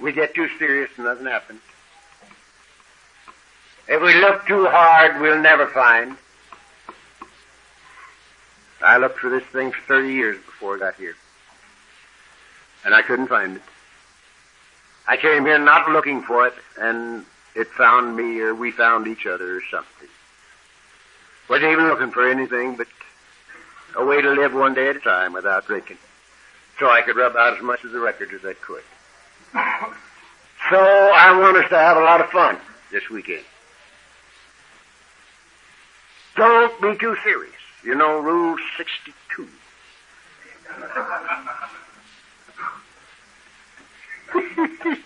We 0.00 0.12
get 0.12 0.34
too 0.34 0.48
serious 0.58 0.90
and 0.96 1.06
nothing 1.06 1.26
happens. 1.26 1.60
If 3.88 4.02
we 4.02 4.14
look 4.20 4.46
too 4.46 4.66
hard, 4.66 5.20
we'll 5.20 5.40
never 5.40 5.66
find. 5.66 6.16
I 8.82 8.98
looked 8.98 9.18
for 9.18 9.30
this 9.30 9.44
thing 9.44 9.72
for 9.72 9.80
30 9.86 10.12
years 10.12 10.36
before 10.36 10.76
I 10.76 10.78
got 10.78 10.94
here. 10.96 11.16
And 12.84 12.94
I 12.94 13.02
couldn't 13.02 13.28
find 13.28 13.56
it. 13.56 13.62
I 15.06 15.16
came 15.16 15.46
here 15.46 15.58
not 15.58 15.90
looking 15.90 16.22
for 16.22 16.46
it, 16.46 16.54
and 16.78 17.24
it 17.54 17.66
found 17.68 18.14
me, 18.14 18.40
or 18.40 18.54
we 18.54 18.70
found 18.70 19.06
each 19.06 19.26
other, 19.26 19.56
or 19.56 19.62
something. 19.70 20.08
Wasn't 21.48 21.72
even 21.72 21.88
looking 21.88 22.10
for 22.10 22.28
anything 22.28 22.76
but 22.76 22.86
a 23.96 24.04
way 24.04 24.20
to 24.20 24.30
live 24.32 24.52
one 24.52 24.74
day 24.74 24.90
at 24.90 24.96
a 24.96 25.00
time 25.00 25.32
without 25.32 25.66
drinking. 25.66 25.96
So 26.78 26.90
I 26.90 27.00
could 27.00 27.16
rub 27.16 27.36
out 27.36 27.56
as 27.56 27.62
much 27.62 27.82
of 27.84 27.92
the 27.92 28.00
record 28.00 28.32
as 28.32 28.44
I 28.44 28.52
could. 28.52 28.82
So 29.52 30.76
I 30.76 31.36
want 31.38 31.56
us 31.56 31.68
to 31.70 31.78
have 31.78 31.96
a 31.96 32.00
lot 32.00 32.20
of 32.20 32.28
fun 32.30 32.58
this 32.92 33.08
weekend. 33.08 33.44
Don't 36.36 36.78
be 36.80 36.96
too 36.98 37.16
serious. 37.24 37.54
You 37.82 37.94
know 37.94 38.20
Rule 38.20 38.58
62. 38.76 39.48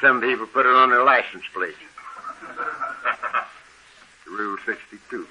Some 0.00 0.20
people 0.20 0.46
put 0.46 0.66
it 0.66 0.74
on 0.74 0.90
their 0.90 1.04
license 1.04 1.44
plate. 1.54 1.76
Rule 4.26 4.58
62. 4.66 5.28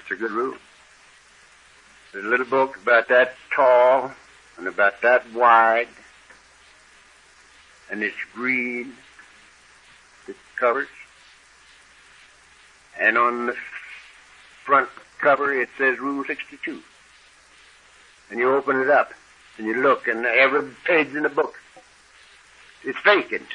It's 0.00 0.10
a 0.10 0.16
good 0.16 0.32
rule. 0.32 0.56
There's 2.12 2.24
a 2.24 2.28
little 2.28 2.46
book 2.46 2.76
about 2.82 3.08
that 3.08 3.36
tall 3.54 4.12
and 4.62 4.68
about 4.68 5.00
that 5.02 5.28
wide, 5.32 5.88
and 7.90 8.00
it's 8.00 8.14
green, 8.32 8.92
the 10.28 10.34
covers, 10.56 10.86
and 12.96 13.18
on 13.18 13.46
the 13.46 13.56
front 14.64 14.88
cover 15.20 15.52
it 15.52 15.68
says 15.76 15.98
Rule 15.98 16.22
62. 16.24 16.80
And 18.30 18.38
you 18.38 18.54
open 18.54 18.80
it 18.80 18.88
up, 18.88 19.12
and 19.58 19.66
you 19.66 19.82
look, 19.82 20.06
and 20.06 20.24
every 20.24 20.70
page 20.84 21.08
in 21.08 21.24
the 21.24 21.28
book 21.28 21.56
is 22.84 22.94
vacant, 23.04 23.48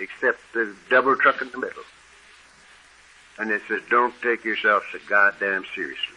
except 0.00 0.40
the 0.54 0.74
double 0.90 1.14
truck 1.14 1.40
in 1.40 1.50
the 1.50 1.58
middle. 1.58 1.84
And 3.38 3.52
it 3.52 3.62
says, 3.68 3.80
don't 3.88 4.14
take 4.22 4.44
yourself 4.44 4.82
so 4.90 4.98
goddamn 5.08 5.64
seriously. 5.72 6.16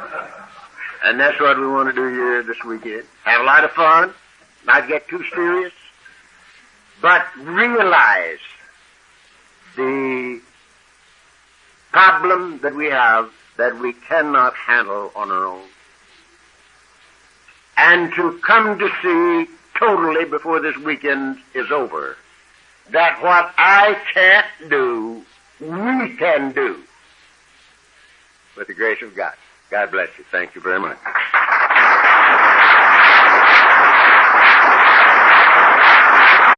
And 1.04 1.20
that's 1.20 1.40
what 1.40 1.58
we 1.58 1.66
want 1.66 1.88
to 1.88 1.94
do 1.94 2.08
here 2.08 2.42
this 2.42 2.62
weekend. 2.64 3.04
Have 3.24 3.40
a 3.40 3.44
lot 3.44 3.64
of 3.64 3.70
fun, 3.72 4.12
not 4.66 4.88
get 4.88 5.08
too 5.08 5.22
serious, 5.34 5.72
but 7.00 7.24
realize 7.36 8.38
the 9.76 10.40
problem 11.92 12.58
that 12.60 12.74
we 12.74 12.86
have 12.86 13.30
that 13.56 13.78
we 13.78 13.92
cannot 13.92 14.54
handle 14.54 15.12
on 15.14 15.30
our 15.30 15.46
own. 15.46 15.64
And 17.76 18.12
to 18.14 18.38
come 18.38 18.78
to 18.78 18.88
see 19.02 19.52
totally 19.78 20.24
before 20.24 20.60
this 20.60 20.76
weekend 20.78 21.38
is 21.54 21.70
over 21.70 22.16
that 22.90 23.22
what 23.22 23.52
I 23.58 23.98
can't 24.14 24.70
do, 24.70 25.24
we 25.60 26.16
can 26.16 26.52
do 26.52 26.82
with 28.56 28.68
the 28.68 28.74
grace 28.74 29.02
of 29.02 29.14
God. 29.14 29.34
God 29.76 29.90
bless 29.90 30.08
you. 30.16 30.24
Thank 30.32 30.54
you 30.54 30.62
very 30.62 30.80
much. 30.80 30.96